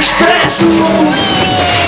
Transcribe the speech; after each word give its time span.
Expresso! 0.00 1.79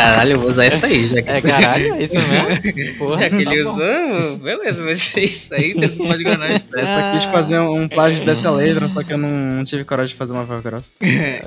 Caralho, 0.00 0.32
eu 0.32 0.40
vou 0.40 0.50
usar 0.50 0.66
isso 0.66 0.84
aí, 0.86 1.06
já 1.08 1.22
que. 1.22 1.30
É 1.30 1.40
caralho, 1.40 1.94
é 1.94 2.02
isso 2.04 2.18
mesmo? 2.18 2.96
Porra, 2.98 3.20
Já 3.22 3.30
que 3.30 3.36
ele 3.36 3.64
tá 3.64 3.70
usou, 3.70 4.38
beleza, 4.38 4.82
vai 4.82 4.94
ser 4.94 5.24
isso 5.24 5.54
aí, 5.54 5.74
dentro 5.74 5.98
do 5.98 6.06
Pode 6.06 6.22
Guaraná 6.24 6.48
Eu 6.50 6.56
Expresso. 6.56 6.92
só 6.94 7.12
quis 7.12 7.24
fazer 7.24 7.58
um 7.58 7.86
plágio 7.88 8.24
dessa 8.24 8.50
letra, 8.50 8.88
só 8.88 9.02
que 9.02 9.12
eu 9.12 9.18
não, 9.18 9.28
não 9.30 9.64
tive 9.64 9.84
coragem 9.84 10.12
de 10.12 10.18
fazer 10.18 10.32
uma 10.32 10.44
voz 10.44 10.62
grossa. 10.62 10.90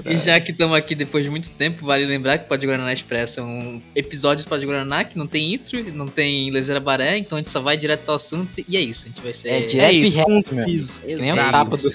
E 0.05 0.18
já 0.18 0.39
que 0.39 0.52
estamos 0.52 0.75
aqui 0.78 0.93
depois 0.96 1.24
de 1.24 1.29
muito 1.29 1.50
tempo, 1.52 1.86
vale 1.86 2.05
lembrar 2.05 2.38
que 2.38 2.46
o 2.46 2.47
Pode 2.47 2.66
Guaraná 2.68 2.93
Expresso 2.93 3.39
é 3.39 3.43
um 3.43 3.82
episódio 3.96 4.46
do 4.46 4.50
Pode 4.50 4.65
Guaraná 4.65 5.04
que 5.04 5.18
não 5.18 5.25
tem 5.28 5.54
intro, 5.54 5.83
não 5.93 6.07
tem 6.07 6.51
lezeira 6.51 6.79
baré, 6.79 7.18
então 7.18 7.38
a 7.38 7.42
gente 7.42 7.50
só 7.51 7.60
vai 7.60 7.75
direto 7.78 8.07
ao 8.10 8.15
assunto 8.15 8.64
e 8.68 8.78
é 8.78 8.82
isso, 8.82 9.06
a 9.06 9.07
gente 9.07 9.21
vai 9.21 9.33
ser. 9.33 9.50
É 9.50 9.61
direto 9.61 9.93
e 9.93 10.10
reto, 10.10 10.25
conciso. 10.29 11.01
Que 11.01 11.15
nem 11.15 11.32
um 11.32 11.36
tapa 11.36 11.75
do... 11.78 11.89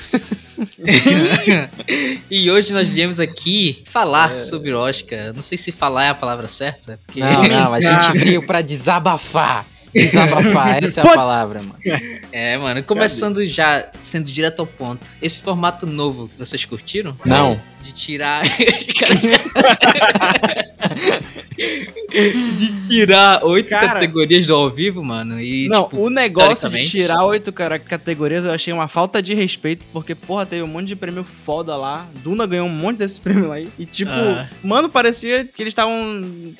e 2.31 2.51
hoje 2.51 2.73
nós 2.73 2.89
viemos 2.89 3.21
aqui 3.21 3.83
falar 3.85 4.35
É. 4.37 4.39
sobre 4.41 4.73
Oscar. 4.73 5.33
Não 5.33 5.43
sei 5.43 5.57
se 5.57 5.71
falar 5.71 6.07
é 6.07 6.09
a 6.09 6.15
palavra 6.15 6.48
certa, 6.49 6.99
porque 7.07 7.21
Não, 7.21 7.43
não, 7.45 7.73
a 7.75 7.81
gente 7.81 8.13
veio 8.19 8.43
pra 8.47 8.61
desabafar. 8.61 9.65
Desabafar, 9.95 10.79
essa 10.85 11.01
é 11.01 11.03
a 11.03 11.07
Pode- 11.07 11.17
palavra, 11.17 11.61
mano. 11.63 11.79
É, 12.33 12.59
mano, 12.59 12.83
começando 12.83 13.45
já, 13.45 13.87
sendo 14.03 14.31
direto 14.31 14.61
ao 14.61 14.67
ponto. 14.67 15.07
Esse 15.21 15.41
formato 15.41 15.87
novo, 15.87 16.31
vocês 16.39 16.65
curtiram? 16.65 17.17
Não. 17.25 17.61
De 17.83 17.93
tirar. 17.95 18.43
de 22.57 22.89
tirar 22.89 23.45
oito 23.45 23.69
Cara. 23.71 23.95
categorias 23.95 24.47
do 24.47 24.55
ao 24.55 24.71
vivo, 24.71 25.03
mano. 25.03 25.41
E, 25.41 25.69
não, 25.69 25.85
tipo, 25.85 25.99
o 26.03 26.11
negócio 26.11 26.69
de 26.71 26.89
tirar 26.89 27.25
oito 27.25 27.53
cara- 27.53 27.79
categorias 27.79 28.45
eu 28.45 28.53
achei 28.53 28.73
uma 28.73 28.89
falta 28.89 29.23
de 29.23 29.35
respeito, 29.35 29.85
porque, 29.93 30.15
porra, 30.15 30.47
teve 30.47 30.63
um 30.63 30.67
monte 30.67 30.89
de 30.89 30.97
prêmio 30.97 31.25
foda 31.45 31.77
lá. 31.77 32.07
Duna 32.23 32.47
ganhou 32.47 32.67
um 32.67 32.71
monte 32.71 32.99
desses 32.99 33.19
prêmios 33.19 33.51
aí. 33.51 33.69
E, 33.79 33.85
tipo, 33.87 34.11
Ah. 34.11 34.49
mano, 34.63 34.89
parecia 34.89 35.45
que 35.45 35.63
eles 35.63 35.73
estavam. 35.73 35.95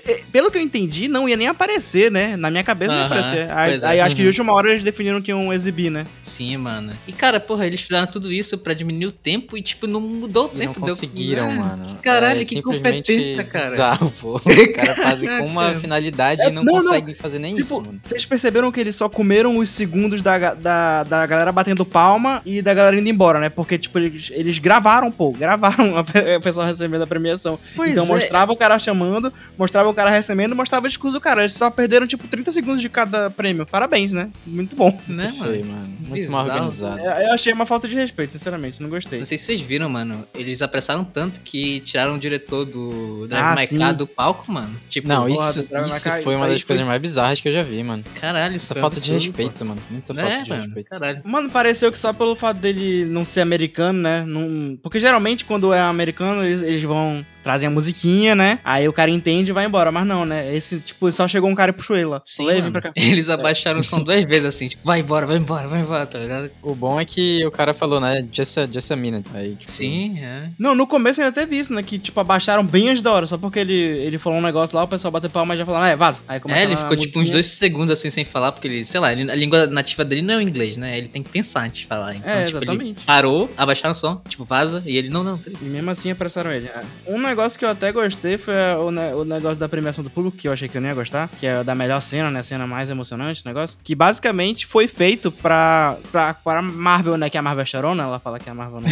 eh, 0.07 0.23
Pelo 0.31 0.51
que 0.51 0.59
eu 0.59 0.63
entendi, 0.63 1.09
não 1.09 1.29
ia 1.29 1.37
nem 1.37 1.49
aparecer, 1.49 2.11
né? 2.11 2.37
Na 2.37 2.51
minha 2.51 2.65
cabeça 2.65 2.95
não 2.95 3.09
aparecer. 3.19 3.51
Aí, 3.51 3.75
é. 3.81 3.87
aí 3.87 4.01
acho 4.01 4.15
que 4.15 4.23
de 4.23 4.27
Uhum. 4.27 4.29
última 4.29 4.53
hora 4.53 4.71
eles 4.71 4.83
definiram 4.83 5.21
que 5.21 5.31
iam 5.31 5.53
exibir, 5.53 5.91
né? 5.91 6.07
Sim, 6.23 6.57
mano. 6.57 6.93
E, 7.07 7.13
cara, 7.13 7.39
porra, 7.41 7.67
eles 7.67 7.81
fizeram 7.81 8.07
tudo 8.07 8.33
isso 8.33 8.57
pra 8.59 8.75
diminuir 8.75 9.07
o 9.07 9.13
tempo 9.13 9.57
e, 9.57 9.63
tipo, 9.63 9.87
não 9.87 10.01
mudou 10.01 10.47
o 10.47 10.51
E 10.55 10.59
tempo. 10.59 10.81
não 10.81 10.87
deu- 10.87 10.95
conseguiram, 10.95 11.51
Ah, 11.51 11.55
mano. 11.55 11.99
caralho, 12.03 12.41
É 12.41 12.45
que 12.45 12.55
simplesmente 12.57 13.13
competência, 13.13 13.45
cara. 13.45 13.71
Bizarro, 13.71 14.13
pô. 14.21 14.37
Os 14.37 14.43
caras 14.75 14.97
fazem 14.97 15.29
com 15.39 15.47
uma 15.47 15.75
finalidade 15.75 16.43
É, 16.43 16.49
e 16.49 16.53
não, 16.53 16.63
não, 16.65 16.75
não. 16.75 16.81
conseguem 16.83 17.15
fazer 17.15 17.39
nem 17.39 17.57
isso, 17.57 17.75
Tipo, 17.77 17.87
mano. 17.87 18.01
vocês 18.05 18.25
perceberam 18.25 18.71
que 18.73 18.81
eles 18.81 18.95
só 18.97 19.09
comeram 19.09 19.57
os 19.59 19.69
segundos 19.71 20.23
da, 20.23 20.55
da, 20.55 21.03
da 21.05 21.27
galera 21.27 21.51
batendo 21.53 21.85
palma 21.85 22.43
e 22.45 22.61
da 22.63 22.75
galera 22.75 22.99
indo 22.99 23.09
embora, 23.09 23.39
né? 23.41 23.49
Porque, 23.49 23.79
tipo, 23.79 23.99
eles, 23.99 24.31
eles 24.33 24.59
gravaram, 24.59 25.11
pô, 25.11 25.31
gravaram 25.33 25.97
a 25.99 26.05
pessoa 26.41 26.67
recebendo 26.67 27.03
a 27.03 27.07
premiação. 27.07 27.59
Pois 27.75 27.93
então 27.93 28.05
é. 28.05 28.09
mostrava 28.09 28.53
o 28.53 28.57
cara 28.57 28.79
chamando, 28.79 29.33
mostrava 29.57 29.89
o 29.89 29.95
cara 29.95 30.11
recebendo, 30.11 30.55
mostrava 30.55 30.87
o 30.87 30.89
discurso 30.89 31.15
do 31.17 31.21
cara. 31.21 31.43
Eles 31.43 31.53
só 31.53 31.71
perderam, 31.71 32.07
tipo, 32.07 32.27
30 32.29 32.51
segundos 32.51 32.81
de 32.81 32.89
cada 32.89 33.08
prêmio. 33.37 33.67
Parabéns, 33.67 34.13
né? 34.13 34.31
Muito 34.47 34.75
bom. 34.77 34.91
Né, 35.09 35.25
Muito 35.25 35.39
mano? 35.39 35.53
feio, 35.53 35.67
mano. 35.67 35.89
Muito 36.09 36.31
mal 36.31 36.43
Bizarro. 36.45 36.61
organizado. 36.67 37.01
Eu 37.01 37.29
eu 37.29 37.33
achei 37.35 37.53
uma 37.53 37.67
falta 37.67 37.87
de 37.89 37.95
respeito, 37.95 38.33
sinceramente, 38.33 38.81
não 38.83 38.89
gostei. 38.89 39.19
Não 39.19 39.27
sei 39.27 39.37
se 39.39 39.45
vocês 39.45 39.61
viram, 39.61 39.89
mano. 39.91 40.25
Eles 40.35 40.63
apressaram 40.63 41.05
tanto 41.05 41.41
que 41.41 41.81
tiraram 41.81 42.15
o 42.17 42.19
diretor 42.19 42.65
do 42.65 43.27
Drive 43.27 43.45
Ah, 43.45 43.55
My 43.55 43.67
sim. 43.67 43.79
Car 43.79 43.95
do 43.95 44.07
palco, 44.07 44.51
mano. 44.51 44.75
Tipo, 44.89 45.07
Não, 45.09 45.29
isso, 45.29 45.41
isso 45.61 45.69
foi 45.69 45.81
isso 45.81 46.29
uma 46.41 46.49
das 46.49 46.61
foi- 46.63 46.67
coisas 46.69 46.87
mais 46.87 47.01
bizarras 47.01 47.41
que 47.41 47.49
eu 47.49 47.53
já 47.53 47.63
vi, 47.63 47.83
mano. 47.83 48.03
caralho, 48.21 48.57
isso 48.57 48.67
Essa 48.67 48.75
foi 48.75 48.81
falta 48.81 49.01
de 49.01 49.11
absurdo, 49.13 49.27
respeito, 49.37 49.65
mano. 49.65 49.81
Muita 49.91 50.15
pô. 50.15 50.21
falta 50.21 50.35
É, 50.35 50.43
de 50.43 50.51
mano, 50.51 50.63
respeito. 50.65 50.89
caralho. 50.89 51.21
Mano, 51.25 51.51
pareceu 51.51 51.93
que 51.93 51.99
só 51.99 52.13
pelo 52.13 52.35
fato 52.35 52.59
dele 52.59 53.05
não 53.05 53.25
ser 53.25 53.41
americano, 53.43 54.01
né? 54.01 54.25
Não... 54.27 54.79
Porque 54.83 54.99
geralmente 54.99 55.45
quando 55.45 55.73
é 55.73 55.81
americano, 55.81 56.45
eles, 56.45 56.63
eles 56.63 56.83
vão 56.83 57.25
trazer 57.49 57.65
a 57.65 57.71
musiquinha, 57.71 58.35
né? 58.35 58.59
Aí 58.63 58.87
o 58.87 58.93
cara 58.93 59.11
entende 59.11 59.51
e 59.51 59.55
vai 59.55 59.65
embora. 59.65 59.91
Mas 59.91 60.07
não, 60.07 60.27
né? 60.27 60.55
Esse, 60.55 60.81
tipo, 60.81 61.11
só 61.11 61.27
chegou 61.27 61.49
um 61.49 61.55
cara 61.55 61.71
e 61.71 61.73
puxou 61.73 61.97
ele 61.97 62.05
lá. 62.05 62.21
Sim, 62.27 62.45
mano. 62.45 62.73
pra 62.73 62.83
cá. 62.83 62.93
Eles 62.95 63.31
abaixaram 63.31 63.81
o 63.81 63.83
som 63.83 64.01
duas 64.03 64.23
vezes 64.25 64.45
assim, 64.45 64.69
tipo, 64.69 64.85
vai 64.85 65.01
embora, 65.01 65.25
vai 65.25 65.39
embora, 65.39 65.67
vai 65.67 65.81
embora, 65.81 66.05
tá 66.05 66.19
ligado? 66.19 66.51
O 66.63 66.75
bom 66.75 67.01
é 67.01 67.07
que 67.07 67.43
o 67.47 67.51
cara 67.51 67.73
falou, 67.73 68.01
né? 68.01 68.23
Just 68.31 68.59
a, 68.59 68.67
just 68.67 68.91
a 68.91 68.97
minute. 68.97 69.27
Aí, 69.33 69.57
tipo, 69.57 69.73
Sim, 69.73 70.19
é. 70.19 70.51
Não, 70.59 70.75
no 70.75 70.87
começo 70.87 71.23
ainda 71.23 71.33
teve 71.33 71.57
isso, 71.59 71.73
né? 71.73 71.83
Que, 71.83 71.99
tipo, 71.99 72.21
abaixaram 72.21 72.63
bem 72.63 72.91
antes 72.91 73.01
da 73.03 73.11
hora. 73.13 73.27
Só 73.27 73.39
porque 73.39 73.59
ele, 73.61 73.73
ele 73.73 74.19
falou 74.19 74.39
um 74.39 74.43
negócio 74.43 74.77
lá, 74.77 74.85
o 74.85 74.89
pessoal 74.89 75.11
bateu 75.11 75.31
palma 75.31 75.55
e 75.55 75.59
já 75.59 75.65
falou, 75.65 75.81
ah, 75.81 75.89
é, 75.89 75.97
vaza. 75.97 76.21
Aí 76.29 76.37
É, 76.37 76.41
começou 76.41 76.63
ele 76.63 76.75
a 76.75 76.77
ficou 76.77 76.97
tipo 76.99 77.19
uns 77.19 77.31
dois 77.31 77.47
segundos 77.47 77.91
assim 77.91 78.11
sem 78.11 78.27
falar, 78.27 78.53
porque 78.53 78.69
ele, 78.69 78.85
sei 78.85 79.01
lá, 79.01 79.11
ele- 79.11 79.31
a 79.31 79.35
língua 79.35 79.67
nativa 79.67 80.05
dele 80.05 80.21
não 80.21 80.35
é 80.35 80.37
o 80.37 80.43
inglês, 80.43 80.77
né? 80.77 80.99
Ele 80.99 81.09
tem 81.09 81.23
que 81.23 81.31
pensar 81.31 81.63
antes 81.65 81.81
de 81.81 81.87
falar. 81.87 82.15
Então, 82.15 82.31
É, 82.31 82.45
tipo, 82.45 82.59
ele 82.59 82.65
exatamente. 82.67 83.05
parou, 83.07 83.51
abaixaram 83.57 83.93
o 83.93 83.95
som, 83.95 84.21
tipo, 84.29 84.45
vaza, 84.45 84.83
e 84.85 84.99
ele, 84.99 85.09
não, 85.09 85.25
não, 85.25 85.39
peraí. 85.39 85.57
E 85.63 85.65
mesmo 85.65 85.91
assim 85.91 86.11
apressaram 86.11 86.53
ele. 86.53 86.67
É. 86.67 86.83
Um 87.07 87.19
negócio 87.21 87.38
que 87.59 87.65
eu 87.65 87.69
até 87.71 87.93
gostei 87.93 88.37
foi 88.39 88.55
o, 88.81 88.91
ne- 88.91 89.13
o 89.15 89.25
negócio 89.25 89.59
da 89.59 89.69
premiação 89.69 90.03
do 90.03 90.11
público, 90.11 90.37
que 90.37 90.49
eu 90.49 90.53
achei 90.53 90.69
que 90.69 90.77
eu 90.77 90.81
não 90.81 90.89
ia 90.89 90.95
gostar, 90.95 91.29
que 91.39 91.47
é 91.47 91.63
da 91.63 91.75
melhor 91.75 92.01
cena, 92.01 92.31
né? 92.31 92.41
A 92.41 92.43
cena 92.43 92.67
mais 92.67 92.91
emocionante, 92.91 93.43
o 93.45 93.49
negócio. 93.49 93.79
Que 93.85 93.95
basicamente 93.95 94.67
foi 94.67 94.89
feito 94.89 95.31
pra, 95.31 95.97
pra, 96.11 96.35
pra 96.35 96.61
Marvel, 96.63 97.17
né? 97.17 97.31
Que 97.31 97.39
a 97.39 97.43
Marvel 97.43 97.63
é 97.63 97.67
chorona, 97.67 98.03
ela 98.05 98.19
fala 98.19 98.39
que 98.39 98.49
a 98.51 98.55
Marvel 98.55 98.81
não 98.81 98.89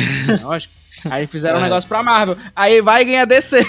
é 0.52 0.56
Oscar. 0.56 0.70
Aí 1.10 1.26
fizeram 1.26 1.56
um 1.56 1.60
É. 1.60 1.64
negócio 1.64 1.88
pra 1.88 2.02
Marvel. 2.02 2.36
Aí 2.54 2.80
vai 2.80 3.04
ganhar 3.04 3.24
DC. 3.26 3.60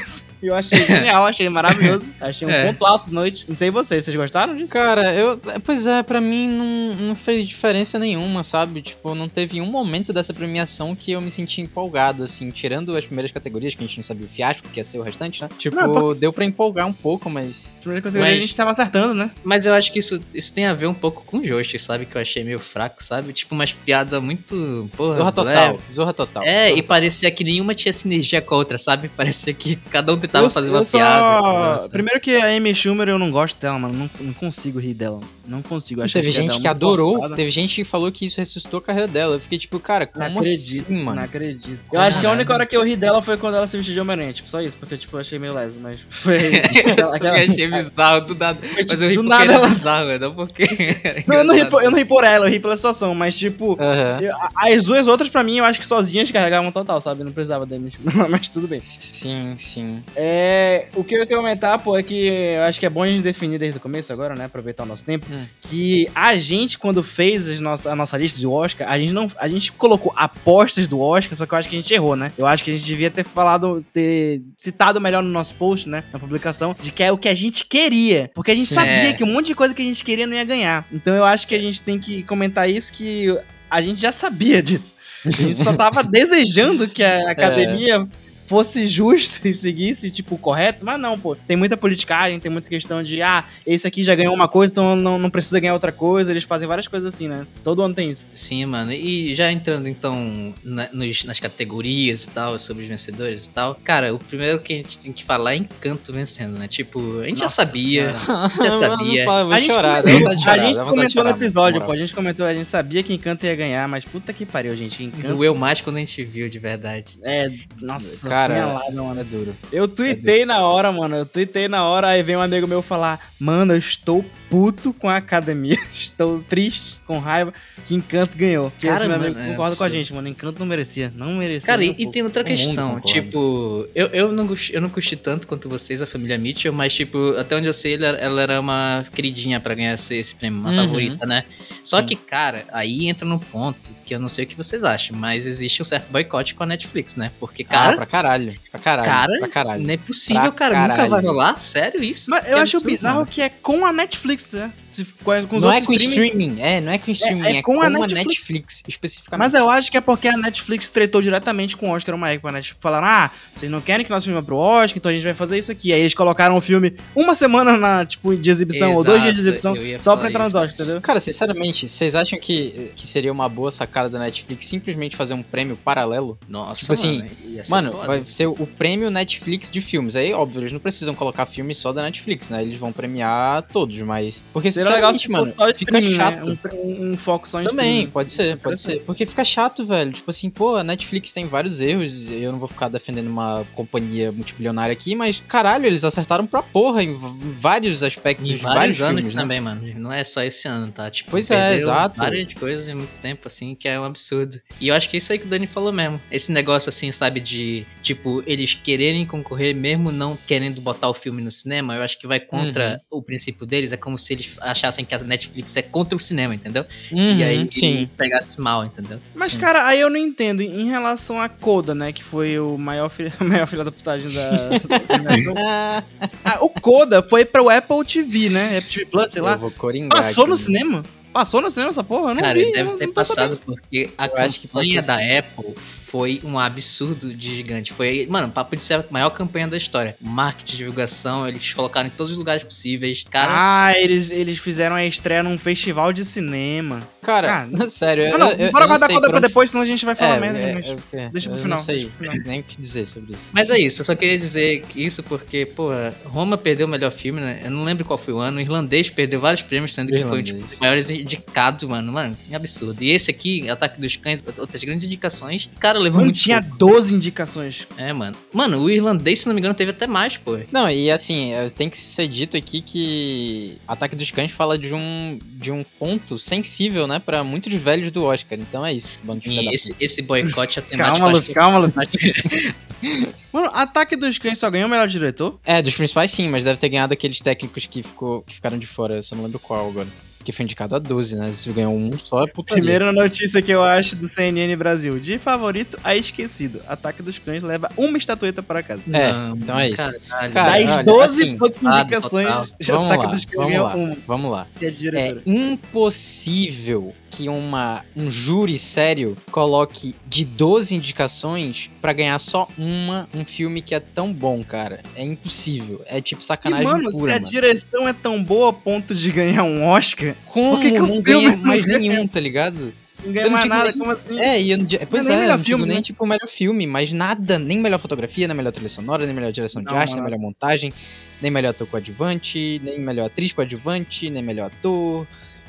E 0.42 0.48
eu 0.48 0.56
achei 0.56 0.78
genial, 0.86 1.26
achei 1.26 1.50
maravilhoso. 1.50 2.10
Achei 2.22 2.48
um 2.48 2.52
É. 2.52 2.66
ponto 2.66 2.86
alto 2.86 3.14
noite. 3.14 3.46
Não 3.48 3.58
sei 3.58 3.70
vocês, 3.72 4.04
vocês 4.04 4.16
gostaram 4.16 4.56
disso? 4.56 4.72
Cara, 4.74 5.14
eu. 5.14 5.40
Pois 5.64 5.86
é, 5.88 6.04
pra 6.04 6.20
mim 6.22 6.48
não, 6.48 7.08
não 7.08 7.16
fez 7.16 7.48
diferença 7.48 7.98
nenhuma, 8.00 8.44
sabe? 8.44 8.82
Tipo, 8.82 9.14
não 9.16 9.28
teve 9.30 9.62
um 9.62 9.66
momento 9.66 10.12
dessa 10.14 10.34
premiação 10.34 10.96
que 10.96 11.12
eu 11.12 11.22
me 11.22 11.30
senti 11.32 11.62
empolgado, 11.62 12.24
assim, 12.24 12.50
tirando 12.52 12.96
as 12.96 13.06
primeiras 13.06 13.32
categorias, 13.32 13.76
que 13.76 13.84
a 13.84 13.88
gente 13.88 13.98
não 13.98 14.04
sabia 14.04 14.26
o 14.26 14.30
fiasco, 14.30 14.68
que 14.70 14.80
ia 14.80 14.84
ser 14.84 15.00
o 15.00 15.04
restante, 15.04 15.42
né? 15.42 15.50
Tipo, 15.58 15.76
Não, 15.76 16.14
deu 16.14 16.32
pra 16.34 16.46
empolgar 16.46 16.88
um 16.88 16.94
pouco, 16.94 17.30
mas. 17.30 17.78
Primeira 17.82 18.02
coisa 18.02 18.20
Mas- 18.20 18.34
a 18.36 18.38
gente 18.38 18.56
tava 18.56 18.72
acertando, 18.72 19.14
né? 19.14 19.32
Mas 19.44 19.66
eu 19.66 19.74
acho 19.74 19.92
que 19.92 20.00
isso, 20.00 20.22
isso 20.34 20.54
tem 20.54 20.66
a 20.66 20.74
ver 20.74 20.88
um 20.88 20.94
pouco 20.94 21.24
com 21.26 21.38
o 21.38 21.42
Jost, 21.44 21.78
sabe? 21.80 22.06
Que 22.06 22.16
eu 22.18 22.22
achei 22.22 22.44
meio 22.44 22.60
fraco, 22.60 23.04
sabe? 23.04 23.34
Tipo, 23.34 23.56
umas 23.56 23.74
piadas 23.74 24.22
muito. 24.22 24.90
Porra, 24.96 25.14
Zorra 25.14 25.32
total. 25.32 25.80
Zorra 25.92 26.14
total. 26.14 26.44
É, 26.44 26.68
Zorra 26.70 26.80
e 26.80 26.84
parecia 26.84 27.32
que 27.32 27.44
nenhuma 27.44 27.74
tinha 27.74 27.94
sinergia 27.94 28.42
com 28.42 28.56
a 28.56 28.58
outra, 28.58 28.78
sabe? 28.78 29.08
Parecia 29.18 29.54
que 29.54 29.76
cada 29.76 30.14
um 30.14 30.18
tentava 30.28 30.46
Eu- 30.46 30.50
fazer 30.50 30.68
eu 30.70 30.74
uma 30.74 30.84
só- 30.84 30.98
piada. 30.98 31.42
nossa. 31.42 31.90
Primeiro 31.90 32.20
que 32.20 32.36
a 32.36 32.56
Amy 32.56 32.74
Schumer 32.76 33.10
eu 33.10 33.18
não 33.20 33.32
gosto 33.32 33.60
dela, 33.60 33.80
mano. 33.80 33.94
Não, 33.94 34.10
não 34.28 34.34
consigo 34.34 34.80
rir 34.80 34.94
dela. 34.94 35.20
Não 35.48 35.62
consigo. 35.62 36.02
Achei 36.02 36.22
Teve 36.22 36.38
a 36.38 36.42
gente 36.42 36.60
que 36.60 36.68
adorou, 36.68 37.14
forçada. 37.14 37.36
teve 37.36 37.50
gente 37.50 37.74
que 37.76 37.84
falou 37.86 38.12
que 38.12 38.26
isso 38.26 38.38
ressuscitou 38.38 38.80
a 38.80 38.82
carreira 38.82 39.08
dela. 39.08 39.36
Eu 39.36 39.40
fiquei 39.40 39.58
tipo, 39.58 39.80
cara, 39.80 40.06
como 40.06 40.28
Não 40.30 40.40
acredito, 40.40 40.84
assim, 40.86 41.04
mano? 41.04 41.16
Não 41.16 41.24
acredito. 41.24 41.70
Eu 41.72 41.78
Como 41.88 42.02
acho 42.02 42.20
que 42.20 42.26
a 42.26 42.30
assim? 42.30 42.38
única 42.40 42.54
hora 42.54 42.66
que 42.66 42.76
eu 42.76 42.84
ri 42.84 42.98
dela 42.98 43.22
foi 43.22 43.38
quando 43.38 43.56
ela 43.56 43.66
se 43.66 43.78
vestiu 43.78 43.94
de 43.94 44.00
Homem-Aranha. 44.02 44.34
Tipo, 44.34 44.50
só 44.50 44.62
isso, 44.62 44.76
porque 44.78 44.98
tipo, 44.98 45.16
eu 45.16 45.22
achei 45.22 45.40
meio 45.40 45.54
leso, 45.54 45.80
mas 45.82 46.00
foi. 46.10 46.38
aquela- 46.60 47.16
aquela- 47.16 47.40
Eu 47.40 47.52
achei 47.54 47.68
bizarro, 47.72 48.22
do 48.22 48.36
nada. 48.36 48.60
Foi, 48.62 48.76
Mas 48.76 48.86
tipo, 48.90 49.04
eu 49.04 49.10
ri 49.10 49.16
do 49.16 49.24
porque 49.24 49.30
nada 49.38 49.54
ela- 49.54 49.70
bizarro, 49.70 50.20
não 50.20 50.36
porque. 50.36 50.68
Não, 51.28 51.36
eu, 51.38 51.44
não 51.46 51.56
ri 51.56 51.66
por, 51.66 51.84
eu 51.84 51.92
não 51.92 51.98
ri 51.98 52.06
por 52.06 52.24
ela, 52.26 52.46
eu 52.48 52.52
ri 52.52 52.60
pela 52.60 52.76
situação, 52.76 53.16
mas 53.16 53.38
tipo. 53.38 53.78
Aham. 53.80 54.20
eu- 54.22 54.36
a- 54.36 54.50
as 54.68 54.84
duas 54.84 55.08
outras 55.08 55.30
pra 55.30 55.44
mim 55.44 55.58
eu 55.58 55.66
acho 55.66 55.80
que 55.80 55.88
sozinhas 55.88 56.30
carregavam 56.30 56.72
total, 56.74 57.00
sabe? 57.00 57.24
Não 57.24 57.32
precisava 57.32 57.66
da 57.66 57.76
Amy 57.78 57.92
Schumer, 57.92 58.30
mas 58.30 58.50
tudo 58.50 58.68
bem. 58.68 58.82
Sim, 58.82 59.56
sim. 59.58 60.04
É, 60.20 60.88
o 60.96 61.04
que 61.04 61.14
eu 61.14 61.20
queria 61.20 61.38
comentar, 61.38 61.78
pô, 61.78 61.96
é 61.96 62.02
que 62.02 62.26
eu 62.26 62.64
acho 62.64 62.80
que 62.80 62.86
é 62.88 62.90
bom 62.90 63.04
a 63.04 63.08
gente 63.08 63.22
definir 63.22 63.60
desde 63.60 63.78
o 63.78 63.82
começo 63.82 64.12
agora, 64.12 64.34
né? 64.36 64.46
Aproveitar 64.46 64.82
o 64.82 64.86
nosso 64.88 65.06
tempo. 65.06 65.28
Hum. 65.32 65.46
Que 65.62 66.10
a 66.16 66.36
gente, 66.38 66.78
quando 66.80 67.04
fez 67.04 67.48
as 67.48 67.60
nossas- 67.62 67.86
a 67.86 67.96
nossa 67.96 68.18
lista 68.18 68.40
de 68.40 68.48
Oscar, 68.48 68.90
a 68.90 68.98
gente 68.98 69.14
não. 69.14 69.30
A 69.38 69.48
gente 69.48 69.72
colocou 69.72 70.12
apostas 70.16 70.88
do 70.88 71.00
Oscar, 71.00 71.36
só 71.38 71.46
que 71.46 71.54
eu 71.54 71.58
acho 71.60 71.70
que 71.70 71.78
a 71.78 71.80
gente 71.82 71.94
errou, 71.94 72.16
né? 72.16 72.32
Eu 72.36 72.48
acho 72.48 72.64
que 72.64 72.72
a 72.72 72.74
gente 72.76 72.86
devia 72.86 73.12
ter 73.12 73.24
falado, 73.24 73.80
ter 73.94 74.42
citado 74.58 75.00
melhor 75.00 75.22
no 75.22 75.30
nosso 75.30 75.54
post, 75.54 75.88
né? 75.88 76.04
Na 76.12 76.18
publicação, 76.18 76.76
de 76.82 76.92
que 76.92 77.04
é 77.04 77.12
o 77.12 77.18
que 77.18 77.30
a 77.30 77.36
gente 77.36 77.64
queria. 77.66 78.32
Porque 78.34 78.50
a 78.50 78.56
gente 78.56 78.70
Sim. 78.70 78.76
sabia 78.76 79.10
É. 79.10 79.14
que 79.14 79.24
um 79.24 79.28
monte 79.32 79.48
de 79.48 79.56
coisa 79.56 79.76
que 79.76 79.82
a 79.84 79.86
gente 79.86 80.04
queria 80.04 80.26
não 80.26 80.36
ia 80.36 80.44
ganhar. 80.44 80.86
Então 80.92 81.14
eu 81.16 81.24
acho 81.26 81.48
que 81.48 81.54
a 81.54 81.60
gente 81.60 81.84
tem 81.84 82.00
que 82.00 82.24
comentar 82.24 82.68
isso 82.68 82.92
que. 82.92 83.28
A 83.70 83.82
gente 83.82 84.00
já 84.02 84.12
sabia 84.14 84.64
disso. 84.64 84.96
A 85.26 85.30
gente 85.30 85.56
só 85.56 85.74
tava 85.74 86.02
desejando 86.04 86.88
que 86.88 87.04
a 87.04 87.30
academia 87.32 88.08
fosse 88.48 88.88
justa 88.88 89.48
e 89.48 89.54
seguisse, 89.54 90.10
tipo, 90.10 90.38
correto, 90.38 90.84
mas 90.86 91.00
não, 91.00 91.20
pô. 91.20 91.36
Tem 91.36 91.56
muita 91.56 91.78
politicagem, 91.78 92.40
tem 92.40 92.52
muita 92.52 92.70
questão 92.70 93.04
de, 93.04 93.22
ah, 93.22 93.44
esse 93.66 93.86
aqui 93.88 94.04
já 94.04 94.16
ganhou 94.16 94.34
uma 94.34 94.48
coisa, 94.48 94.74
então 94.74 94.96
não, 94.96 95.20
não 95.20 95.30
precisa 95.30 95.60
ganhar 95.60 95.74
outra 95.74 95.92
coisa. 95.92 96.32
Eles 96.32 96.44
fazem 96.44 96.68
várias 96.68 96.88
coisas 96.88 97.14
assim, 97.14 97.28
né? 97.28 97.46
Todo 97.64 97.82
ano 97.82 97.94
tem 97.94 98.10
isso. 98.10 98.26
Sim, 98.34 98.66
mano. 98.66 98.92
E 98.92 99.36
já 99.36 99.52
entrando 99.52 99.88
então 99.88 100.54
na- 100.64 100.90
nos- 100.92 101.24
nas 101.26 101.40
categorias 101.40 102.24
e 102.26 102.30
tal, 102.30 102.58
sobre 102.58 102.84
os 102.84 102.90
vencedores 102.90 103.46
e 103.46 103.50
tal. 103.50 103.76
Cara, 103.84 104.14
o 104.14 104.20
primeiro 104.20 104.60
que 104.60 104.74
a 104.74 104.78
gente 104.78 104.98
tem 105.00 105.12
que 105.12 105.24
falar 105.24 105.54
é 105.54 105.58
Encanto 105.58 106.14
vencendo, 106.14 106.58
né? 106.58 106.68
Tipo, 106.68 107.20
a 107.22 107.26
gente 107.26 107.42
Nossa 107.42 107.62
já 107.64 107.68
sabia. 107.68 108.14
Senhora. 108.14 108.48
Já 108.68 108.72
sabia. 108.72 109.26
Vou 109.26 109.52
A 109.54 109.60
gente 109.60 109.74
chorar, 109.74 110.02
comentou, 110.04 110.32
a 110.32 110.38
chorar, 110.38 110.60
gente 110.60 110.80
comentou 110.80 111.24
no 111.24 111.30
episódio, 111.30 111.82
pô. 111.82 111.92
A 111.92 111.98
gente 111.98 112.14
comentou, 112.14 112.46
a 112.46 112.54
gente 112.54 112.68
sabia 112.68 113.04
que 113.04 113.14
Encanto 113.14 113.46
ia 113.46 113.56
ganhar, 113.56 113.88
mas 113.88 114.06
puta 114.06 114.32
que 114.34 114.46
pariu, 114.46 114.76
gente. 114.76 115.04
Encanto. 115.04 115.28
Doeu 115.36 115.54
mais 115.56 115.82
quando 115.82 115.98
a 115.98 116.00
gente 116.00 116.24
viu, 116.24 116.50
de 116.50 116.60
verdade. 116.60 117.18
É, 117.24 117.50
nossa, 117.82 118.28
Cara, 118.28 118.37
apunhalada, 118.46 119.02
mano. 119.04 119.20
é 119.22 119.24
duro. 119.24 119.56
Eu 119.72 119.88
tuitei 119.88 120.46
na 120.46 120.62
hora, 120.66 120.92
mano. 120.92 121.16
Eu 121.16 121.26
tuitei 121.26 121.68
na 121.68 121.84
hora, 121.86 122.08
aí 122.08 122.24
vem 122.24 122.36
um 122.36 122.42
amigo 122.42 122.68
meu 122.68 122.82
falar: 122.82 123.20
Mano, 123.40 123.74
eu 123.74 123.78
estou 123.78 124.24
puto 124.50 124.94
com 124.94 125.10
a 125.10 125.18
academia. 125.18 125.76
Estou 125.92 126.42
triste, 126.42 127.02
com 127.06 127.20
raiva, 127.20 127.54
que 127.86 127.94
Encanto 127.94 128.38
ganhou. 128.38 128.72
Que 128.80 128.88
Cara, 128.88 129.00
esse 129.00 129.08
meu 129.10 129.18
mano, 129.20 129.26
amigo 129.32 129.40
é 129.42 129.50
concorda 129.52 129.76
com 129.76 129.84
a 129.84 129.90
gente, 129.90 130.14
mano. 130.14 130.28
Encanto 130.30 130.60
não 130.60 130.66
merecia. 130.66 131.12
Não 131.16 131.34
merecia. 131.36 131.68
Cara, 131.68 131.84
e, 131.84 131.94
e 131.98 132.10
tem 132.10 132.24
outra 132.24 132.44
questão, 132.46 133.00
tipo, 133.02 133.88
eu, 133.94 134.08
eu, 134.08 134.32
não 134.32 134.48
eu 134.72 134.82
não 134.82 134.90
curti 134.90 135.16
tanto 135.18 135.48
quanto 135.48 135.68
vocês, 135.68 136.02
a 136.02 136.06
família 136.08 136.38
Mitchell, 136.38 136.72
mas, 136.72 136.94
tipo, 136.94 137.36
até 137.38 137.56
onde 137.58 137.68
eu 137.68 137.74
sei, 137.74 137.96
ela, 137.96 138.18
ela 138.18 138.42
era 138.42 138.60
uma 138.60 139.06
queridinha 139.14 139.60
pra 139.60 139.74
ganhar 139.76 139.94
esse, 139.96 140.16
esse 140.16 140.34
prêmio, 140.36 140.60
uma 140.62 140.70
Uhum. 140.70 140.78
favorita, 140.78 141.26
né? 141.26 141.44
Só 141.84 142.00
Sim. 142.00 142.06
que, 142.06 142.16
cara, 142.16 142.64
aí 142.72 143.08
entra 143.10 143.28
no 143.28 143.40
ponto 143.40 143.92
que 144.06 144.16
eu 144.16 144.20
não 144.20 144.30
sei 144.30 144.46
o 144.46 144.48
que 144.48 144.56
vocês 144.56 144.84
acham, 144.84 145.18
mas 145.18 145.46
existe 145.46 145.82
um 145.82 145.86
certo 145.86 146.10
boicote 146.10 146.56
com 146.56 146.64
a 146.64 146.66
Netflix, 146.66 147.16
né? 147.18 147.32
Porque, 147.40 147.64
Cara, 147.66 147.84
cara, 147.84 147.98
pra 147.98 148.06
caralho. 148.28 148.60
Pra 148.72 148.80
caralho. 148.80 149.08
Cara, 149.10 149.40
pra 149.40 149.48
caralho. 149.48 149.84
não 149.84 149.94
é 149.94 149.98
possível, 149.98 150.42
pra 150.44 150.52
cara, 150.52 150.76
nunca 150.82 150.88
caralho. 150.96 151.10
vai 151.12 151.22
rolar? 151.22 151.58
Sério 151.60 152.04
isso? 152.04 152.30
Mas 152.30 152.42
Que 152.46 152.52
eu 152.52 152.58
acho 152.58 152.78
absurdo, 152.78 152.86
bizarro 152.86 153.16
mano. 153.20 153.28
que 153.28 153.42
é 153.42 153.50
com 153.50 153.86
a 153.86 153.94
Netflix, 153.94 154.54
né? 154.54 154.72
Se, 154.98 155.06
com, 155.24 155.32
os 155.32 155.62
não 155.62 155.72
é 155.72 155.82
com 155.82 155.94
streaming- 155.94 156.28
streaming, 156.28 156.62
é, 156.62 156.82
não 156.82 156.92
é 156.92 156.98
com 156.98 157.12
streaming, 157.12 157.46
é, 157.46 157.58
é 157.58 157.62
com 157.62 157.76
com, 157.76 157.82
a 157.82 157.90
Netflix. 157.90 158.26
Netflix, 158.26 158.84
especificamente. 158.88 159.46
Mas 159.46 159.54
eu 159.54 159.70
acho 159.70 159.92
que 159.92 159.98
é 159.98 160.02
porque 160.02 160.28
a 160.28 160.36
Netflix 160.38 160.90
tretou 160.90 161.22
diretamente 161.22 161.78
com 161.78 161.90
o 161.90 161.94
Oscar 161.94 162.16
uma 162.16 162.30
época, 162.32 162.52
né? 162.52 162.62
Tipo, 162.62 162.82
falaram, 162.82 163.08
ah, 163.08 163.32
vocês 163.54 163.72
não 163.72 163.80
querem 163.82 164.04
que 164.06 164.12
nosso 164.12 164.26
filme 164.26 164.40
vá 164.40 164.46
pro 164.46 164.58
Oscar, 164.58 164.98
então 164.98 165.12
a 165.12 165.14
gente 165.14 165.24
vai 165.24 165.34
fazer 165.34 165.58
isso 165.60 165.72
aqui. 165.72 165.94
Aí 165.94 166.00
eles 166.00 166.14
colocaram 166.14 166.56
o 166.56 166.62
filme 166.62 166.94
uma 167.16 167.36
semana 167.36 167.78
na, 167.78 168.06
tipo, 168.06 168.36
de 168.36 168.50
exibição, 168.50 168.94
ou 168.96 169.04
dois 169.04 169.22
dias 169.22 169.36
de 169.36 169.42
Exato, 169.42 169.78
exibição, 169.78 170.00
só 170.00 170.18
pra 170.18 170.30
entrar 170.30 170.46
nos. 170.46 170.56
Oscars, 170.56 170.74
entendeu? 170.74 171.00
Cara, 171.02 171.20
sinceramente, 171.20 171.88
vocês 171.88 172.16
acham 172.16 172.40
que, 172.40 172.92
que 172.96 173.06
seria 173.06 173.32
uma 173.32 173.48
boa 173.48 173.70
sacada 173.70 174.10
da 174.10 174.18
Netflix 174.20 174.66
simplesmente 174.68 175.16
fazer 175.16 175.34
um 175.34 175.44
prêmio 175.44 175.78
paralelo? 175.78 176.38
Nossa, 176.50 176.82
Tipo 176.82 176.94
assim, 176.94 177.24
mano, 177.70 177.92
vai 178.06 178.24
ser 178.26 178.48
o 178.48 178.68
prêmio 178.78 179.10
Netflix 179.10 179.70
de 179.70 179.82
filmes. 179.82 180.16
Aí, 180.16 180.34
óbvio, 180.34 180.62
eles 180.62 180.72
não 180.72 180.80
precisam 180.80 181.14
colocar 181.14 181.46
filme 181.46 181.76
só 181.76 181.94
da 181.94 182.02
Netflix, 182.02 182.50
né? 182.50 182.62
Eles 182.62 182.78
vão 182.78 182.92
premiar 182.92 183.62
todos, 183.64 184.00
mas. 184.02 184.44
Porque, 184.54 184.72
Seria 184.88 184.96
legal 184.96 185.14
se 185.14 185.20
fosse 185.20 185.32
mano, 185.32 185.50
só 185.50 185.74
fica 185.74 186.00
streaming, 186.00 186.14
chato. 186.16 186.46
né? 186.46 186.58
Um, 186.74 187.12
um 187.14 187.18
foco 187.18 187.48
só 187.48 187.62
em 187.62 187.64
Também, 187.66 187.88
streaming. 187.90 188.12
pode 188.12 188.32
ser, 188.34 188.58
pode 188.58 188.80
ser. 188.82 189.00
Porque 189.04 189.26
fica 189.26 189.44
chato, 189.46 189.86
velho. 189.86 190.12
Tipo 190.12 190.32
assim, 190.32 190.50
pô, 190.50 190.76
a 190.76 190.84
Netflix 190.84 191.32
tem 191.32 191.46
vários 191.46 191.82
erros. 191.82 192.30
Eu 192.30 192.52
não 192.52 192.60
vou 192.60 192.68
ficar 192.68 192.88
defendendo 192.90 193.28
uma 193.28 193.66
companhia 193.74 194.32
multibilionária 194.32 194.94
aqui, 194.94 195.16
mas 195.16 195.42
caralho, 195.48 195.86
eles 195.86 196.04
acertaram 196.04 196.46
pra 196.48 196.62
porra 196.64 197.04
em 197.04 197.16
vários 197.54 198.04
aspectos 198.04 198.48
Em 198.50 198.54
de 198.54 198.58
vários, 198.60 198.76
vários 198.80 199.02
anos 199.02 199.16
filmes, 199.22 199.36
né? 199.36 199.42
também, 199.42 199.62
mano. 199.62 199.82
Não 199.96 200.12
é 200.12 200.24
só 200.24 200.42
esse 200.42 200.68
ano, 200.68 200.92
tá? 200.92 201.10
Tipo, 201.10 201.32
Pois 201.32 201.50
é, 201.52 201.76
exato. 201.76 202.18
Várias 202.18 202.54
coisas 202.54 202.88
em 202.88 202.96
muito 202.96 203.18
tempo, 203.20 203.48
assim, 203.48 203.76
que 203.76 203.88
é 203.88 204.00
um 204.00 204.04
absurdo. 204.04 204.60
E 204.80 204.88
eu 204.88 204.96
acho 204.96 205.10
que 205.10 205.18
é 205.18 205.20
isso 205.20 205.32
aí 205.32 205.40
que 205.40 205.46
o 205.46 205.50
Dani 205.50 205.68
falou 205.68 205.92
mesmo. 205.92 206.20
Esse 206.32 206.52
negócio, 206.52 206.90
assim, 206.90 207.12
sabe, 207.12 207.40
de, 207.40 207.86
tipo, 208.02 208.44
eles 208.46 208.74
quererem 208.74 209.26
concorrer 209.26 209.76
mesmo 209.76 210.12
não 210.12 210.38
querendo 210.48 210.82
botar 210.82 211.10
o 211.10 211.14
filme 211.14 211.42
no 211.42 211.52
cinema, 211.52 211.96
eu 211.96 212.04
acho 212.04 212.20
que 212.20 212.28
vai 212.28 212.40
contra 212.40 213.02
Uhum. 213.12 213.20
o 213.20 213.22
princípio 213.22 213.66
deles. 213.66 213.92
É 213.92 213.98
como 213.98 214.18
se 214.18 214.34
eles 214.34 214.56
achassem 214.68 215.06
que 215.06 215.16
a 215.16 215.20
Netflix 215.20 215.76
é 215.78 215.82
contra 215.82 216.16
o 216.16 216.20
cinema, 216.20 216.54
entendeu? 216.54 216.86
Uhum, 217.12 217.38
e 217.38 217.44
aí 217.44 217.68
sim. 217.72 218.10
pegasse 218.18 218.60
mal, 218.60 218.86
entendeu? 218.86 219.20
Mas, 219.34 219.54
Sim. 219.54 219.60
cara, 219.60 219.86
aí 219.88 220.00
eu 220.00 220.10
não 220.10 220.18
entendo. 220.18 220.62
Em 220.62 220.88
relação 220.88 221.42
a 221.42 221.50
Coda, 221.50 221.96
né? 221.96 222.12
Que 222.12 222.24
foi 222.24 222.60
o 222.60 222.78
maior 222.78 223.10
filho, 223.10 223.32
a 223.40 223.44
maior 223.44 223.68
filha 223.68 223.84
da 223.84 223.92
putagem 223.92 224.30
da. 224.32 224.50
da. 225.54 226.04
Ah, 226.44 226.58
o 226.62 226.70
Coda 226.70 227.24
foi 227.24 227.46
pro 227.46 227.70
Apple 227.70 228.06
TV, 228.06 228.50
né? 228.50 228.78
Apple 228.78 228.92
TV 228.92 229.06
Plus, 229.06 229.32
sei 229.32 229.42
eu 229.42 229.46
lá. 229.46 229.58
Passou 229.58 230.44
aqui, 230.44 230.50
no 230.50 230.56
né? 230.56 230.56
cinema? 230.56 231.04
Passou 231.34 231.62
no 231.62 231.70
cinema 231.70 231.90
essa 231.90 232.04
porra? 232.04 232.32
Eu 232.32 232.36
não 232.36 232.42
Cara, 232.42 232.54
vi. 232.56 232.62
ele 232.62 232.72
deve 232.72 232.92
eu 232.92 232.98
ter 232.98 233.08
tô 233.08 233.24
sabendo. 233.24 233.58
passado 233.58 233.60
porque 233.66 234.10
a 234.18 234.26
Eu 234.26 234.38
acho 234.38 234.60
que 234.60 234.68
campanha 234.68 235.02
da 235.02 235.16
Apple 235.16 235.76
foi 236.10 236.40
um 236.44 236.58
absurdo 236.58 237.34
de 237.34 237.56
gigante. 237.56 237.94
Foi, 237.94 238.26
mano, 238.30 238.50
papo 238.52 238.76
de 238.76 238.84
ser 238.84 238.96
a 238.96 239.06
maior 239.10 239.30
campanha 239.32 239.68
da 239.68 239.78
história. 239.78 240.16
Marketing, 240.22 240.78
divulgação, 240.78 241.48
eles 241.48 241.74
colocaram 241.74 242.08
em 242.08 242.12
todos 242.12 242.32
os 242.32 242.38
lugares 242.38 242.64
possíveis. 242.64 243.24
Cara, 243.30 243.52
Ah, 243.52 243.94
eles, 244.00 244.32
eles 244.32 244.58
fizeram 244.58 244.96
a 244.96 245.06
estreia 245.06 245.44
num 245.44 245.58
festival 245.58 246.14
de 246.14 246.24
cinema. 246.24 247.02
Cara, 247.22 247.48
Cara, 247.68 247.90
sério, 247.90 248.24
eu, 248.24 248.38
não, 248.38 248.52
eu, 248.52 248.72
bora 248.72 248.86
eu 248.86 248.88
guardar 248.88 249.08
sei 249.08 249.16
Coda 249.16 249.28
por 249.28 249.30
pra 249.32 249.38
onde- 249.40 249.48
depois, 249.48 249.70
senão 249.70 249.84
a 249.84 249.86
gente 249.86 250.06
vai 250.06 250.16
falar 250.16 250.38
É, 250.38 250.40
merda. 250.40 250.60
é, 250.60 250.66
realmente. 250.66 250.96
é, 251.14 251.30
Deixa 251.30 251.50
pro 251.50 251.60
final, 251.60 251.78
Não 251.78 251.86
sei 251.86 252.10
nem 252.46 252.60
o 252.62 252.64
que 252.64 252.80
dizer 252.80 253.06
sobre 253.06 253.34
isso. 253.34 253.52
Mas 253.54 253.70
é 253.70 253.78
isso, 253.80 254.02
eu 254.02 254.06
só 254.06 254.16
queria 254.16 254.38
dizer 254.38 254.84
isso 254.96 255.22
porque, 255.24 255.66
pô, 255.66 255.90
Roma 256.26 256.58
perdeu 256.58 256.88
o 256.88 256.90
melhor 256.90 257.12
filme, 257.12 257.42
né? 257.42 257.62
Eu 257.64 257.72
não 257.72 257.84
lembro 257.84 258.06
qual 258.06 258.18
foi 258.18 258.34
o 258.34 258.38
ano. 258.40 258.58
O 258.58 258.62
irlandês 258.62 259.10
perdeu 259.10 259.40
vários 259.40 259.62
prêmios, 259.62 259.94
sendo 259.94 260.12
que 260.12 260.20
foi 260.24 260.40
um 260.40 260.44
Irlandês. 260.44 260.70
dos 260.70 260.80
maiores 260.80 261.10
indicados, 261.10 261.84
mano. 261.88 262.12
Mano, 262.12 262.38
é 262.50 262.56
absurdo. 262.56 263.04
E 263.04 263.12
esse 263.12 263.30
aqui, 263.30 263.70
Ataque 263.70 264.00
dos 264.00 264.16
Cães, 264.16 264.44
outras 264.58 264.84
grandes 264.84 265.06
indicações. 265.06 265.70
Cara, 265.80 265.97
levou 266.00 266.20
Mano, 266.20 266.26
muito 266.32 266.40
tinha 266.40 266.62
pouco. 266.62 266.78
12 266.78 267.16
indicações. 267.16 267.88
É, 267.98 268.12
mano. 268.14 268.36
Mano, 268.54 268.80
o 268.82 268.90
irlandês, 268.90 269.40
se 269.42 269.48
não 269.48 269.54
me 269.54 269.60
engano, 269.60 269.74
teve 269.76 269.92
até 269.92 270.08
mais, 270.08 270.38
pô. 270.38 270.58
Não, 270.72 270.90
e 270.90 271.10
assim, 271.12 271.52
tem 271.76 271.90
que 271.90 271.98
ser 271.98 272.28
dito 272.28 272.56
aqui 272.58 272.82
que 272.82 273.78
Ataque 273.88 274.16
dos 274.16 274.32
Cães 274.32 274.52
fala 274.52 274.78
de 274.78 274.94
um, 274.94 275.40
de 275.44 275.72
um 275.72 275.84
ponto 276.00 276.38
sensível, 276.38 277.08
né, 277.08 277.20
pra 277.20 277.44
muitos 277.44 277.74
velhos 277.74 278.12
do 278.12 278.24
Oscar. 278.24 278.58
Então 278.60 278.86
é 278.86 278.94
isso, 278.94 279.26
bando 279.26 279.42
de 279.42 279.50
E 279.50 279.74
esse, 279.74 279.96
esse 280.00 280.22
boicote 280.22 280.80
é 280.80 280.82
temático. 280.82 281.18
Calma, 281.20 281.32
Luffy, 281.32 281.48
que- 281.48 281.54
calma, 281.54 281.92
que- 282.06 282.74
Mano, 283.54 283.70
Ataque 283.74 284.16
dos 284.16 284.38
Cães 284.38 284.58
só 284.58 284.70
ganhou 284.70 284.88
o 284.88 284.90
melhor 284.92 285.08
diretor? 285.08 285.60
É, 285.66 285.82
dos 285.82 285.96
principais 285.96 286.32
sim, 286.32 286.50
mas 286.50 286.64
deve 286.64 286.80
ter 286.80 286.90
ganhado 286.90 287.14
aqueles 287.14 287.40
técnicos 287.42 287.86
que, 287.86 288.02
ficou, 288.04 288.42
que 288.42 288.56
ficaram 288.56 288.78
de 288.78 288.88
fora, 288.88 289.16
eu 289.16 289.24
só 289.24 289.36
não 289.36 289.44
lembro 289.44 289.60
qual 289.60 289.88
agora. 289.90 290.08
Que 290.48 290.54
foi 290.54 290.64
indicado 290.64 290.96
a 290.96 291.00
12, 291.00 291.36
né? 291.36 291.52
Se 291.52 291.70
ganhou 291.74 291.94
um 291.94 292.18
só, 292.18 292.46
é 292.46 292.48
puta 292.48 292.74
Primeira 292.74 293.12
notícia 293.12 293.62
que 293.62 293.70
eu 293.70 293.84
acho 293.84 294.16
do 294.16 294.30
CNN 294.30 294.74
Brasil. 294.78 295.20
De 295.20 295.38
favorito 295.38 296.00
a 296.02 296.16
esquecido. 296.16 296.80
Ataque 296.88 297.22
dos 297.22 297.38
Cães 297.38 297.62
leva 297.62 297.90
uma 297.98 298.18
estatueta 298.18 298.64
para 298.64 298.82
casa. 298.82 299.02
É, 299.12 299.34
Não, 299.34 299.58
então 299.58 299.78
é 299.78 299.90
isso. 299.90 300.18
caralho. 300.30 300.54
Cara, 300.54 300.80
das 300.80 300.90
olha, 300.94 301.04
12 301.04 301.44
assim, 301.44 301.58
indicações, 301.82 302.48
Vamos 302.88 303.08
Ataque 303.08 303.26
lá, 303.26 303.32
dos 303.32 303.44
Cães 303.44 303.56
vamos 303.58 303.72
ganhou 303.72 303.86
lá. 303.88 303.96
uma. 303.96 304.18
Vamos 304.26 304.52
lá. 304.52 304.68
É 304.80 304.90
de 304.90 305.18
É 305.18 305.38
impossível 305.46 307.14
que 307.30 307.50
uma, 307.50 308.04
um 308.16 308.32
júri 308.32 308.78
sério 308.80 309.38
coloque 309.52 310.16
de 310.28 310.44
12 310.46 310.96
indicações 310.96 311.90
pra 312.02 312.14
ganhar 312.14 312.40
só 312.40 312.68
uma, 312.78 313.28
um 313.34 313.44
filme 313.46 313.82
que 313.82 313.94
é 313.94 314.00
tão 314.00 314.34
bom, 314.34 314.64
cara. 314.64 315.02
É 315.16 315.24
impossível. 315.24 316.02
É 316.08 316.22
tipo 316.22 316.42
E, 316.42 316.46
sacanagem 316.46 316.86
mano, 316.88 317.12
se 317.12 317.20
pura, 317.20 317.34
a 317.34 317.40
mano. 317.40 317.50
direção 317.50 318.08
é 318.08 318.14
tão 318.14 318.44
boa 318.44 318.70
a 318.70 318.74
ponto 318.74 319.14
de 319.14 319.32
ganhar 319.32 319.64
um 319.64 319.84
Oscar, 319.86 320.36
Como 320.46 320.72
por 320.72 320.82
que 320.82 320.92
que 320.92 321.00
não 321.00 321.22
ganha 321.22 321.56
não 321.58 321.64
mais 321.66 321.86
ganha? 321.86 322.00
nenhum, 322.00 322.28
tá 322.28 322.40
ligado? 322.40 322.94
não 323.26 323.34
ganha 323.34 323.46
não 323.46 323.52
mais 323.54 323.66
nada, 323.66 323.90
nem- 323.90 323.98
como 324.00 324.12
assim? 324.12 324.40
É, 324.40 324.62
e 324.62 324.72
eu 324.72 324.78
não 324.78 324.86
pois 325.10 325.26
nem 325.26 325.34
é, 325.36 325.38
eu 325.38 325.42
melhor 325.42 325.58
não 325.58 325.66
filme, 325.66 325.82
digo 325.84 325.88
nem 325.88 325.98
né? 325.98 326.02
tipo 326.04 326.26
melhor 326.26 326.48
filme, 326.48 326.86
mas 326.88 327.12
nada, 327.12 327.58
nem 327.60 327.78
melhor 327.80 328.00
fotografia, 328.00 328.48
nem 328.48 328.56
melhor 328.56 328.72
trilha 328.72 328.88
sonora, 328.90 329.26
nem 329.26 329.34
melhor 329.34 329.52
direção 329.52 329.82
de 329.84 329.92
Não, 329.92 329.98
arte, 329.98 330.12
mano. 330.12 330.22
nem 330.22 330.32
melhor 330.32 330.42
montagem, 330.42 330.94
nem 331.42 331.50
melhor 331.52 331.70
ator 331.72 331.88
coadjuvante, 331.88 332.80
nem 332.84 333.00
melhor 333.00 333.26
atriz 333.26 333.52
coadjuvante, 333.52 334.30
nem 334.30 334.44
melhor 334.44 334.68
ator. 334.68 335.28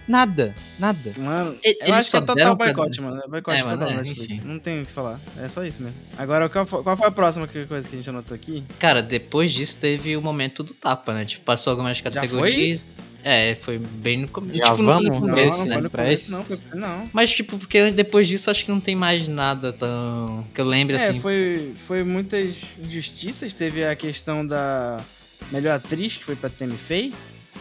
Nada, 0.08 0.54
nada. 0.78 1.12
Mano, 1.18 1.56
eu 1.62 1.70
acho 1.94 2.10
que 2.10 2.16
é 2.16 2.20
só 2.20 2.20
total 2.22 2.56
boicote, 2.56 3.00
mano. 3.02 3.20
É 3.22 3.28
boicote 3.28 3.60
É, 3.60 3.62
mano, 3.62 3.78
total 3.78 3.92
é, 3.92 3.96
Netflix. 4.02 4.38
enfim. 4.38 4.48
Não 4.48 4.58
tem 4.58 4.82
o 4.82 4.86
que 4.86 4.92
falar. 4.92 5.20
É 5.38 5.46
só 5.48 5.62
isso 5.64 5.82
mesmo. 5.82 5.96
Agora, 6.16 6.48
qual, 6.48 6.66
foi- 6.66 6.82
qual 6.82 6.96
foi 6.96 7.06
a 7.06 7.10
próxima 7.10 7.46
coisa 7.46 7.86
que 7.88 7.94
a 7.94 7.98
gente 7.98 8.08
anotou 8.08 8.34
aqui? 8.34 8.64
Cara, 8.78 9.02
depois 9.02 9.52
disso 9.52 9.78
teve 9.78 10.16
o 10.16 10.22
momento 10.22 10.62
do 10.62 10.72
tapa, 10.72 11.12
né? 11.12 11.24
Tipo, 11.26 11.44
passou 11.44 11.72
algumas 11.72 12.00
categorias. 12.00 12.88
É, 13.22 13.54
foi 13.56 13.76
bem 13.78 14.18
no 14.18 14.28
começo. 14.28 14.58
Já 14.58 14.70
tipo, 14.70 14.84
vamos? 14.84 15.04
no 15.04 15.10
Não, 15.14 15.20
começo, 15.20 15.58
não, 15.58 15.66
né? 15.66 15.72
foi 15.74 15.82
no 15.82 15.90
Pra 15.90 16.04
começo, 16.04 16.32
não, 16.32 16.44
foi, 16.44 16.58
não. 16.72 17.10
Mas, 17.12 17.30
tipo, 17.32 17.58
porque 17.58 17.90
depois 17.90 18.26
disso 18.28 18.50
acho 18.50 18.64
que 18.64 18.70
não 18.70 18.80
tem 18.80 18.94
mais 18.96 19.28
nada 19.28 19.72
tão. 19.72 20.46
que 20.54 20.60
eu 20.60 20.64
lembre 20.64 20.96
É, 20.96 21.00
assim. 21.00 21.20
foi, 21.20 21.74
foi 21.86 22.02
muitas 22.04 22.62
injustiças. 22.82 23.52
Teve 23.52 23.84
a 23.84 23.94
questão 23.94 24.46
da 24.46 25.00
melhor 25.52 25.74
atriz, 25.74 26.16
que 26.16 26.24
foi 26.24 26.36
pra 26.36 26.48
Tammy 26.48 26.78
Faye. 26.78 27.12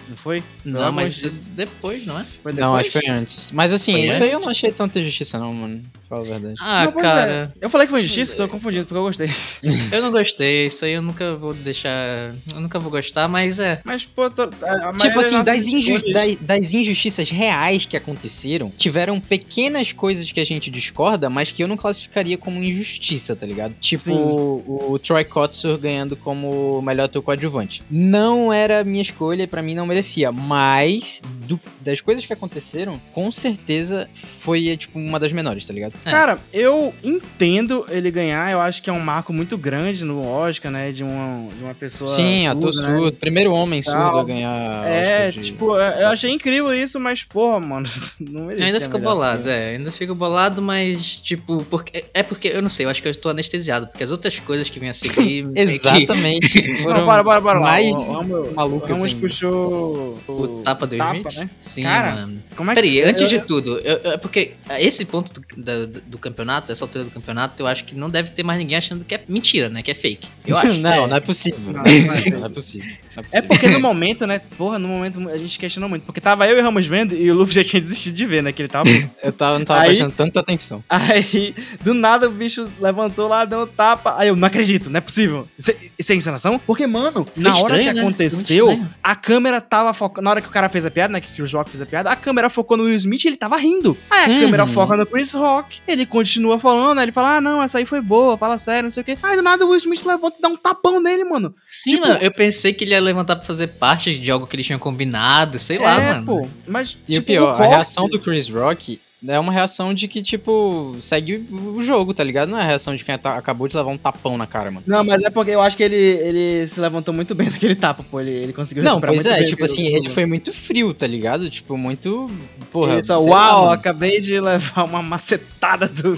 Não 0.10 0.16
foi? 0.18 0.44
Não, 0.64 0.80
Pelo 0.80 0.94
mas 0.94 1.22
isso 1.22 1.50
depois, 1.52 2.06
não 2.06 2.20
é? 2.20 2.24
Foi 2.24 2.52
Não, 2.54 2.76
depois? 2.76 2.80
acho 2.82 2.92
que 2.92 3.00
foi 3.02 3.10
antes. 3.10 3.52
Mas 3.52 3.74
assim, 3.74 3.92
Foi 3.94 4.02
isso 4.02 4.12
antes? 4.16 4.22
aí 4.24 4.32
eu 4.32 4.40
não 4.40 4.50
achei 4.50 4.72
tanta 4.72 5.02
justiça 5.04 5.38
não, 5.38 5.52
mano. 5.54 5.84
Fala 6.08 6.22
a 6.22 6.24
verdade. 6.30 6.56
Ah, 6.62 6.86
Não, 6.86 6.92
pois 6.94 7.04
cara, 7.06 7.54
Eu 7.60 7.70
falei 7.70 7.86
que 7.86 7.92
foi 7.92 8.00
injustiça, 8.00 8.38
tô 8.38 8.48
confundindo, 8.48 8.86
porque 8.86 8.98
eu 8.98 9.04
gostei. 9.04 9.30
eu 9.92 10.02
não 10.02 10.10
gostei. 10.12 10.68
Isso 10.68 10.86
aí 10.86 10.94
eu 10.94 11.02
nunca 11.02 11.36
vou 11.36 11.54
deixar. 11.54 12.34
Eu 12.54 12.62
nunca 12.62 12.80
vou 12.80 12.90
gostar, 12.90 13.28
mas 13.28 13.60
é. 13.60 13.82
Mas, 13.84 14.06
pô, 14.06 14.30
tô, 14.30 14.44
a, 14.44 14.46
a 14.46 14.50
maioria 14.94 14.98
Tipo 15.00 15.20
assim, 15.20 15.44
das, 15.44 15.66
inju- 15.68 15.96
escolhas- 15.96 16.38
da- 16.38 16.56
das 16.56 16.74
injustiças 16.74 17.30
reais 17.30 17.86
que 17.86 17.98
aconteceram, 17.98 18.72
tiveram 18.78 19.20
pequenas 19.20 19.92
coisas 19.92 20.32
que 20.32 20.40
a 20.40 20.46
gente 20.46 20.70
discorda, 20.70 21.30
mas 21.30 21.52
que 21.52 21.62
eu 21.62 21.68
não 21.68 21.76
classificaria 21.76 22.38
como 22.38 22.64
injustiça, 22.64 23.36
tá 23.36 23.46
ligado? 23.46 23.74
Tipo 23.82 24.14
o, 24.14 24.92
o 24.94 25.00
Troy 25.00 25.26
Kotsur 25.26 25.78
ganhando 25.78 26.16
como 26.16 26.82
melhor 26.82 27.04
ator 27.06 27.22
coadjuvante. 27.22 27.84
Não 27.92 28.54
era 28.54 28.80
a 28.80 28.84
minha 28.86 29.02
escolha, 29.02 29.46
pra 29.46 29.62
mim 29.62 29.76
não 29.76 29.86
merecia, 29.86 29.97
mas 30.32 31.22
do- 31.48 31.60
das 31.82 32.02
coisas 32.02 32.26
que 32.26 32.34
aconteceram, 32.34 33.00
com 33.14 33.32
certeza 33.32 34.10
foi, 34.14 34.70
é, 34.70 34.78
tipo, 34.78 34.98
uma 35.00 35.20
das 35.20 35.32
menores, 35.32 35.66
tá 35.66 35.74
ligado? 35.74 35.94
É. 36.06 36.12
Cara, 36.12 36.40
eu 36.54 36.94
entendo 37.04 37.86
ele 37.90 38.10
ganhar, 38.12 38.52
eu 38.52 38.60
acho 38.60 38.82
que 38.82 38.90
é 38.90 38.94
um 38.94 39.00
marco 39.00 39.32
muito 39.34 39.58
grande 39.58 40.04
no 40.06 40.26
Oscar, 40.26 40.72
né? 40.72 40.92
De 40.92 41.04
uma, 41.04 41.50
de 41.54 41.64
uma 41.64 41.74
pessoa. 41.74 42.08
Sim, 42.08 42.48
ator 42.48 42.74
surda, 42.74 42.88
né? 42.90 42.98
surdo. 42.98 43.18
Primeiro 43.18 43.52
homem 43.54 43.82
surdo 43.82 43.98
Tal. 44.00 44.20
a 44.20 44.24
ganhar. 44.24 44.86
É, 44.88 45.32
de- 45.32 45.42
tipo, 45.42 45.74
eu 45.76 45.98
eu 45.98 46.08
achei 46.10 46.32
incrível 46.32 46.74
isso, 46.74 47.00
mas, 47.00 47.24
porra, 47.24 47.60
mano, 47.60 47.88
não 48.20 48.42
Eu 48.42 48.46
merecia 48.48 48.66
ainda 48.68 48.82
fico 48.82 49.00
bolado, 49.00 49.44
que- 49.44 49.50
é, 49.50 49.76
ainda 49.76 49.92
fico 49.92 50.16
bolado, 50.16 50.62
mas, 50.62 51.20
tipo, 51.20 51.64
porque, 51.70 52.06
é 52.14 52.24
porque, 52.24 52.48
eu 52.50 52.62
não 52.62 52.70
sei, 52.70 52.86
eu 52.86 52.90
acho 52.90 53.02
que 53.02 53.08
eu 53.08 53.16
tô 53.16 53.30
anestesiado, 53.30 53.88
porque 53.88 54.04
as 54.04 54.12
outras 54.12 54.40
coisas 54.40 54.70
que 54.70 54.80
vêm 54.80 54.90
a 54.90 54.94
seguir. 54.94 55.44
meio 55.48 55.54
que- 55.54 55.62
Exatamente. 55.62 56.82
Foram 56.84 57.00
Não, 57.02 57.08
para, 57.08 57.24
para, 57.24 57.42
para. 57.42 57.60
mais 57.60 57.92
o 57.94 58.12
Ramos, 58.12 58.54
malucas 58.54 58.90
o 58.90 58.94
Ramos 58.94 59.12
ainda. 59.14 59.22
puxou 59.22 59.87
O 60.28 60.62
tapa 60.64 60.86
do 60.88 60.96
Smith? 60.96 61.36
né? 61.36 61.50
Sim, 61.62 61.84
Cara, 61.84 62.16
mano. 62.16 62.44
Como 62.56 62.72
é 62.72 62.76
que 62.76 62.82
Peraí, 62.82 63.02
antes 63.04 63.22
eu- 63.22 63.28
de 63.28 63.40
tudo, 63.42 63.78
eu- 63.80 63.98
eu- 64.04 64.12
é 64.14 64.18
porque 64.18 64.54
esse 64.80 65.06
ponto 65.06 65.32
do, 65.34 65.42
da- 65.62 65.86
do 66.06 66.18
campeonato, 66.18 66.72
essa 66.72 66.84
altura 66.84 67.04
do 67.06 67.12
campeonato, 67.12 67.62
eu 67.62 67.68
acho 67.68 67.84
que 67.84 67.96
não 67.96 68.10
deve 68.10 68.32
ter 68.32 68.44
mais 68.44 68.60
ninguém 68.60 68.78
achando 68.78 69.04
que 69.06 69.16
é 69.16 69.24
mentira, 69.28 69.70
né? 69.70 69.82
Que 69.82 69.92
é 69.92 69.94
fake. 69.94 70.28
Eu 70.46 70.58
acho. 70.58 70.74
não, 70.80 71.08
não 71.08 71.18
é 71.18 71.20
possível. 71.20 71.74
Não, 71.74 71.84
é 71.86 71.98
é 71.98 72.00
possível, 72.02 72.40
não 72.40 72.46
é 72.46 72.50
possível. 72.50 72.88
Não 72.88 72.96
é 72.96 73.20
É 73.20 73.22
possível. 73.24 73.48
porque 73.48 73.68
no 73.70 73.80
momento, 73.82 74.28
né? 74.28 74.40
Porra, 74.58 74.80
no 74.80 74.88
momento 74.88 75.28
a 75.30 75.38
gente 75.38 75.58
questionou 75.60 75.90
muito. 75.90 76.04
Porque 76.04 76.20
tava 76.22 76.48
eu 76.48 76.58
e 76.58 76.62
o 76.62 76.64
Ramos 76.64 76.86
vendo 76.86 77.16
e 77.16 77.30
o 77.32 77.36
Luffy 77.36 77.56
já 77.56 77.64
tinha 77.64 77.82
desistido 77.82 78.14
de 78.16 78.26
ver, 78.26 78.42
né? 78.44 78.52
Que 78.52 78.62
ele 78.62 78.70
tava. 78.70 78.90
Eu 79.24 79.32
tava, 79.32 79.60
não 79.60 79.66
tava 79.66 79.82
Aí- 79.82 79.88
prestando 79.88 80.12
tanta 80.16 80.40
atenção. 80.40 80.84
Aí, 80.90 81.54
do 81.84 81.94
nada, 81.94 82.28
o 82.28 82.32
bicho 82.32 82.68
levantou 82.80 83.28
lá, 83.28 83.46
deu 83.46 83.62
um 83.64 83.68
tapa. 83.68 84.16
Aí 84.18 84.28
eu, 84.30 84.36
não 84.36 84.48
acredito, 84.48 84.90
não 84.90 84.98
é 84.98 85.02
possível. 85.02 85.48
Isso 85.58 85.72
é, 85.72 85.76
isso 85.98 86.12
é 86.12 86.16
encenação? 86.16 86.60
Porque, 86.60 86.86
mano, 86.88 87.28
na 87.36 87.52
hora 87.52 87.60
estranho, 87.60 87.88
que 87.90 87.94
né? 87.94 88.02
aconteceu, 88.02 88.86
a 89.04 89.16
câmera 89.16 89.60
tava 89.78 89.94
focando. 89.94 90.24
Na 90.26 90.32
hora 90.32 90.42
que 90.42 90.48
o 90.48 90.52
cara 90.52 90.70
fez 90.70 90.86
a 90.86 90.92
piada, 90.92 91.14
né? 91.14 91.22
Que 91.22 91.32
o 91.32 91.36
Chris 91.36 91.54
Rock 91.54 91.70
fez 91.70 91.82
a 91.82 91.86
piada, 91.86 92.10
a 92.10 92.16
câmera 92.16 92.50
focou 92.50 92.78
no 92.78 92.84
Will 92.84 92.96
Smith 92.96 93.24
e 93.24 93.28
ele 93.28 93.38
tava 93.38 93.58
rindo. 93.58 93.98
Aí 94.10 94.26
a 94.26 94.28
Uhum. 94.30 94.40
câmera 94.42 94.68
foca 94.68 94.98
no 94.98 95.06
Chris 95.06 95.32
Rock. 95.34 95.80
Ele 95.88 96.06
continua 96.06 96.60
falando, 96.60 97.00
aí 97.00 97.06
ele 97.06 97.12
fala: 97.12 97.38
Ah, 97.38 97.42
não, 97.42 97.62
essa 97.62 97.78
aí 97.78 97.86
foi 97.86 98.02
boa, 98.02 98.38
fala 98.38 98.58
sério, 98.58 98.84
não 98.84 98.90
sei 98.90 99.02
o 99.02 99.06
quê. 99.06 99.18
Aí 99.24 99.36
do 99.36 99.42
nada 99.44 99.66
o 99.66 99.70
Will 99.70 99.78
Smith 99.78 100.04
levanta 100.06 100.38
e 100.40 100.42
dá 100.42 100.48
um 100.50 100.58
tapão 100.58 101.02
nele, 101.02 101.24
mano. 101.24 101.54
Sim, 101.68 101.92
Tipo- 101.96 102.08
mano, 102.08 102.20
eu 102.22 102.32
pensei 102.32 102.74
que 102.74 102.84
ele 102.84 102.92
ia 102.92 103.02
levantar 103.02 103.36
pra 103.36 103.46
fazer 103.46 103.68
parte 103.68 104.18
de 104.18 104.32
algo 104.32 104.46
que 104.48 104.56
eles 104.56 104.66
tinham 104.66 104.80
combinado, 104.80 105.58
sei 105.60 105.78
lá, 105.78 106.02
é, 106.02 106.14
mano. 106.14 106.26
pô. 106.26 106.48
Mas, 106.68 106.98
E 107.08 107.14
o 107.14 107.22
tipo, 107.22 107.28
pior, 107.28 107.58
no 107.58 107.64
a 107.64 107.68
reação 107.68 108.08
do 108.10 108.20
Chris 108.20 108.50
Rock 108.50 109.00
é 109.28 109.40
uma 109.40 109.52
reação 109.52 109.94
de 109.94 110.08
que, 110.08 110.22
tipo, 110.22 110.96
segue 111.00 111.46
o 111.52 111.82
jogo, 111.82 112.14
tá 112.14 112.24
ligado? 112.24 112.50
Não 112.50 112.58
é 112.58 112.62
a 112.62 112.66
reação 112.66 112.96
de 112.96 113.04
quem 113.04 113.14
acabou 113.16 113.68
de 113.68 113.76
levar 113.76 113.90
um 113.92 113.98
tapão 113.98 114.38
na 114.38 114.48
cara, 114.48 114.72
mano. 114.72 114.84
Não, 114.88 115.04
mas 115.04 115.24
é 115.24 115.30
porque 115.30 115.52
eu 115.52 115.62
acho 115.62 115.76
que 115.78 115.84
ele, 115.84 115.96
ele 115.96 116.68
se 116.68 116.80
levantou 116.80 117.14
muito 117.14 117.34
bem 117.36 117.48
daquele 117.52 117.76
tapa, 117.76 118.04
pô. 118.10 118.20
Ele, 118.20 118.32
ele 118.32 118.54
conseguiu 118.54 118.84
Não, 118.84 119.00
pois 119.02 119.26
é, 119.26 119.44
tipo 119.44 119.64
assim, 119.66 119.86
ele 119.86 120.10
foi 120.10 120.26
muito 120.26 120.52
frio, 120.54 120.94
tá 120.94 121.06
ligado? 121.08 121.50
Tipo, 121.50 121.78
muito. 121.78 122.30
Porra. 122.72 123.00
Lá, 123.08 123.18
uau, 123.20 123.62
mano. 123.62 123.72
acabei 123.74 124.20
de 124.20 124.40
levar 124.40 124.84
uma 124.84 125.02
macetada 125.02 125.88
do, 125.88 126.16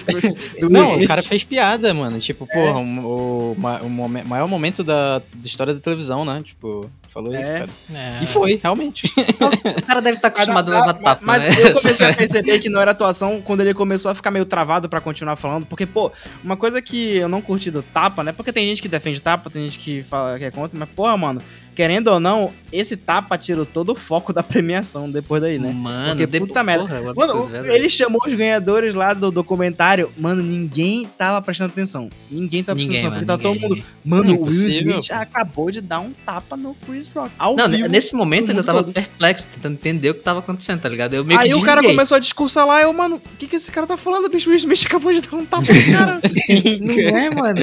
do 0.59 0.69
Não, 0.69 0.95
o 1.01 1.07
cara 1.07 1.19
Smith." 1.21 1.27
fez 1.29 1.43
piada, 1.43 1.93
mano. 1.93 2.19
Tipo, 2.19 2.45
porra, 2.47 2.79
o, 2.79 2.83
o, 3.05 3.57
o 3.83 3.89
momen- 3.89 4.23
maior 4.23 4.47
momento 4.47 4.83
da, 4.83 5.19
da 5.19 5.23
história 5.43 5.73
da 5.73 5.79
televisão, 5.79 6.23
né? 6.25 6.41
Tipo, 6.43 6.89
falou 7.23 7.39
isso, 7.39 7.51
É. 7.51 7.59
cara. 7.59 7.69
É. 7.93 8.23
E 8.23 8.25
foi, 8.25 8.59
realmente. 8.61 9.11
O 9.79 9.85
cara 9.85 10.01
deve 10.01 10.17
estar 10.17 10.29
Mas, 10.29 10.35
acostumado 10.35 10.73
a 10.73 10.79
levar 10.79 10.93
tapa, 10.93 11.19
mas 11.21 11.43
né? 11.43 11.49
eu 11.49 11.73
comecei 11.81 12.07
a 12.07 12.13
perceber 12.13 12.59
que 12.59 12.69
não 12.69 12.79
era 12.81 12.91
atuação 12.91 13.41
quando 13.41 13.61
ele 13.61 13.73
começou 13.73 14.11
a 14.11 14.15
ficar 14.15 14.31
meio 14.31 14.45
travado 14.45 14.87
pra 14.89 15.01
continuar 15.01 15.35
falando. 15.35 15.65
Porque, 15.65 15.85
pô, 15.85 16.11
uma 16.43 16.55
coisa 16.57 16.81
que 16.81 17.17
eu 17.17 17.27
não 17.27 17.41
curti 17.41 17.69
do 17.71 17.83
tapa, 17.83 18.23
né? 18.23 18.31
Porque 18.31 18.53
tem 18.53 18.67
gente 18.67 18.81
que 18.81 18.87
defende 18.87 19.21
tapa, 19.21 19.49
tem 19.49 19.63
gente 19.65 19.79
que 19.79 20.03
fala 20.03 20.37
que 20.37 20.45
é 20.45 20.51
contra, 20.51 20.77
mas, 20.77 20.89
porra, 20.89 21.17
mano, 21.17 21.41
querendo 21.79 22.09
ou 22.09 22.19
não, 22.19 22.51
esse 22.73 22.97
tapa 22.97 23.37
tirou 23.37 23.65
todo 23.65 23.93
o 23.93 23.95
foco 23.95 24.33
da 24.33 24.43
premiação 24.43 25.09
depois 25.09 25.41
daí, 25.41 25.57
né? 25.57 25.71
Mano, 25.71 26.09
Porque 26.09 26.25
depo- 26.27 26.45
puta 26.47 26.61
merda. 26.61 26.83
Porra, 26.83 26.97
é 26.97 27.01
Mano, 27.03 27.21
absurdo, 27.21 27.47
verdade. 27.47 27.73
ele 27.73 27.89
chamou 27.89 28.19
os 28.27 28.33
ganhadores 28.33 28.93
lá 28.93 29.13
do 29.13 29.31
documentário. 29.31 30.11
Mano, 30.17 30.43
ninguém 30.43 31.09
tava 31.17 31.41
prestando 31.41 31.71
atenção. 31.71 32.09
Ninguém 32.29 32.61
tava 32.65 32.75
prestando 32.75 32.81
Ninguém, 32.81 32.97
atenção. 32.99 33.11
mano, 33.11 33.25
Porque 33.25 33.25
tava 33.25 33.41
todo 33.41 33.61
mundo. 33.61 33.85
Mano, 34.03 34.35
o 34.41 34.43
Will. 34.43 34.49
Smith 34.69 35.09
acabou 35.11 35.71
de 35.71 35.79
dar 35.79 36.01
um 36.01 36.11
tapa 36.25 36.57
no 36.57 36.75
Chris 36.85 37.07
Rock. 37.07 37.31
Ao 37.39 37.55
Não, 37.55 37.69
vivo. 37.69 37.87
nesse 37.87 38.13
momento 38.13 38.49
eu 38.49 38.55
mundo 38.55 38.65
tava 38.65 38.83
todo. 38.83 38.93
perplexo, 38.93 39.47
tentando 39.47 39.75
entender 39.75 40.09
o 40.09 40.15
que 40.15 40.19
tava 40.21 40.39
acontecendo, 40.39 40.81
tá 40.81 40.89
ligado? 40.89 41.13
Eu 41.13 41.23
meio 41.23 41.39
Aí 41.39 41.47
que 41.47 41.55
o 41.55 41.61
cara 41.61 41.81
começou 41.81 42.17
a 42.17 42.19
discursar 42.19 42.67
lá, 42.67 42.81
eu, 42.81 42.91
mano, 42.91 43.15
o 43.15 43.37
que, 43.37 43.47
que 43.47 43.55
esse 43.55 43.71
cara 43.71 43.87
tá 43.87 43.95
falando, 43.95 44.27
bicho? 44.29 44.49
O 44.49 44.51
Will 44.51 44.57
Smith 44.57 44.83
acabou 44.85 45.13
de 45.13 45.21
dar 45.21 45.37
um 45.37 45.45
tapa 45.45 45.63
no 45.73 45.91
cara. 45.97 46.19
Sim, 46.27 46.79
Não 46.81 47.17
é, 47.17 47.29
mano? 47.29 47.59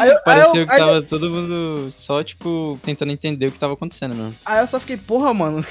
Aí 0.00 0.08
eu, 0.08 0.22
Pareceu 0.24 0.60
aí 0.60 0.66
que 0.66 0.72
aí, 0.72 0.78
tava 0.78 1.02
todo 1.02 1.28
mundo 1.28 1.92
só, 1.96 2.22
tipo, 2.22 2.78
tentando 2.84 3.10
entender 3.10 3.48
o 3.48 3.52
que 3.52 3.55
tava 3.58 3.74
acontecendo 3.74 4.14
mesmo. 4.14 4.34
aí 4.44 4.60
eu 4.60 4.66
só 4.66 4.78
fiquei, 4.80 4.96
porra, 4.96 5.32
mano, 5.32 5.64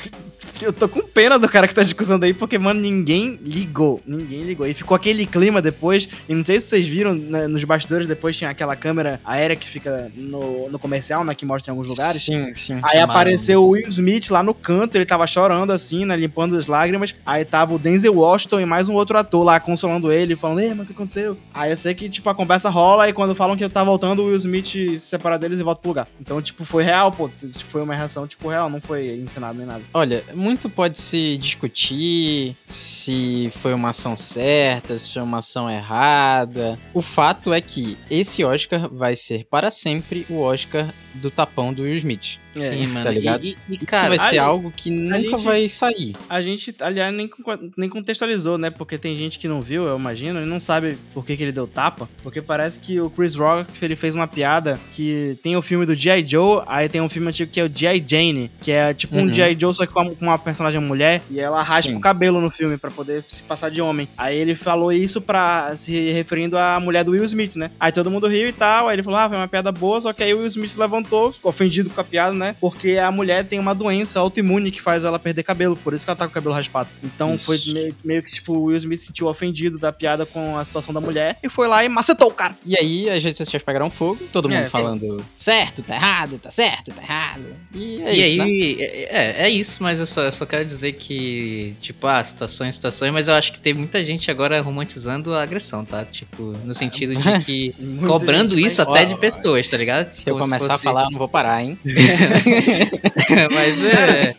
que 0.53 0.65
eu 0.65 0.73
tô 0.73 0.87
com 0.87 1.01
pena 1.01 1.37
do 1.37 1.47
cara 1.47 1.67
que 1.67 1.75
tá 1.75 1.83
discussando 1.83 2.25
aí, 2.25 2.33
porque, 2.33 2.57
mano, 2.57 2.79
ninguém 2.79 3.39
ligou. 3.43 4.01
Ninguém 4.05 4.43
ligou. 4.43 4.67
E 4.67 4.73
ficou 4.73 4.95
aquele 4.95 5.25
clima 5.25 5.61
depois, 5.61 6.07
e 6.27 6.33
não 6.33 6.43
sei 6.43 6.59
se 6.59 6.67
vocês 6.67 6.87
viram, 6.87 7.13
né, 7.13 7.47
nos 7.47 7.63
bastidores 7.63 8.07
depois 8.07 8.37
tinha 8.37 8.49
aquela 8.49 8.75
câmera 8.75 9.19
aérea 9.23 9.55
que 9.55 9.67
fica 9.67 10.11
no, 10.15 10.69
no 10.69 10.79
comercial, 10.79 11.23
né, 11.23 11.33
que 11.35 11.45
mostra 11.45 11.71
em 11.71 11.73
alguns 11.73 11.89
lugares. 11.89 12.21
Sim, 12.21 12.53
sim. 12.55 12.79
Aí 12.83 12.99
apareceu 12.99 13.63
o 13.63 13.69
Will 13.69 13.87
Smith 13.87 14.29
lá 14.29 14.41
no 14.43 14.53
canto, 14.53 14.95
ele 14.95 15.05
tava 15.05 15.25
chorando 15.27 15.71
assim, 15.71 16.05
né, 16.05 16.15
limpando 16.15 16.57
as 16.57 16.67
lágrimas. 16.67 17.15
Aí 17.25 17.45
tava 17.45 17.73
o 17.73 17.79
Denzel 17.79 18.15
Washington 18.15 18.61
e 18.61 18.65
mais 18.65 18.89
um 18.89 18.93
outro 18.93 19.17
ator 19.17 19.43
lá 19.43 19.59
consolando 19.59 20.11
ele, 20.11 20.35
falando, 20.35 20.59
ei, 20.59 20.69
mano, 20.69 20.83
o 20.83 20.85
que 20.85 20.93
aconteceu? 20.93 21.37
Aí 21.53 21.71
eu 21.71 21.77
sei 21.77 21.93
que, 21.93 22.09
tipo, 22.09 22.29
a 22.29 22.35
conversa 22.35 22.69
rola 22.69 23.07
e 23.09 23.13
quando 23.13 23.35
falam 23.35 23.55
que 23.55 23.67
tá 23.69 23.83
voltando, 23.83 24.21
o 24.21 24.25
Will 24.25 24.37
Smith 24.37 24.65
se 24.65 24.99
separa 24.99 25.37
deles 25.37 25.59
e 25.59 25.63
volta 25.63 25.81
pro 25.81 25.89
lugar. 25.89 26.07
Então, 26.19 26.41
tipo, 26.41 26.63
foi 26.65 26.83
real, 26.83 27.11
pô. 27.11 27.29
Tipo, 27.29 27.74
Foi 27.75 27.81
uma 27.83 27.93
reação, 27.93 28.25
tipo, 28.25 28.47
real, 28.47 28.69
não 28.69 28.79
foi 28.79 29.17
encenado 29.17 29.57
nem 29.57 29.67
nada. 29.67 29.83
Olha, 29.93 30.23
muito 30.33 30.69
pode 30.69 30.97
se 30.97 31.37
discutir 31.37 32.55
se 32.65 33.49
foi 33.57 33.73
uma 33.73 33.89
ação 33.89 34.15
certa, 34.15 34.97
se 34.97 35.11
foi 35.11 35.21
uma 35.21 35.39
ação 35.39 35.69
errada. 35.69 36.79
O 36.93 37.01
fato 37.01 37.53
é 37.53 37.59
que 37.59 37.97
esse 38.09 38.45
Oscar 38.45 38.87
vai 38.89 39.13
ser 39.17 39.45
para 39.51 39.69
sempre 39.69 40.25
o 40.29 40.39
Oscar 40.39 40.93
do 41.15 41.29
tapão 41.29 41.73
do 41.73 41.83
Will 41.83 41.95
Smith. 41.97 42.39
Sim, 42.57 42.87
mano. 42.87 43.03
tá 43.03 43.11
ligado? 43.11 43.43
E, 43.43 43.49
e, 43.49 43.73
e, 43.73 43.75
Isso 43.75 43.85
cara, 43.85 44.07
vai 44.07 44.19
ser 44.19 44.37
a- 44.37 44.45
algo 44.45 44.71
que 44.71 44.89
nunca 44.89 45.19
gente- 45.37 45.43
vai 45.43 45.67
sair. 45.67 46.15
A 46.29 46.39
gente, 46.41 46.73
aliás, 46.79 47.13
nem, 47.13 47.29
nem 47.77 47.89
contextualizou, 47.89 48.57
né? 48.57 48.69
Porque 48.69 48.97
tem 48.97 49.13
gente 49.17 49.37
que 49.37 49.45
não 49.45 49.61
viu, 49.61 49.85
eu 49.85 49.97
imagino, 49.97 50.41
e 50.41 50.45
não 50.45 50.57
sabe 50.59 50.97
por 51.13 51.25
que, 51.25 51.35
que 51.35 51.43
ele 51.43 51.51
deu 51.51 51.67
tapa. 51.67 52.07
Porque 52.23 52.41
parece 52.41 52.79
que 52.79 52.97
o 53.01 53.09
Chris 53.09 53.35
Rock 53.35 53.69
ele 53.83 53.97
fez 53.97 54.15
uma 54.15 54.25
piada 54.27 54.79
que 54.93 55.37
tem 55.43 55.57
o 55.57 55.61
filme 55.61 55.85
do 55.85 55.93
G.I. 55.93 56.25
Joe, 56.25 56.63
aí 56.65 56.87
tem 56.87 57.01
um 57.01 57.09
filme 57.09 57.27
antigo 57.27 57.51
que 57.51 57.59
é 57.59 57.64
o 57.65 57.71
G.I. 57.73 58.03
Jane, 58.05 58.51
que 58.61 58.71
é 58.71 58.93
tipo 58.93 59.15
um 59.15 59.25
Uhum. 59.25 59.33
G.I. 59.33 59.57
Joe, 59.59 59.73
só 59.73 59.85
que 59.85 59.93
com 59.93 60.01
uma, 60.01 60.15
com 60.15 60.25
uma 60.25 60.37
personagem 60.37 60.79
mulher, 60.81 61.21
e 61.29 61.39
ela 61.39 61.57
raspa 61.57 61.89
Sim. 61.91 61.95
o 61.95 61.99
cabelo 61.99 62.39
no 62.41 62.51
filme 62.51 62.77
pra 62.77 62.91
poder 62.91 63.23
se 63.27 63.43
passar 63.43 63.69
de 63.69 63.81
homem. 63.81 64.07
Aí 64.17 64.37
ele 64.37 64.55
falou 64.55 64.91
isso 64.91 65.19
pra 65.21 65.75
se 65.75 66.11
referindo 66.11 66.57
à 66.57 66.79
mulher 66.79 67.03
do 67.03 67.11
Will 67.11 67.23
Smith, 67.23 67.55
né? 67.55 67.71
Aí 67.79 67.91
todo 67.91 68.11
mundo 68.11 68.27
riu 68.27 68.47
e 68.47 68.51
tal, 68.53 68.87
aí 68.87 68.95
ele 68.95 69.03
falou, 69.03 69.19
ah, 69.19 69.27
foi 69.29 69.37
uma 69.37 69.47
piada 69.47 69.71
boa, 69.71 69.99
só 70.01 70.13
que 70.13 70.23
aí 70.23 70.33
o 70.33 70.37
Will 70.39 70.47
Smith 70.47 70.69
se 70.71 70.79
levantou, 70.79 71.31
ficou 71.31 71.49
ofendido 71.49 71.89
com 71.89 71.99
a 72.01 72.03
piada, 72.03 72.33
né? 72.35 72.55
Porque 72.59 72.97
a 72.97 73.11
mulher 73.11 73.43
tem 73.45 73.59
uma 73.59 73.73
doença 73.73 74.19
autoimune 74.19 74.71
que 74.71 74.81
faz 74.81 75.03
ela 75.03 75.17
perder 75.19 75.43
cabelo, 75.43 75.75
por 75.75 75.93
isso 75.93 76.05
que 76.05 76.09
ela 76.09 76.17
tá 76.17 76.25
com 76.25 76.31
o 76.31 76.33
cabelo 76.33 76.53
raspado. 76.55 76.89
Então 77.03 77.35
Isso. 77.35 77.45
foi 77.45 77.59
meio, 77.73 77.95
meio 78.03 78.23
que, 78.23 78.31
tipo, 78.31 78.53
o 78.57 78.63
Will 78.65 78.77
Smith 78.77 78.99
se 78.99 79.05
sentiu 79.07 79.27
ofendido 79.27 79.77
da 79.77 79.91
piada 79.91 80.25
com 80.25 80.57
a 80.57 80.65
situação 80.65 80.93
da 80.93 81.01
mulher 81.01 81.37
e 81.43 81.49
foi 81.49 81.67
lá 81.67 81.83
e 81.83 81.89
macetou 81.89 82.29
o 82.29 82.33
cara. 82.33 82.55
E 82.65 82.77
aí 82.77 83.09
as 83.09 83.23
redes 83.23 83.37
sociais 83.37 83.63
pegaram 83.63 83.89
fogo, 83.89 84.19
todo 84.31 84.49
mundo 84.49 84.59
É, 84.59 84.69
falando 84.69 85.23
certo, 85.33 85.81
tá 85.83 85.95
errado, 85.95 86.37
tá 86.39 86.49
certo, 86.49 86.91
tá 86.91 87.01
errado. 87.01 87.44
E 87.73 88.01
é 88.03 88.15
e 88.15 88.21
isso, 88.21 88.37
né? 88.37 88.43
aí, 88.45 88.77
é, 89.09 89.35
é 89.45 89.49
isso, 89.49 89.83
mas 89.83 89.99
eu 89.99 90.05
só, 90.05 90.23
eu 90.23 90.31
só 90.31 90.45
quero 90.45 90.63
dizer 90.65 90.93
que, 90.93 91.75
tipo, 91.81 92.07
ah, 92.07 92.23
situações, 92.23 92.75
situações, 92.75 93.11
mas 93.11 93.27
eu 93.27 93.33
acho 93.33 93.51
que 93.51 93.59
tem 93.59 93.73
muita 93.73 94.03
gente 94.03 94.31
agora 94.31 94.61
romantizando 94.61 95.33
a 95.33 95.43
agressão, 95.43 95.83
tá? 95.83 96.05
Tipo, 96.05 96.53
no 96.63 96.73
sentido 96.73 97.15
de 97.15 97.39
que 97.45 97.75
cobrando 98.05 98.57
isso 98.59 98.81
até 98.81 99.05
de 99.05 99.17
pessoas, 99.19 99.69
tá 99.69 99.77
ligado? 99.77 100.11
Se 100.13 100.29
eu 100.29 100.35
Como 100.35 100.45
começar 100.45 100.65
a 100.65 100.69
fosse- 100.71 100.83
falar, 100.83 101.03
eu 101.05 101.11
não 101.11 101.19
vou 101.19 101.27
parar, 101.29 101.63
hein? 101.63 101.77
mas 103.51 103.83
é. 103.83 104.35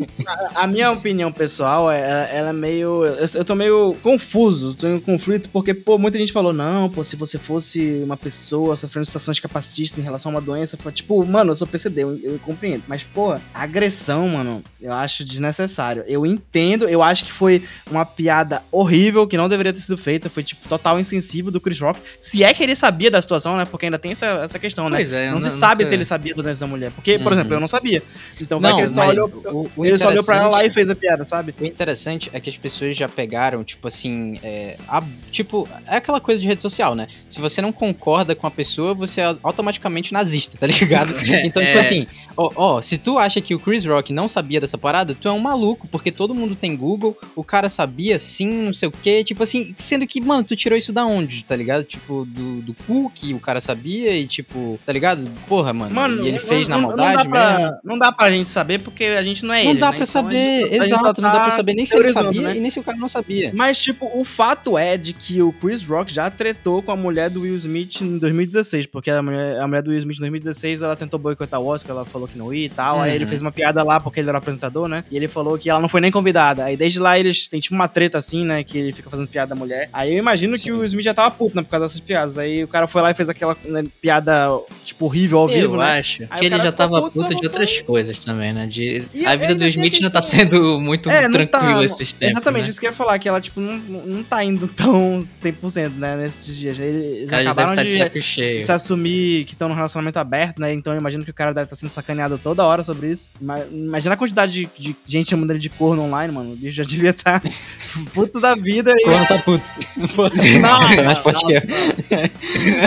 A 0.54 0.66
minha 0.66 0.90
opinião 0.90 1.30
pessoal, 1.32 1.90
é, 1.90 2.30
ela 2.32 2.50
é 2.50 2.52
meio. 2.52 3.04
Eu, 3.04 3.26
eu 3.34 3.44
tô 3.44 3.54
meio 3.54 3.94
confuso, 4.02 4.74
tô 4.74 4.88
em 4.88 5.00
conflito, 5.00 5.48
porque, 5.50 5.74
pô, 5.74 5.98
muita 5.98 6.18
gente 6.18 6.32
falou, 6.32 6.52
não, 6.52 6.88
pô, 6.88 7.04
se 7.04 7.16
você 7.16 7.38
fosse 7.38 8.00
uma 8.02 8.16
pessoa 8.16 8.74
sofrendo 8.76 9.04
situações 9.06 9.38
capacitistas 9.38 9.98
em 9.98 10.02
relação 10.02 10.32
a 10.32 10.34
uma 10.36 10.40
doença, 10.40 10.78
tipo, 10.92 11.24
mano, 11.26 11.50
eu 11.52 11.54
sou 11.56 11.66
PCD, 11.66 12.02
eu, 12.02 12.16
eu 12.18 12.38
compreendo. 12.40 12.84
Mas, 12.88 12.95
pô, 13.02 13.36
agressão, 13.54 14.28
mano, 14.28 14.62
eu 14.80 14.92
acho 14.92 15.24
desnecessário. 15.24 16.04
Eu 16.06 16.24
entendo, 16.24 16.88
eu 16.88 17.02
acho 17.02 17.24
que 17.24 17.32
foi 17.32 17.62
uma 17.90 18.04
piada 18.04 18.62
horrível 18.70 19.26
que 19.26 19.36
não 19.36 19.48
deveria 19.48 19.72
ter 19.72 19.80
sido 19.80 19.96
feita, 19.98 20.30
foi, 20.30 20.42
tipo, 20.42 20.68
total 20.68 20.98
insensível 21.00 21.50
do 21.50 21.60
Chris 21.60 21.80
Rock. 21.80 22.00
Se 22.20 22.42
é 22.44 22.52
que 22.54 22.62
ele 22.62 22.74
sabia 22.76 23.10
da 23.10 23.20
situação, 23.20 23.56
né? 23.56 23.64
Porque 23.64 23.86
ainda 23.86 23.98
tem 23.98 24.12
essa, 24.12 24.26
essa 24.44 24.58
questão, 24.58 24.88
né? 24.88 24.96
Pois 24.98 25.12
é, 25.12 25.30
não 25.30 25.40
se 25.40 25.48
nu- 25.48 25.52
sabe 25.52 25.84
se 25.84 25.94
ele 25.94 26.04
sabia 26.04 26.34
da 26.34 26.42
doença 26.42 26.60
da 26.60 26.66
mulher. 26.66 26.90
Porque, 26.92 27.18
por 27.18 27.26
Uhum. 27.28 27.32
exemplo, 27.32 27.54
eu 27.54 27.60
não 27.60 27.68
sabia. 27.68 28.02
Então 28.40 28.60
Não, 28.60 28.78
ele 28.78 28.88
só 28.88 29.00
mas 29.00 29.10
olhou, 29.10 29.28
o, 29.46 29.70
o 29.80 29.84
ele 29.86 29.98
só 29.98 30.08
olhou 30.08 30.24
pra 30.24 30.36
ela 30.36 30.48
lá 30.48 30.64
e 30.64 30.70
fez 30.70 30.88
a 30.88 30.94
piada, 30.94 31.24
sabe? 31.24 31.54
O 31.60 31.64
interessante 31.64 32.30
é 32.32 32.40
que 32.40 32.48
as 32.50 32.56
pessoas 32.56 32.96
já 32.96 33.08
pegaram, 33.08 33.62
tipo 33.64 33.88
assim, 33.88 34.38
é, 34.42 34.76
a- 34.88 35.02
tipo, 35.30 35.68
é 35.86 35.96
aquela 35.96 36.20
coisa 36.20 36.40
de 36.40 36.48
rede 36.48 36.62
social, 36.62 36.94
né? 36.94 37.06
Se 37.28 37.40
você 37.40 37.60
não 37.60 37.72
concorda 37.72 38.34
com 38.34 38.46
a 38.46 38.50
pessoa, 38.50 38.94
você 38.94 39.20
é 39.20 39.36
automaticamente 39.42 40.12
nazista, 40.12 40.56
tá 40.58 40.66
ligado? 40.66 41.14
Então, 41.46 41.64
tipo 41.64 41.76
É. 41.78 41.80
assim, 41.80 42.06
ó, 42.36 42.50
ó, 42.54 42.82
se 42.86 42.98
tu 42.98 43.18
acha 43.18 43.40
que 43.40 43.52
o 43.52 43.58
Chris 43.58 43.84
Rock 43.84 44.12
não 44.12 44.28
sabia 44.28 44.60
dessa 44.60 44.78
parada, 44.78 45.12
tu 45.18 45.26
é 45.26 45.32
um 45.32 45.40
maluco, 45.40 45.88
porque 45.88 46.12
todo 46.12 46.32
mundo 46.34 46.54
tem 46.54 46.76
Google, 46.76 47.18
o 47.34 47.42
cara 47.42 47.68
sabia 47.68 48.16
sim, 48.18 48.48
não 48.48 48.72
sei 48.72 48.88
o 48.88 48.92
quê, 48.92 49.24
tipo 49.24 49.42
assim, 49.42 49.74
sendo 49.76 50.06
que, 50.06 50.20
mano, 50.20 50.44
tu 50.44 50.54
tirou 50.54 50.78
isso 50.78 50.92
da 50.92 51.04
onde, 51.04 51.42
tá 51.42 51.56
ligado? 51.56 51.82
Tipo, 51.82 52.24
do, 52.24 52.62
do 52.62 52.74
cu 52.86 53.10
que 53.12 53.34
o 53.34 53.40
cara 53.40 53.60
sabia 53.60 54.16
e, 54.16 54.24
tipo, 54.26 54.78
tá 54.86 54.92
ligado? 54.92 55.28
Porra, 55.48 55.72
mano, 55.72 55.92
Mano, 55.94 56.22
e 56.24 56.28
ele 56.28 56.38
não- 56.38 56.46
fez 56.46 56.68
na 56.68 56.76
não- 56.78 56.88
maldade 56.88 57.24
não 57.24 57.24
dá 57.24 57.28
pra, 57.30 57.58
mesmo. 57.58 57.76
Não 57.82 57.98
dá 57.98 58.12
pra 58.12 58.30
gente 58.30 58.48
saber 58.48 58.80
porque 58.80 59.04
a 59.04 59.22
gente 59.24 59.44
não 59.44 59.52
é 59.52 59.64
Não 59.64 59.70
ele, 59.72 59.80
dá 59.80 59.86
né? 59.90 59.96
pra 59.96 60.04
Então, 60.04 60.06
saber, 60.06 60.36
gente- 60.60 60.64
a 60.64 60.82
gente 60.84 60.88
só 60.88 60.96
exato, 61.00 61.20
não 61.20 61.32
dá 61.32 61.40
pra 61.40 61.50
saber 61.50 61.74
nem 61.74 61.84
se 61.86 61.96
ele 61.96 62.08
sabia 62.12 62.42
né? 62.42 62.56
e 62.56 62.60
nem 62.60 62.70
se 62.70 62.78
o 62.78 62.84
cara 62.84 62.96
não 62.98 63.08
sabia. 63.08 63.50
Mas, 63.52 63.80
tipo, 63.80 64.08
o 64.14 64.24
fato 64.24 64.78
é 64.78 64.96
de 64.96 65.12
que 65.12 65.42
o 65.42 65.52
Chris 65.52 65.82
Rock 65.84 66.14
já 66.14 66.30
tretou 66.30 66.82
com 66.82 66.92
a 66.92 66.96
mulher 66.96 67.30
do 67.30 67.40
Will 67.40 67.56
Smith 67.56 68.00
em 68.00 68.18
2016, 68.18 68.86
porque 68.86 69.10
a 69.10 69.22
mulher, 69.22 69.58
a 69.60 69.66
mulher 69.66 69.82
do 69.82 69.90
Will 69.90 69.98
Smith 69.98 70.16
em 70.18 70.20
2016, 70.20 70.82
ela 70.82 70.94
tentou 70.94 71.18
boicotar 71.18 71.60
o 71.60 71.66
Oscar, 71.66 71.96
ela 71.96 72.04
falou 72.04 72.28
que 72.28 72.38
não 72.38 72.54
ia 72.54 72.66
tal, 72.76 73.00
aí 73.00 73.10
Uhum. 73.10 73.16
ele 73.16 73.26
fez 73.26 73.40
uma 73.42 73.50
piada 73.50 73.82
lá 73.82 73.98
porque 73.98 74.20
ele 74.20 74.28
era 74.28 74.36
o 74.36 74.38
apresentador, 74.38 74.86
né? 74.88 75.02
E 75.10 75.16
ele 75.16 75.26
falou 75.28 75.56
que 75.58 75.68
ela 75.70 75.80
não 75.80 75.88
foi 75.88 76.00
nem 76.00 76.10
convidada. 76.10 76.64
Aí 76.64 76.76
desde 76.76 76.98
lá 77.00 77.18
eles 77.18 77.48
tem 77.48 77.58
tipo 77.58 77.74
uma 77.74 77.88
treta 77.88 78.18
assim, 78.18 78.44
né, 78.44 78.62
que 78.62 78.76
ele 78.78 78.92
fica 78.92 79.08
fazendo 79.10 79.26
piada 79.28 79.48
da 79.50 79.54
mulher. 79.56 79.88
Aí 79.92 80.12
eu 80.12 80.18
imagino 80.18 80.54
que 80.54 80.60
Sim. 80.64 80.70
o 80.72 80.76
Will 80.76 80.84
Smith 80.84 81.04
já 81.04 81.14
tava 81.14 81.30
puto, 81.30 81.56
né, 81.56 81.62
por 81.62 81.70
causa 81.70 81.86
dessas 81.86 82.00
piadas. 82.00 82.36
Aí 82.38 82.62
o 82.62 82.68
cara 82.68 82.86
foi 82.86 83.00
lá 83.02 83.10
e 83.10 83.14
fez 83.14 83.28
aquela 83.28 83.56
né, 83.64 83.84
piada, 84.00 84.48
tipo, 84.84 85.06
horrível 85.06 85.38
ao 85.38 85.48
vivo, 85.48 85.74
Eu 85.74 85.78
né? 85.78 85.98
acho 85.98 86.22
Aí 86.30 86.40
que 86.40 86.46
o 86.46 86.54
ele 86.54 86.62
já 86.62 86.72
tava 86.72 87.00
puto, 87.02 87.14
puto 87.14 87.34
de 87.34 87.46
outras 87.46 87.80
coisas 87.80 88.22
também, 88.24 88.52
né? 88.52 88.66
De... 88.66 89.02
E 89.14 89.26
A 89.26 89.34
vida 89.36 89.54
do 89.54 89.66
Smith 89.66 90.00
não 90.00 90.10
tá 90.10 90.20
sendo 90.22 90.80
muito 90.80 91.08
É, 91.10 91.28
não 91.28 91.46
tá- 91.46 91.58
tranquila 91.60 91.84
esses 91.84 92.12
tempos. 92.12 92.32
Exatamente, 92.36 92.64
né? 92.64 92.70
isso 92.70 92.80
que 92.80 92.86
eu 92.86 92.90
ia 92.90 92.96
falar, 92.96 93.18
que 93.18 93.28
ela, 93.28 93.40
tipo, 93.40 93.60
não, 93.60 93.76
não 93.78 94.22
tá 94.22 94.44
indo 94.44 94.66
tão 94.68 95.26
100%, 95.40 95.90
né, 95.96 96.16
nesses 96.16 96.56
dias. 96.56 96.78
Eles 96.78 97.26
O 97.28 97.30
cara 97.30 97.42
acabaram 97.42 97.70
estar 97.70 97.84
de 97.84 98.10
de, 98.10 98.22
cheio. 98.22 98.60
se 98.60 98.70
assumir 98.72 99.44
que 99.44 99.52
estão 99.52 99.68
num 99.68 99.74
relacionamento 99.74 100.18
aberto, 100.18 100.60
né, 100.60 100.72
então 100.72 100.92
eu 100.92 100.98
imagino 101.00 101.24
que 101.24 101.30
o 101.30 101.34
cara 101.34 101.52
deve 101.54 101.64
estar 101.64 101.76
sendo 101.76 101.90
sacaneado 101.90 102.38
toda 102.38 102.65
hora 102.66 102.82
sobre 102.82 103.10
isso. 103.12 103.30
Ima- 103.40 103.64
Imagina 103.70 104.14
a 104.14 104.16
quantidade 104.18 104.52
de, 104.52 104.68
de 104.78 104.96
gente 105.06 105.30
chamando 105.30 105.50
ele 105.50 105.58
de 105.58 105.68
corno 105.70 106.02
online, 106.02 106.32
mano, 106.32 106.52
o 106.52 106.56
bicho 106.56 106.76
já 106.76 106.84
devia 106.84 107.10
estar 107.10 107.42
puto 108.14 108.40
da 108.40 108.54
vida 108.54 108.92
e... 108.96 109.02
Corno 109.04 109.26
tá 109.26 109.38
puto. 109.38 109.64
Não, 110.60 111.04
mas 111.04 111.18
pode 111.20 111.44
que 111.44 111.54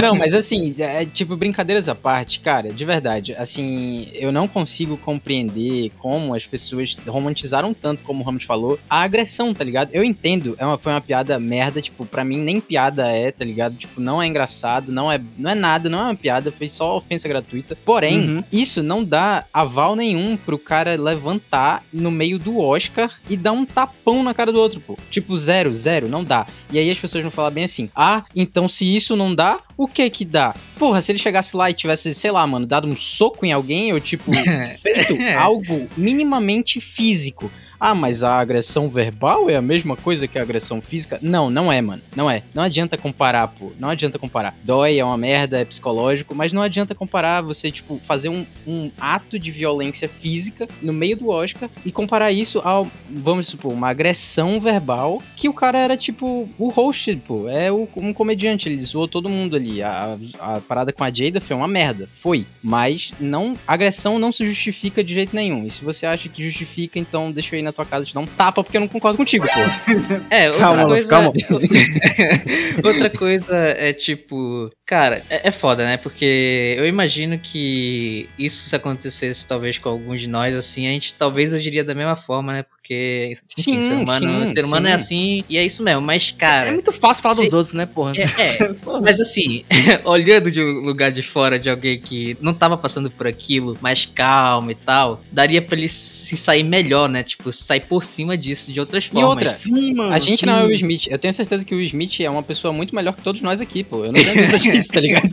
Não, 0.01 0.15
mas 0.15 0.33
assim, 0.33 0.75
é, 0.79 1.05
tipo, 1.05 1.35
brincadeiras 1.35 1.87
à 1.89 1.95
parte, 1.95 2.39
cara, 2.39 2.71
de 2.71 2.85
verdade, 2.85 3.33
assim, 3.35 4.07
eu 4.13 4.31
não 4.31 4.47
consigo 4.47 4.97
compreender 4.97 5.91
como 5.97 6.33
as 6.33 6.45
pessoas 6.45 6.97
romantizaram 7.07 7.73
tanto, 7.73 8.03
como 8.03 8.21
o 8.21 8.25
Ramos 8.25 8.43
falou, 8.43 8.79
a 8.89 9.01
agressão, 9.03 9.53
tá 9.53 9.63
ligado? 9.63 9.89
Eu 9.93 10.03
entendo, 10.03 10.55
é 10.57 10.65
uma, 10.65 10.77
foi 10.77 10.91
uma 10.91 11.01
piada 11.01 11.39
merda, 11.39 11.81
tipo, 11.81 12.05
pra 12.05 12.23
mim 12.23 12.37
nem 12.37 12.59
piada 12.59 13.07
é, 13.07 13.31
tá 13.31 13.43
ligado? 13.45 13.75
Tipo, 13.75 13.99
não 14.01 14.21
é 14.21 14.27
engraçado, 14.27 14.91
não 14.91 15.11
é, 15.11 15.19
não 15.37 15.49
é 15.51 15.55
nada, 15.55 15.89
não 15.89 15.99
é 15.99 16.03
uma 16.03 16.15
piada, 16.15 16.51
foi 16.51 16.69
só 16.69 16.97
ofensa 16.97 17.27
gratuita. 17.27 17.77
Porém, 17.85 18.19
Uhum. 18.19 18.43
isso 18.51 18.81
não 18.83 19.03
dá 19.03 19.45
aval 19.69 19.95
nenhum 19.95 20.35
pro 20.35 20.57
cara 20.57 20.99
levantar 20.99 21.83
no 21.93 22.09
meio 22.09 22.39
do 22.39 22.59
Oscar 22.59 23.11
e 23.29 23.37
dar 23.37 23.51
um 23.51 23.63
tapão 23.63 24.23
na 24.23 24.33
cara 24.33 24.51
do 24.51 24.59
outro, 24.59 24.81
pô. 24.81 24.97
Tipo, 25.11 25.37
zero, 25.37 25.73
zero, 25.73 26.09
não 26.09 26.23
dá. 26.23 26.47
E 26.71 26.79
aí 26.79 26.89
as 26.89 26.97
pessoas 26.97 27.21
vão 27.21 27.31
falar 27.31 27.51
bem 27.51 27.65
assim: 27.65 27.89
ah, 27.95 28.23
então 28.35 28.67
se 28.67 28.95
isso 28.95 29.15
não 29.15 29.33
dá, 29.33 29.59
o 29.77 29.87
que 29.87 30.09
que 30.09 30.25
dá? 30.25 30.55
Porra, 30.77 31.01
se 31.01 31.11
ele 31.11 31.19
chegasse 31.19 31.55
lá 31.55 31.69
e 31.69 31.73
tivesse, 31.73 32.13
sei 32.15 32.31
lá, 32.31 32.45
mano, 32.47 32.65
dado 32.65 32.87
um 32.87 32.97
soco 32.97 33.45
em 33.45 33.51
alguém 33.51 33.93
ou, 33.93 33.99
tipo, 33.99 34.31
feito 34.81 35.15
algo 35.37 35.87
minimamente 35.95 36.81
físico. 36.81 37.51
Ah, 37.79 37.95
mas 37.95 38.23
a 38.23 38.37
agressão 38.39 38.89
verbal 38.89 39.49
é 39.49 39.55
a 39.55 39.61
mesma 39.61 39.95
coisa 39.95 40.27
que 40.27 40.37
a 40.37 40.41
agressão 40.41 40.81
física? 40.81 41.17
Não, 41.21 41.49
não 41.49 41.71
é, 41.71 41.81
mano. 41.81 42.01
Não 42.15 42.29
é. 42.29 42.43
Não 42.53 42.63
adianta 42.63 42.97
comparar, 42.97 43.47
pô. 43.47 43.71
Não 43.79 43.89
adianta 43.89 44.19
comparar. 44.19 44.53
Dói, 44.63 44.97
é 44.99 45.05
uma 45.05 45.17
merda, 45.17 45.59
é 45.59 45.63
psicológico, 45.65 46.35
mas 46.35 46.51
não 46.51 46.61
adianta 46.61 46.93
comparar 46.93 47.41
você, 47.41 47.71
tipo, 47.71 47.97
fazer 48.03 48.27
um, 48.29 48.45
um 48.67 48.91
ato 48.99 49.39
de 49.39 49.49
violência 49.51 50.09
física 50.09 50.67
no 50.81 50.91
meio 50.91 51.15
do 51.15 51.29
Oscar 51.29 51.69
e 51.85 51.91
comparar 51.91 52.31
isso 52.33 52.59
ao, 52.65 52.85
vamos 53.09 53.47
supor, 53.47 53.71
uma 53.71 53.87
agressão 53.89 54.59
verbal 54.59 55.23
que 55.35 55.47
o 55.47 55.53
cara 55.53 55.79
era, 55.79 55.95
tipo, 55.95 56.49
o 56.57 56.67
host, 56.67 57.15
pô. 57.25 57.47
É 57.47 57.71
o- 57.71 57.87
um 57.95 58.11
comediante, 58.11 58.67
ele 58.67 58.81
zoou 58.81 59.07
todo 59.07 59.29
mundo 59.29 59.55
ali. 59.55 59.81
A, 59.81 60.17
a, 60.39 60.55
a 60.57 60.61
parada 60.61 60.91
com 60.91 61.03
a 61.03 61.11
Jada 61.13 61.39
foi 61.39 61.55
uma 61.55 61.67
merda. 61.67 62.09
Foi. 62.11 62.45
Mas 62.61 63.13
não, 63.21 63.57
agressão 63.65 64.19
não 64.19 64.31
se 64.33 64.45
justifica 64.45 65.01
de 65.01 65.13
jeito 65.13 65.33
nenhum. 65.35 65.65
E 65.65 65.69
se 65.69 65.83
você 65.83 66.05
acha 66.05 66.27
que 66.27 66.43
justifica, 66.43 66.99
então 66.99 67.31
deixa 67.31 67.55
eu 67.55 67.59
ir 67.59 67.68
na 67.69 67.73
tua 67.73 67.85
casa 67.85 68.05
te 68.05 68.13
dar 68.13 68.19
um 68.21 68.25
tapa 68.25 68.63
porque 68.63 68.77
eu 68.77 68.81
não 68.81 68.87
concordo 68.87 69.17
contigo, 69.17 69.45
pô. 69.47 69.59
É, 70.29 70.47
outra 70.49 70.59
Calma, 70.67 70.85
coisa. 70.85 71.09
calma. 71.09 71.31
outra 72.83 73.09
coisa 73.09 73.55
é 73.55 73.93
tipo. 73.93 74.69
Cara, 74.85 75.21
é, 75.29 75.49
é 75.49 75.51
foda, 75.51 75.83
né? 75.85 75.97
Porque 75.97 76.75
eu 76.77 76.87
imagino 76.87 77.37
que 77.37 78.27
isso 78.37 78.67
se 78.69 78.75
acontecesse 78.75 79.45
talvez 79.45 79.77
com 79.77 79.89
alguns 79.89 80.21
de 80.21 80.27
nós, 80.27 80.55
assim, 80.55 80.87
a 80.87 80.91
gente 80.91 81.13
talvez 81.13 81.53
agiria 81.53 81.83
da 81.83 81.93
mesma 81.93 82.15
forma, 82.15 82.53
né? 82.53 82.63
Porque, 82.63 83.33
enfim, 83.33 83.79
Sim, 83.79 83.81
ser 83.81 83.93
humano, 83.93 84.47
sim, 84.47 84.53
ser 84.53 84.65
humano 84.65 84.85
sim. 84.87 84.91
é 84.91 84.95
assim, 84.95 85.43
e 85.47 85.57
é 85.59 85.65
isso 85.65 85.83
mesmo. 85.83 86.01
Mas, 86.01 86.31
cara. 86.31 86.69
É 86.69 86.71
muito 86.71 86.91
fácil 86.91 87.21
falar 87.21 87.35
dos 87.35 87.47
se- 87.49 87.55
outros, 87.55 87.73
né, 87.75 87.85
porra? 87.85 88.13
É, 88.17 88.23
é, 88.63 88.75
mas 89.03 89.19
assim, 89.19 89.63
olhando 90.03 90.49
de 90.51 90.59
um 90.61 90.79
lugar 90.79 91.11
de 91.11 91.21
fora 91.21 91.59
de 91.59 91.69
alguém 91.69 91.99
que 91.99 92.35
não 92.41 92.53
tava 92.53 92.75
passando 92.77 93.11
por 93.11 93.27
aquilo, 93.27 93.77
mais 93.81 94.05
calmo 94.07 94.71
e 94.71 94.75
tal, 94.75 95.21
daria 95.31 95.61
pra 95.61 95.77
ele 95.77 95.87
se 95.87 96.35
sair 96.35 96.63
melhor, 96.63 97.07
né? 97.07 97.21
Tipo, 97.21 97.51
sair 97.63 97.81
por 97.81 98.03
cima 98.03 98.37
disso 98.37 98.71
de 98.71 98.79
outras 98.79 99.05
formas. 99.05 99.29
outra, 99.29 99.49
Sim, 99.49 99.93
mano. 99.93 100.13
A 100.13 100.19
gente 100.19 100.41
sim. 100.41 100.45
não 100.45 100.57
é 100.59 100.63
o 100.63 100.65
Will 100.67 100.75
Smith. 100.75 101.07
Eu 101.07 101.17
tenho 101.17 101.33
certeza 101.33 101.63
que 101.65 101.73
o 101.73 101.77
Will 101.77 101.85
Smith 101.85 102.19
é 102.21 102.29
uma 102.29 102.43
pessoa 102.43 102.73
muito 102.73 102.95
melhor 102.95 103.13
que 103.15 103.21
todos 103.21 103.41
nós 103.41 103.61
aqui, 103.61 103.83
pô. 103.83 104.05
Eu 104.05 104.11
não 104.11 104.21
tenho 104.21 104.35
dúvida 104.47 104.57
disso, 104.59 104.91
tá 104.91 104.99
ligado? 104.99 105.29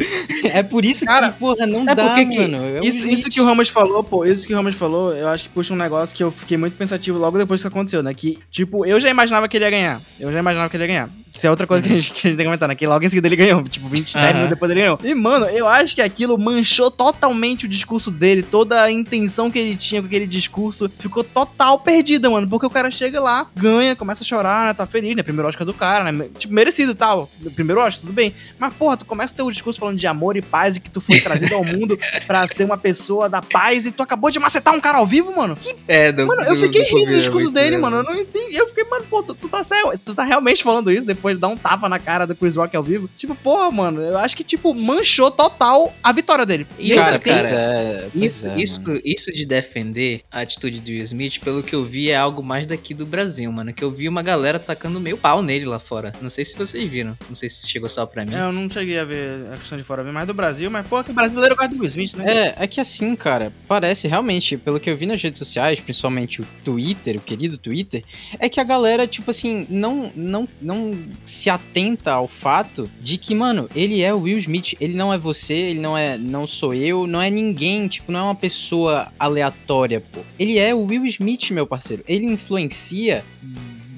É 0.53 0.63
por 0.63 0.85
isso 0.85 1.05
Cara, 1.05 1.31
que, 1.31 1.39
porra, 1.39 1.67
não 1.67 1.83
é 1.89 1.95
dá, 1.95 2.15
porque 2.15 2.25
mano. 2.25 2.57
É 2.59 2.81
o 2.81 2.85
Isso, 2.85 3.07
isso 3.07 3.21
Smith. 3.23 3.35
que 3.35 3.41
o 3.41 3.45
Ramos 3.45 3.69
falou, 3.69 4.03
pô, 4.05 4.25
isso 4.25 4.47
que 4.47 4.53
o 4.53 4.57
Ramos 4.57 4.75
falou, 4.75 5.15
eu 5.15 5.29
acho 5.29 5.45
que 5.45 5.51
puxa 5.51 5.73
um 5.73 5.77
negócio 5.77 6.15
que 6.17 6.23
eu 6.23 6.31
fiquei 6.31 6.57
muito 6.57 6.77
pensativo 6.77 7.19
logo 7.19 7.37
depois 7.39 7.61
que 7.61 7.69
aconteceu, 7.69 8.03
né? 8.03 8.13
Que, 8.15 8.39
tipo, 8.51 8.85
eu 8.87 8.99
já 9.01 9.09
imaginava 9.09 9.49
que 9.49 9.57
ele 9.57 9.65
ia 9.65 9.71
ganhar. 9.71 10.01
Eu 10.19 10.33
já 10.33 10.39
imaginava 10.39 10.69
que 10.71 10.77
ele 10.77 10.85
ia 10.85 10.89
ganhar. 10.89 11.11
Isso 11.37 11.47
é 11.47 11.51
outra 11.51 11.67
coisa 11.67 11.83
que, 11.85 11.93
a 11.93 11.95
gente, 11.95 12.13
que 12.13 12.19
a 12.27 12.31
gente 12.31 12.37
tem 12.37 12.45
que 12.45 12.45
comentar, 12.45 12.69
né? 12.69 12.75
Que 12.75 12.87
logo 12.87 13.05
em 13.05 13.09
seguida 13.09 13.29
ele 13.29 13.37
ganhou. 13.37 13.63
Tipo, 13.65 13.89
20, 13.89 14.15
10 14.15 14.17
Aham. 14.17 14.27
minutos 14.33 14.51
depois 14.51 14.71
ele 14.71 14.81
ganhou. 14.81 14.99
E, 15.05 15.15
mano, 15.15 15.47
eu 15.47 15.69
acho 15.69 15.95
que 15.95 16.01
aquilo 16.03 16.39
manchou 16.39 16.91
totalmente 16.91 17.67
o 17.67 17.69
discurso 17.69 18.11
dele. 18.11 18.43
Toda 18.43 18.83
a 18.83 18.91
intenção 18.91 19.51
que 19.51 19.59
ele 19.59 19.77
tinha 19.77 20.01
com 20.01 20.07
aquele 20.07 20.27
discurso 20.27 20.91
ficou 20.99 21.23
total 21.23 21.79
perdida, 21.79 22.31
mano. 22.31 22.49
Porque 22.49 22.67
o 22.67 22.71
cara 22.71 22.91
chega 22.91 23.21
lá, 23.21 23.47
ganha, 23.55 23.95
começa 23.95 24.23
a 24.23 24.27
chorar, 24.27 24.67
né? 24.67 24.75
Tá 24.75 24.87
feliz, 24.87 25.15
né? 25.15 25.23
Primeiro 25.23 25.49
Oscar 25.49 25.67
do 25.67 25.75
cara, 25.75 26.11
né? 26.11 26.29
Tipo, 26.39 26.55
merecido 26.55 26.93
e 26.93 26.95
tal. 26.95 27.31
Primeiro 27.55 27.81
Oscar, 27.81 28.01
tudo 28.01 28.13
bem. 28.13 28.33
Mas, 28.59 28.73
porra, 28.75 28.97
tu 28.97 29.05
começa 29.05 29.35
a 29.35 29.37
ter 29.37 29.43
o 29.43 29.51
discurso 29.51 29.79
falando 29.81 29.99
de 29.99 30.07
amor 30.07 30.37
e 30.37 30.43
paz 30.43 30.77
e 30.77 30.81
que 30.81 30.91
tu 30.91 31.01
foi 31.01 31.21
trazido 31.21 31.55
ao 31.55 31.65
mundo 31.65 31.99
pra 32.27 32.47
ser 32.47 32.65
uma 32.65 32.79
pessoa 32.79 33.29
da 33.29 33.43
paz 33.43 33.85
e 33.87 33.93
tu 33.93 34.03
acabou 34.03 34.31
de 34.31 34.39
macetar 34.39 34.75
um 34.75 34.81
cara 34.81 34.99
ao 34.99 35.07
vivo, 35.07 35.35
mano. 35.37 35.57
Que, 35.57 35.75
É, 35.89 36.13
do, 36.13 36.27
mano, 36.27 36.43
eu 36.43 36.57
fiquei 36.57 36.83
do 36.89 36.97
rindo 36.97 37.13
do 37.13 37.19
discurso 37.19 37.51
dele, 37.51 37.73
mesmo. 37.77 37.83
mano. 37.83 37.97
Eu 37.99 38.05
não 38.05 38.15
entendi. 38.15 38.55
Eu 38.57 38.69
fiquei, 38.69 38.85
mano, 38.85 39.05
pô, 39.11 39.23
tu, 39.23 39.35
tu 39.35 39.49
tá 39.49 39.63
sério? 39.63 39.93
Tu 40.05 40.15
tá 40.15 40.23
realmente 40.25 40.63
falando 40.63 40.91
isso 40.93 41.07
depois 41.07 41.26
de 41.35 41.41
dar 41.41 41.49
um 41.49 41.57
tapa 41.57 41.89
na 41.89 41.99
cara 41.99 42.27
do 42.27 42.35
Chris 42.35 42.57
Rock 42.57 42.77
ao 42.77 42.83
vivo? 42.83 43.09
Tipo, 43.17 43.35
porra, 43.35 43.71
mano, 43.71 44.01
eu 44.01 44.19
acho 44.19 44.37
que, 44.37 44.45
tipo, 44.45 44.75
manchou 44.75 45.31
total 45.31 45.95
a 46.03 46.13
vitória 46.13 46.45
dele. 46.47 46.67
E 46.79 46.95
cara, 46.95 47.19
tem- 47.19 47.33
cara, 47.35 47.49
é, 47.49 48.09
Isso, 48.15 48.47
é, 48.47 48.61
isso, 48.61 48.83
isso 49.05 49.33
de 49.33 49.45
defender 49.47 50.23
a 50.31 50.41
atitude 50.41 50.81
do 50.81 50.89
Will 50.91 51.03
Smith, 51.03 51.39
pelo 51.41 51.63
que 51.63 51.75
eu 51.75 51.85
vi, 51.85 52.11
é 52.11 52.17
algo 52.17 52.43
mais 52.43 52.67
daqui 52.67 52.95
do 52.95 53.05
Brasil, 53.07 53.51
mano. 53.53 53.73
Que 53.73 53.83
eu 53.85 53.91
vi 53.91 54.09
uma 54.09 54.23
galera 54.23 54.59
tacando 54.59 55.01
meio 55.01 55.17
pau 55.17 55.43
nele 55.43 55.65
lá 55.65 55.79
fora. 55.79 56.13
Não 56.21 56.31
sei 56.31 56.45
se 56.45 56.57
vocês 56.57 56.89
viram. 56.89 57.17
Não 57.29 57.35
sei 57.35 57.49
se 57.49 57.67
chegou 57.67 57.89
só 57.89 58.07
pra 58.07 58.25
mim. 58.25 58.35
É, 58.35 58.41
eu 58.41 58.53
não 58.53 58.69
cheguei 58.69 58.99
a 58.99 59.05
ver 59.05 59.53
a 59.53 59.57
questão 59.57 59.77
de 59.79 59.85
fora, 59.85 60.03
eu 60.03 60.07
vi 60.07 60.13
mais 60.13 60.27
do 60.27 60.35
Brasil, 60.35 60.71
mas, 60.71 60.87
pô, 60.87 61.03
que 61.03 61.13
brasileiro 61.13 61.55
gosta 61.57 61.75
do 61.75 61.81
Will 61.81 61.89
Smith, 61.89 62.15
né? 62.15 62.25
É, 62.27 62.65
é 62.65 62.67
que 62.67 62.81
assim, 62.81 63.15
cara, 63.17 63.53
parece 63.69 64.07
realmente, 64.09 64.57
pelo 64.57 64.79
que 64.81 64.89
eu 64.91 64.97
vi 64.97 65.07
nas 65.07 65.23
redes 65.23 65.39
sociais, 65.39 65.81
principalmente 65.81 66.41
o 66.43 66.47
Twitter, 66.65 67.17
o 67.17 67.21
querido 67.21 67.57
Twitter, 67.59 68.05
é 68.39 68.49
que 68.49 68.61
a 68.61 68.65
galera, 68.65 69.07
tipo 69.07 69.31
assim, 69.31 69.67
não, 69.69 70.11
não, 70.15 70.49
não 70.61 70.93
se 71.25 71.51
atenta 71.51 72.13
ao 72.13 72.29
fato 72.29 72.91
de 73.01 73.19
que, 73.19 73.35
mano, 73.35 73.69
ele 73.75 74.03
é 74.03 74.13
o 74.13 74.21
Will 74.21 74.39
Smith, 74.39 74.75
ele 74.81 74.95
não 74.95 75.13
é 75.13 75.19
você, 75.19 75.55
ele 75.55 75.81
não 75.81 75.97
é, 75.97 76.17
não 76.17 76.47
sou 76.47 76.75
eu, 76.75 77.07
não 77.07 77.21
é 77.21 77.31
ninguém, 77.31 77.89
tipo, 77.89 78.13
não 78.13 78.21
é 78.21 78.23
uma 78.25 78.35
pessoa 78.35 79.13
aleatória, 79.19 80.01
pô. 80.01 80.21
Ele 80.39 80.59
é 80.59 80.75
o 80.75 80.85
Will 80.85 81.07
Smith, 81.07 81.51
meu 81.51 81.67
parceiro. 81.67 82.05
Ele 82.07 82.27
influencia 82.27 83.25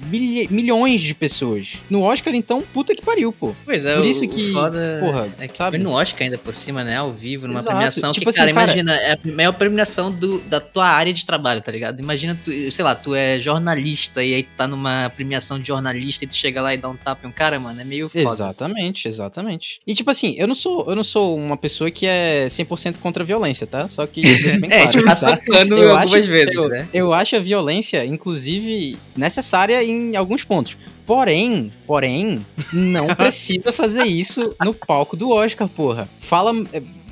milhões 0.09 1.01
de 1.01 1.13
pessoas. 1.13 1.77
No 1.89 2.01
Oscar, 2.01 2.33
então, 2.33 2.61
puta 2.73 2.95
que 2.95 3.01
pariu, 3.01 3.31
pô. 3.31 3.55
Pois 3.65 3.85
é, 3.85 3.95
Por 3.95 4.05
isso 4.05 4.25
o 4.25 4.27
que, 4.27 4.51
foda 4.53 4.97
porra, 4.99 5.29
é 5.39 5.47
que 5.47 5.57
sabe? 5.57 5.77
foi 5.77 5.83
no 5.83 5.91
Oscar 5.91 6.23
ainda 6.23 6.37
por 6.37 6.53
cima, 6.53 6.83
né? 6.83 6.97
Ao 6.97 7.13
vivo, 7.13 7.47
numa 7.47 7.59
Exato. 7.59 7.75
premiação. 7.75 8.11
Tipo 8.11 8.23
que, 8.25 8.29
assim, 8.29 8.39
cara, 8.39 8.53
cara- 8.53 8.63
imagina, 8.79 8.95
é 8.95 9.13
a 9.13 9.31
maior 9.35 9.53
premiação 9.53 10.11
do, 10.11 10.39
da 10.41 10.59
tua 10.59 10.87
área 10.87 11.13
de 11.13 11.25
trabalho, 11.25 11.61
tá 11.61 11.71
ligado? 11.71 11.99
Imagina, 11.99 12.37
tu, 12.43 12.51
sei 12.71 12.83
lá, 12.83 12.95
tu 12.95 13.13
é 13.15 13.39
jornalista 13.39 14.23
e 14.23 14.33
aí 14.33 14.43
tu 14.43 14.49
tá 14.57 14.67
numa 14.67 15.09
premiação 15.15 15.59
de 15.59 15.67
jornalista 15.67 16.23
e 16.23 16.27
tu 16.27 16.35
chega 16.35 16.61
lá 16.61 16.73
e 16.73 16.77
dá 16.77 16.89
um 16.89 16.95
tapa 16.95 17.25
em 17.25 17.29
um 17.29 17.31
cara, 17.33 17.59
mano, 17.59 17.79
é 17.81 17.83
meio 17.83 18.09
foda. 18.09 18.21
Exatamente, 18.23 19.07
exatamente. 19.07 19.79
E 19.85 19.93
tipo 19.93 20.09
assim, 20.09 20.35
eu 20.37 20.47
não 20.47 20.55
sou, 20.55 20.89
eu 20.89 20.95
não 20.95 21.03
sou 21.03 21.35
uma 21.37 21.57
pessoa 21.57 21.91
que 21.91 22.05
é 22.05 22.47
100% 22.47 22.97
contra 22.99 23.23
a 23.23 23.25
violência, 23.25 23.67
tá? 23.67 23.87
Só 23.87 24.05
que 24.07 24.21
bem 24.21 24.69
É, 24.71 24.87
claro, 24.87 24.91
tipo, 24.91 25.05
tá? 25.51 25.65
Eu 25.67 25.89
algumas 25.91 26.13
acho- 26.13 26.29
vezes, 26.31 26.53
eu, 26.55 26.67
né? 26.69 26.87
eu 26.93 27.13
acho 27.13 27.35
a 27.35 27.39
violência, 27.39 28.05
inclusive, 28.05 28.97
necessária 29.15 29.83
em 29.83 29.98
alguns 30.15 30.43
pontos. 30.43 30.77
Porém, 31.05 31.71
porém, 31.85 32.45
não 32.71 33.07
precisa 33.15 33.71
fazer 33.73 34.05
isso 34.05 34.55
no 34.63 34.73
palco 34.73 35.17
do 35.17 35.29
Oscar, 35.29 35.67
porra. 35.67 36.09
Fala. 36.19 36.53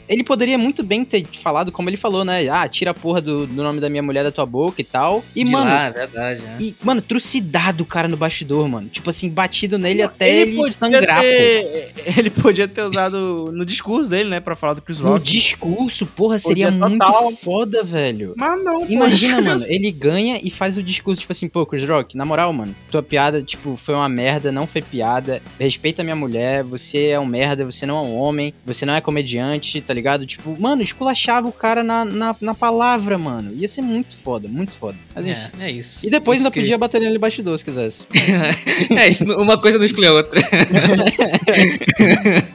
Ele 0.07 0.23
poderia 0.23 0.57
muito 0.57 0.83
bem 0.83 1.03
ter 1.03 1.25
falado 1.41 1.71
como 1.71 1.89
ele 1.89 1.97
falou, 1.97 2.23
né? 2.23 2.47
Ah, 2.49 2.67
tira 2.67 2.91
a 2.91 2.93
porra 2.93 3.21
do, 3.21 3.45
do 3.47 3.63
nome 3.63 3.79
da 3.79 3.89
minha 3.89 4.03
mulher 4.03 4.23
da 4.23 4.31
tua 4.31 4.45
boca 4.45 4.79
e 4.81 4.83
tal. 4.83 5.23
E, 5.35 5.43
De 5.43 5.49
mano, 5.51 5.69
é 5.71 5.91
verdade, 5.91 6.41
né? 6.41 6.57
e, 6.59 6.75
mano, 6.83 7.01
trucidado 7.01 7.83
o 7.83 7.85
cara 7.85 8.07
no 8.07 8.17
bastidor, 8.17 8.67
mano. 8.67 8.87
Tipo 8.89 9.09
assim, 9.09 9.29
batido 9.29 9.77
nele 9.77 10.01
até 10.01 10.29
ele, 10.41 10.55
podia 10.55 10.71
sangrar, 10.73 11.17
pô. 11.17 11.21
ter, 11.21 11.93
Ele 12.17 12.29
podia 12.29 12.67
ter 12.67 12.81
usado 12.83 13.51
no 13.53 13.65
discurso 13.65 14.09
dele, 14.09 14.29
né, 14.29 14.39
pra 14.39 14.55
falar 14.55 14.73
do 14.73 14.81
Chris 14.81 14.99
No 14.99 15.09
Rock. 15.09 15.23
discurso, 15.31 16.05
porra, 16.05 16.39
seria 16.39 16.71
Podia 16.71 16.87
muito 16.87 17.05
total. 17.05 17.31
foda, 17.33 17.83
velho. 17.83 18.33
Mas 18.37 18.63
não. 18.63 18.77
Imagina, 18.89 19.41
mano, 19.41 19.65
ele 19.67 19.91
ganha 19.91 20.39
e 20.41 20.49
faz 20.49 20.77
o 20.77 20.83
discurso, 20.83 21.21
tipo 21.21 21.31
assim, 21.31 21.47
pô, 21.47 21.65
Chris 21.65 21.87
Rock, 21.87 22.15
na 22.15 22.25
moral, 22.25 22.51
mano, 22.53 22.75
tua 22.91 23.03
piada, 23.03 23.41
tipo, 23.43 23.75
foi 23.75 23.95
uma 23.95 24.07
merda, 24.09 24.51
não 24.51 24.65
foi 24.67 24.81
piada. 24.81 25.41
Respeita 25.59 26.01
a 26.01 26.03
minha 26.03 26.15
mulher, 26.15 26.63
você 26.63 27.07
é 27.07 27.19
um 27.19 27.25
merda, 27.25 27.65
você 27.65 27.85
não 27.85 27.97
é 27.97 28.01
um 28.01 28.15
homem, 28.17 28.53
você 28.65 28.85
não 28.85 28.93
é 28.93 29.01
comediante, 29.01 29.81
tá 29.81 29.93
ligado? 29.97 30.25
Tipo, 30.25 30.55
mano, 30.59 30.81
esculachava 30.81 31.47
o 31.47 31.51
cara 31.51 31.83
na, 31.83 32.05
na, 32.05 32.35
na 32.39 32.55
palavra, 32.55 33.17
mano. 33.17 33.53
Ia 33.55 33.67
ser 33.67 33.81
muito 33.81 34.15
foda, 34.15 34.47
muito 34.47 34.73
foda. 34.73 34.97
Mas 35.13 35.25
enfim. 35.27 35.49
É, 35.59 35.65
é 35.65 35.71
isso. 35.71 36.05
E 36.05 36.09
depois 36.09 36.39
Isso 36.39 36.47
ainda 36.47 36.53
que- 36.53 36.61
podia 36.61 36.77
bater 36.77 37.01
nele 37.01 37.17
bastidor, 37.17 37.57
se 37.57 37.65
quisesse. 37.65 38.05
é, 38.95 39.07
isso, 39.09 39.25
uma 39.25 39.57
coisa 39.57 39.77
não 39.77 39.85
exclui 39.85 40.07
a 40.07 40.13
outra. 40.13 40.39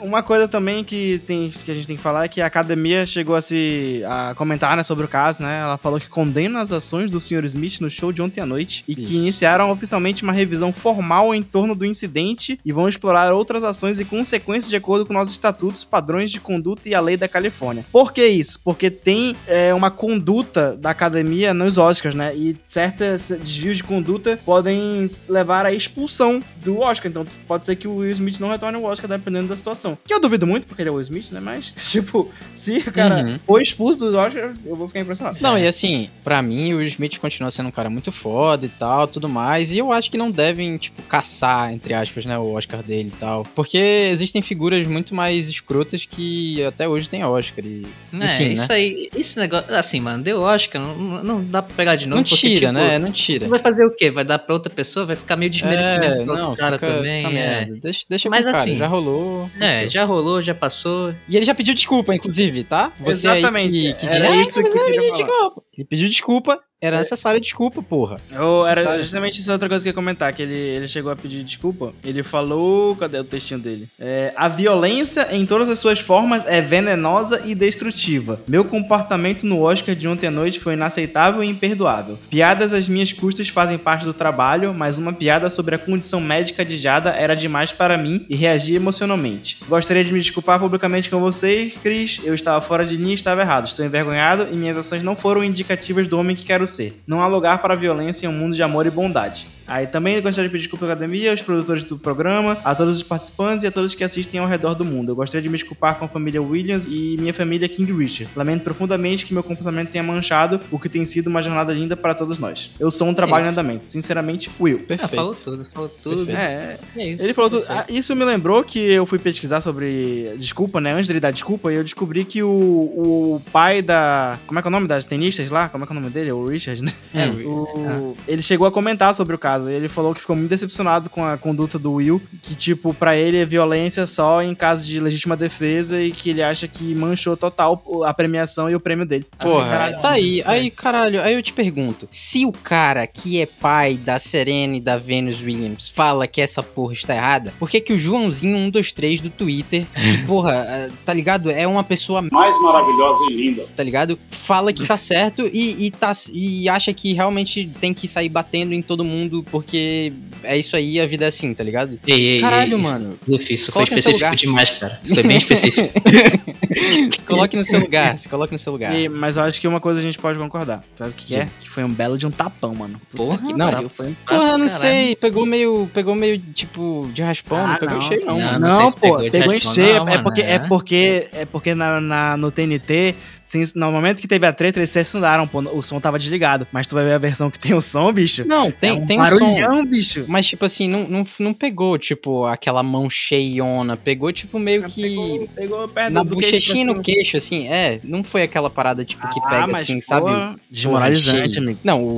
Uma 0.01 0.23
coisa 0.23 0.47
também 0.47 0.85
que, 0.85 1.21
tem, 1.27 1.51
que 1.51 1.71
a 1.71 1.75
gente 1.75 1.87
tem 1.87 1.97
que 1.97 2.03
falar 2.03 2.25
é 2.25 2.29
que 2.29 2.41
a 2.41 2.47
academia 2.47 3.07
chegou 3.07 3.35
a 3.35 3.41
se 3.41 4.03
a 4.07 4.35
comentar 4.35 4.77
né, 4.77 4.83
sobre 4.83 5.05
o 5.05 5.09
caso, 5.09 5.43
né? 5.43 5.61
Ela 5.61 5.79
falou 5.79 5.99
que 5.99 6.09
condena 6.09 6.61
as 6.61 6.71
ações 6.73 7.11
do 7.11 7.19
Sr. 7.19 7.45
Smith 7.45 7.81
no 7.81 7.91
show 7.91 8.13
de 8.13 8.21
ontem 8.21 8.41
à 8.41 8.47
noite 8.47 8.85
e 8.87 8.95
que 8.95 9.01
Isso. 9.01 9.13
iniciaram 9.15 9.71
oficialmente 9.71 10.23
uma 10.23 10.33
revisão 10.33 10.73
formal 10.73 11.35
em 11.35 11.43
torno 11.43 11.75
do 11.75 11.87
incidente 11.87 12.59
e 12.65 12.73
vão 12.73 12.89
explorar 12.89 13.33
outras 13.33 13.65
ações 13.65 13.99
e 13.99 14.05
consequências 14.05 14.69
de 14.71 14.77
acordo 14.77 15.07
com 15.07 15.13
nossos 15.13 15.33
estatutos, 15.35 15.85
padrões 15.85 16.31
de 16.31 16.41
conduta 16.41 16.89
e 16.89 16.95
a 16.95 17.01
lei 17.01 17.17
da 17.17 17.29
Califórnia. 17.33 17.85
Por 17.91 18.13
que 18.13 18.27
isso? 18.27 18.61
Porque 18.63 18.91
tem 18.91 19.35
é, 19.47 19.73
uma 19.75 19.91
conduta 19.91 20.77
da 20.77 20.91
academia 20.91 21.53
nos 21.55 21.79
Oscars, 21.79 22.15
né? 22.15 22.35
E 22.37 22.57
certos 22.69 23.29
desvios 23.29 23.79
de 23.79 23.85
conduta 23.85 24.39
podem 24.45 25.11
levar 25.29 25.67
à 25.67 25.73
expulsão 25.73 26.43
do 26.57 26.79
Oscar. 26.81 27.11
Então 27.11 27.27
pode 27.49 27.67
ser 27.67 27.77
que 27.77 27.89
o 27.89 27.97
Will 27.97 28.11
Smith 28.13 28.39
não 28.39 28.49
retorne 28.49 28.77
ao 28.77 28.85
Oscar 28.85 29.09
dependendo 29.09 29.49
da 29.49 29.57
situação. 29.57 29.97
Que 30.05 30.13
eu 30.15 30.21
duvido 30.21 30.47
muito, 30.47 30.67
porque 30.67 30.83
ele 30.83 30.89
é 30.89 30.93
o 30.93 30.97
Will 30.97 31.03
Smith, 31.03 31.31
né? 31.33 31.41
Mas, 31.41 31.73
tipo, 31.91 32.31
se 32.55 32.79
o 32.79 32.93
cara 32.93 33.23
Uhum. 33.23 33.39
for 33.47 33.61
expulso 33.63 33.99
do 34.01 34.17
Oscar, 34.17 34.55
eu 34.65 34.77
vou 34.77 34.89
ficar 34.89 35.01
impressionado. 35.01 35.39
Não, 35.41 35.57
e 35.59 35.67
assim, 35.67 36.09
pra 36.25 36.41
mim, 36.43 36.73
o 36.73 36.79
Will 36.79 36.87
Smith 36.89 37.19
continua 37.19 37.51
sendo 37.51 37.69
um 37.69 37.73
cara 37.73 37.89
muito 37.91 38.11
foda 38.13 38.67
e 38.67 38.69
tal, 38.69 39.07
tudo 39.07 39.29
mais. 39.29 39.71
E 39.73 39.79
eu 39.79 39.93
acho 39.93 40.11
que 40.11 40.19
não 40.19 40.31
devem, 40.31 40.77
tipo, 40.77 41.03
caçar, 41.03 41.73
entre 41.73 41.95
aspas, 41.95 42.25
né, 42.27 42.37
o 42.39 42.53
Oscar 42.53 42.83
dele 42.83 43.13
e 43.15 43.19
tal. 43.19 43.45
Porque 43.55 43.79
existem 43.79 44.43
figuras 44.43 44.87
muito 44.87 45.15
mais 45.15 45.49
escrotas 45.49 46.05
que 46.05 46.65
até 46.65 46.89
hoje 46.89 47.09
Oscar. 47.29 47.65
E, 47.65 47.87
É, 48.13 48.17
enfim, 48.25 48.45
né? 48.49 48.53
isso 48.55 48.73
aí, 48.73 49.09
esse 49.17 49.39
negócio, 49.39 49.75
assim, 49.75 50.01
mano, 50.01 50.23
deu 50.23 50.41
Oscar, 50.41 50.81
não, 50.83 51.23
não 51.23 51.45
dá 51.45 51.63
pra 51.63 51.75
pegar 51.75 51.97
de 51.97 52.07
novo. 52.07 52.17
Não 52.21 52.25
porque, 52.25 52.37
tira, 52.37 52.69
tipo, 52.69 52.73
né? 52.73 52.99
Não 52.99 53.11
tira. 53.13 53.49
Vai 53.49 53.59
fazer 53.59 53.85
o 53.85 53.95
quê? 53.95 54.11
Vai 54.11 54.25
dar 54.25 54.39
pra 54.39 54.55
outra 54.55 54.73
pessoa? 54.73 55.07
Vai 55.07 55.17
ficar 55.17 55.37
meio 55.37 55.51
desmerecimento 55.51 56.21
É, 56.21 56.25
pro 56.25 56.33
outro 56.39 56.57
cara 56.57 56.79
fica- 56.79 56.93
também. 56.95 57.25
fica 57.27 57.39
é. 57.39 57.43
merda. 57.61 57.77
Deixa, 57.83 58.05
deixa 58.09 58.29
Mas 58.31 58.45
cara, 58.45 58.57
assim, 58.57 58.77
já 58.77 58.87
rolou. 58.87 59.51
É, 59.61 59.85
isso. 59.85 59.95
já 59.95 60.05
rolou, 60.05 60.43
já 60.43 60.55
passou. 60.55 61.15
E 61.29 61.37
ele 61.37 61.45
já 61.45 61.55
pediu 61.55 61.75
desculpa, 61.75 62.15
inclusive, 62.15 62.65
tá? 62.65 62.93
Você 63.01 63.29
Exatamente, 63.29 63.77
aí 63.87 63.95
que, 63.95 64.07
que 64.07 64.07
era 64.15 64.31
diz, 64.33 64.49
isso 64.49 64.59
"Ah, 64.59 64.63
mas 64.63 64.73
que 64.73 64.79
ele 64.79 64.87
pediu 64.89 65.03
falar." 65.03 65.17
desculpa. 65.19 65.63
Ele 65.77 65.85
pediu 65.87 66.09
desculpa, 66.09 66.61
era 66.83 66.99
necessária 66.99 67.41
desculpa, 67.41 67.81
porra. 67.81 68.21
Eu, 68.33 68.67
era 68.67 68.99
justamente 68.99 69.39
isso 69.39 69.49
é 69.49 69.53
outra 69.53 69.69
coisa 69.69 69.85
que 69.85 69.89
eu 69.89 69.93
ia 69.93 69.95
comentar, 69.95 70.33
que 70.33 70.43
ele, 70.43 70.53
ele 70.53 70.89
chegou 70.89 71.13
a 71.13 71.17
pedir 71.17 71.45
desculpa. 71.45 71.95
Ele 72.05 72.25
falou. 72.25 72.97
Cadê 72.97 73.21
o 73.21 73.25
textinho 73.25 73.61
dele? 73.61 73.89
É, 74.01 74.33
a 74.35 74.49
violência 74.49 75.29
em 75.31 75.47
todas 75.47 75.69
as 75.69 75.79
suas 75.79 76.01
formas 76.01 76.45
é 76.45 76.61
venenosa 76.61 77.43
e 77.45 77.55
destrutiva. 77.55 78.41
Meu 78.49 78.65
comportamento 78.65 79.45
no 79.45 79.61
Oscar 79.61 79.95
de 79.95 80.09
ontem 80.09 80.27
à 80.27 80.31
noite 80.31 80.59
foi 80.59 80.73
inaceitável 80.73 81.45
e 81.45 81.49
imperdoável. 81.49 82.19
Piadas 82.29 82.73
às 82.73 82.89
minhas 82.89 83.13
custas 83.13 83.49
fazem 83.49 83.79
parte 83.79 84.05
do 84.05 84.13
trabalho, 84.13 84.75
mas 84.75 84.99
uma 84.99 85.13
piada 85.13 85.49
sobre 85.49 85.77
a 85.77 85.79
condição 85.79 86.21
médica 86.21 86.65
de 86.65 86.77
Jada 86.79 87.11
era 87.11 87.37
demais 87.37 87.71
para 87.71 87.97
mim 87.97 88.27
e 88.29 88.35
reagi 88.35 88.75
emocionalmente. 88.75 89.59
Gostaria 89.69 90.03
de 90.03 90.13
me 90.13 90.19
desculpar 90.19 90.59
publicamente 90.59 91.09
com 91.09 91.21
você, 91.21 91.73
Cris. 91.81 92.21
Eu 92.25 92.35
estava 92.35 92.61
fora 92.61 92.85
de 92.85 92.97
linha 92.97 93.13
e 93.13 93.15
estava 93.15 93.41
errado. 93.41 93.67
Estou 93.67 93.85
envergonhado 93.85 94.49
e 94.53 94.57
minhas 94.57 94.77
ações 94.77 95.05
não 95.05 95.15
foram 95.15 95.45
indicativas 95.45 96.09
do 96.09 96.19
homem 96.19 96.35
que 96.35 96.45
quero 96.45 96.67
Não 97.07 97.23
há 97.23 97.27
lugar 97.27 97.61
para 97.61 97.75
violência 97.75 98.27
em 98.27 98.29
um 98.29 98.33
mundo 98.33 98.55
de 98.55 98.63
amor 98.63 98.87
e 98.87 98.91
bondade. 98.91 99.47
Aí 99.73 99.87
também 99.87 100.21
gostaria 100.21 100.49
de 100.49 100.53
pedir 100.53 100.63
desculpa 100.65 100.85
à 100.87 100.93
academia, 100.93 101.31
aos 101.31 101.41
produtores 101.43 101.83
do 101.83 101.97
programa, 101.99 102.59
a 102.65 102.75
todos 102.75 102.97
os 102.99 103.03
participantes 103.03 103.65
e 103.65 103.67
a 103.67 103.71
todos 103.73 103.95
que 103.95 104.05
assistem 104.05 104.39
ao 104.41 104.47
redor 104.47 104.75
do 104.75 104.85
mundo. 104.85 105.13
Eu 105.13 105.17
gostaria 105.17 105.43
de 105.43 105.49
me 105.49 105.57
desculpar 105.57 105.99
com 105.99 106.05
a 106.05 106.09
família 106.09 106.43
Williams 106.43 106.87
e 106.87 107.17
minha 107.19 107.33
família 107.35 107.69
King 107.69 107.93
Richard. 107.93 108.31
Lamento 108.37 108.63
profundamente 108.65 109.25
que 109.25 109.33
meu 109.33 109.43
comportamento 109.43 109.91
tenha 109.91 110.05
manchado 110.05 110.61
o 110.71 110.79
que 110.79 110.89
tem 110.89 111.05
sido 111.05 111.29
uma 111.29 111.43
jornada 111.43 111.73
linda 111.73 111.97
para 111.97 112.15
todos 112.15 112.39
nós. 112.39 112.71
Eu 112.79 112.91
sou 112.91 113.09
um 113.09 113.15
trabalho 113.15 113.45
em 113.45 113.49
isso. 113.49 113.59
andamento. 113.61 113.85
Sinceramente, 113.91 114.51
Will. 114.61 114.81
Ah, 114.83 114.87
Perfeito. 114.89 115.17
falou 115.17 115.35
tudo, 115.35 115.65
falou 115.73 115.89
tudo. 116.03 116.31
É, 116.31 116.79
É 116.97 117.09
isso. 117.09 117.25
ele 117.25 117.35
falou 117.35 117.51
tudo. 117.51 117.65
Ah, 117.69 117.85
isso 117.89 118.15
me 118.15 118.25
lembrou 118.25 118.63
que 118.63 118.79
eu 118.79 119.07
fui 119.07 119.19
pesquisar 119.19 119.61
sobre 119.61 120.35
desculpa, 120.39 120.81
né? 120.81 120.93
Antes 120.93 121.09
dele 121.09 121.21
dar 121.21 121.31
desculpa, 121.31 121.73
e 121.73 121.77
eu 121.77 121.83
descobri 121.85 122.25
que 122.25 122.43
o, 122.43 122.49
o 122.49 123.43
pai 123.53 123.81
da. 123.83 124.39
Como 124.47 124.59
é 124.59 124.63
que 124.63 124.69
é 124.69 124.71
o 124.71 124.73
nome 124.73 124.87
das 124.87 125.05
tenistas 125.05 125.51
lá? 125.51 125.69
Como 125.69 125.85
é 125.85 125.87
que 125.87 125.93
é 125.93 125.97
o 125.97 126.01
nome 126.01 126.11
dele? 126.13 126.33
O 126.33 126.47
Richard, 126.47 126.83
né? 126.83 126.93
É, 127.15 127.27
O- 127.47 128.17
Ele 128.29 128.43
chegou 128.43 128.67
a 128.67 128.73
comentar 128.73 129.15
sobre 129.15 129.35
o 129.35 129.39
caso. 129.39 129.62
E 129.71 129.75
Ele 129.75 129.89
falou 129.89 130.15
que 130.15 130.21
ficou 130.21 130.37
muito 130.37 130.51
decepcionado 130.51 131.09
com 131.11 131.25
a 131.25 131.37
conduta 131.37 131.79
do 131.79 131.93
Will. 131.93 132.21
Que, 132.43 132.55
tipo, 132.55 132.93
pra 132.95 133.17
ele 133.17 133.39
é 133.39 133.45
violência 133.45 134.07
só 134.07 134.43
em 134.43 134.55
caso 134.55 134.85
de 134.87 134.99
legítima 135.01 135.37
defesa 135.37 136.01
e 136.01 136.11
que 136.13 136.31
ele 136.31 136.43
acha 136.43 136.67
que 136.69 136.95
manchou 136.95 137.37
total 137.37 137.83
a 138.05 138.13
premiação 138.15 138.69
e 138.71 138.75
o 138.75 138.81
prêmio 138.81 139.07
dele. 139.07 139.27
Porra, 139.39 139.67
Caralho. 139.69 140.01
tá 140.01 140.11
aí. 140.11 140.43
Aí, 140.47 140.71
caralho, 140.71 141.21
aí 141.23 141.35
eu 141.35 141.43
te 141.43 141.53
pergunto: 141.53 142.07
se 142.11 142.45
o 142.47 142.53
cara 142.53 143.07
que 143.07 143.41
é 143.41 143.47
pai 143.47 143.97
da 143.97 144.19
Serena 144.19 144.77
e 144.77 144.81
da 144.81 144.97
Venus 144.97 145.43
Williams 145.43 145.89
fala 145.89 146.27
que 146.27 146.41
essa 146.41 146.63
porra 146.63 146.93
está 146.93 147.15
errada, 147.15 147.53
por 147.59 147.69
que 147.71 147.81
que 147.81 147.93
o 147.93 147.99
Joãozinho 147.99 148.57
123 148.57 149.21
do 149.21 149.31
Twitter, 149.31 149.87
que, 149.95 150.19
porra, 150.27 150.53
eh, 150.69 150.91
tá 151.05 151.13
ligado? 151.15 151.51
É 151.51 151.67
uma 151.67 151.85
pessoa, 151.85 152.23
mais 152.31 152.61
maravilhosa 152.61 153.19
e 153.31 153.35
linda. 153.35 153.67
tá 153.75 153.83
ligado? 153.83 154.19
Fala 154.31 154.73
que 154.73 154.87
tá 154.87 154.97
certo 154.97 155.49
e, 155.53 155.87
e, 155.87 155.91
tá, 155.91 156.13
e 156.33 156.69
acha 156.69 156.93
que 156.93 157.13
realmente 157.13 157.71
tem 157.81 157.93
que 157.95 158.07
sair 158.09 158.29
batendo 158.29 158.73
em 158.75 158.83
todo 158.83 159.05
mundo 159.05 159.42
porque 159.51 160.13
é 160.43 160.57
isso 160.57 160.75
aí, 160.77 161.01
a 161.01 161.07
vida 161.07 161.25
é 161.25 161.29
assim, 161.29 161.53
tá 161.55 161.63
ligado? 161.65 161.99
Ei, 162.07 162.27
ei, 162.37 162.41
Caralho, 162.41 162.77
ei, 162.77 162.81
isso- 162.81 162.93
mano. 162.93 163.19
Luffy, 163.29 163.55
isso 163.55 163.73
foi 163.73 163.85
específico 163.85 164.15
lugar. 164.17 164.37
demais, 164.37 164.71
cara. 164.71 165.01
Isso 165.05 165.15
foi 165.15 165.23
bem 165.23 165.37
específico. 165.39 165.89
Se 167.13 167.25
coloque 167.25 167.57
no 167.57 167.65
seu 167.65 167.79
lugar, 167.81 168.17
se 168.19 168.29
coloque 168.29 168.53
no 168.53 168.59
seu 168.59 168.73
lugar. 168.73 168.95
E- 168.99 169.09
mas 169.09 169.37
eu 169.37 169.43
acho 169.43 169.61
que 169.61 169.69
uma 169.69 169.81
coisa 169.81 169.99
a 169.99 170.03
gente 170.03 170.19
pode 170.19 170.39
concordar. 170.39 170.83
Sabe 170.95 171.11
o 171.11 171.13
que, 171.15 171.27
que 171.27 171.35
é? 171.35 171.49
Que 171.61 171.69
foi 171.69 171.85
um 171.85 171.89
belo 171.93 172.17
de 172.17 172.27
um 172.27 172.31
tapão, 172.31 172.75
mano. 172.75 173.01
Puta 173.11 173.17
Porra, 173.25 173.39
que 173.47 173.53
não. 173.53 173.71
pariu, 173.71 173.89
foi 173.89 174.07
um 174.09 174.15
Porra, 174.27 174.41
não 174.43 174.47
caralho. 174.53 174.71
sei, 174.71 175.17
pegou 175.17 175.45
meio, 175.47 175.91
pegou 175.93 176.15
meio, 176.15 176.39
tipo, 176.39 177.09
de 177.13 177.23
raspão, 177.23 177.59
Ah, 177.59 177.69
não 177.73 177.77
pegou 177.77 177.95
não. 177.97 178.01
cheio 178.03 178.25
não, 178.25 178.39
Não, 178.39 178.45
mano. 178.53 178.67
Não, 178.67 178.73
sei 178.75 178.87
se 178.91 178.97
pô, 178.97 179.17
pegou 179.17 179.31
pegou, 179.31 179.55
em 179.55 179.61
cheio. 179.61 179.95
não, 179.97 180.09
é, 180.09 180.11
mano, 180.13 180.25
porque, 180.25 180.41
é 180.43 180.53
é. 180.53 180.59
porque 180.61 181.29
é 181.33 181.45
porque 181.45 181.75
na, 181.75 182.01
na- 182.01 182.37
no 182.37 182.51
TNT, 182.51 183.15
sim, 183.45 183.63
no 183.77 183.93
momento 183.93 184.21
que 184.21 184.29
teve 184.29 184.47
a 184.47 184.53
treta, 184.53 184.79
eles 184.79 184.91
censuraram, 184.91 185.47
pô, 185.47 185.61
o 185.61 185.83
som 185.83 186.01
tava 186.01 186.19
desligado. 186.19 186.67
Mas 186.73 186.87
tu 186.87 186.95
vai 186.95 187.05
ver 187.05 187.15
a 187.15 187.19
versão 187.19 187.51
que 187.51 187.59
tem 187.59 187.75
o 187.75 187.81
som, 187.81 188.11
bicho. 188.13 188.45
Não, 188.47 188.71
tem, 188.71 188.91
é 188.91 188.93
um 188.95 189.07
tem 189.07 189.19
som. 189.39 189.85
bicho. 189.85 190.25
Mas, 190.29 190.47
tipo 190.47 190.65
assim, 190.65 190.89
não, 190.89 191.07
não, 191.09 191.27
não 191.39 191.53
pegou, 191.55 191.99
tipo, 191.99 192.45
aquela 192.47 192.83
mão 192.83 193.09
cheiona. 193.11 193.97
Pegou, 193.97 194.33
tipo, 194.33 194.59
meio 194.59 194.83
que. 194.85 195.03
Pegou, 195.03 195.49
pegou 195.55 195.89
perto 195.89 196.13
na 196.13 196.25
bochechinha 196.25 196.83
e 196.83 196.85
no 196.85 196.93
cima. 196.93 197.03
queixo, 197.03 197.37
assim. 197.37 197.69
É, 197.69 198.01
não 198.05 198.23
foi 198.25 198.43
aquela 198.43 198.69
parada, 198.71 199.05
tipo, 199.05 199.29
que 199.31 199.41
Ah, 199.45 199.49
pega, 199.49 199.67
mas, 199.69 199.83
assim, 199.83 199.95
pô, 199.97 200.01
sabe? 200.03 200.59
Desmoralizante, 200.71 201.37
Porra, 201.37 201.49
cheio. 201.51 201.63
amigo. 201.65 201.79
Não, 201.85 202.03
o, 202.03 202.09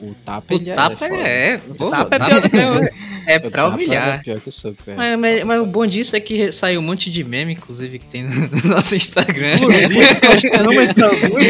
o, 0.00 0.08
o 0.10 0.16
tapa, 0.24 0.54
O 0.54 0.56
ele 0.56 0.72
tapa 0.72 1.06
é. 1.06 1.54
é. 1.54 1.60
O 1.78 1.90
tapa 1.90 2.16
é 2.16 2.18
pior 2.18 2.40
do 2.40 2.50
que 2.50 2.56
É 3.28 3.38
O 3.38 3.50
pra 3.50 3.62
tapa 3.64 3.74
humilhar. 3.74 4.08
é 4.08 4.18
Pior 4.18 4.40
que 4.40 4.50
soco, 4.52 4.76
é. 4.86 4.94
Mas, 4.94 5.18
mas- 5.18 5.44
mas 5.44 5.60
o 5.60 5.66
bom 5.66 5.84
disso 5.84 6.14
é 6.14 6.20
que 6.20 6.52
saiu 6.52 6.80
um 6.80 6.82
monte 6.84 7.10
de 7.10 7.24
meme, 7.24 7.54
inclusive, 7.54 7.98
que 7.98 8.06
tem 8.06 8.22
no 8.22 8.68
nosso 8.74 8.94
Instagram. 8.94 9.56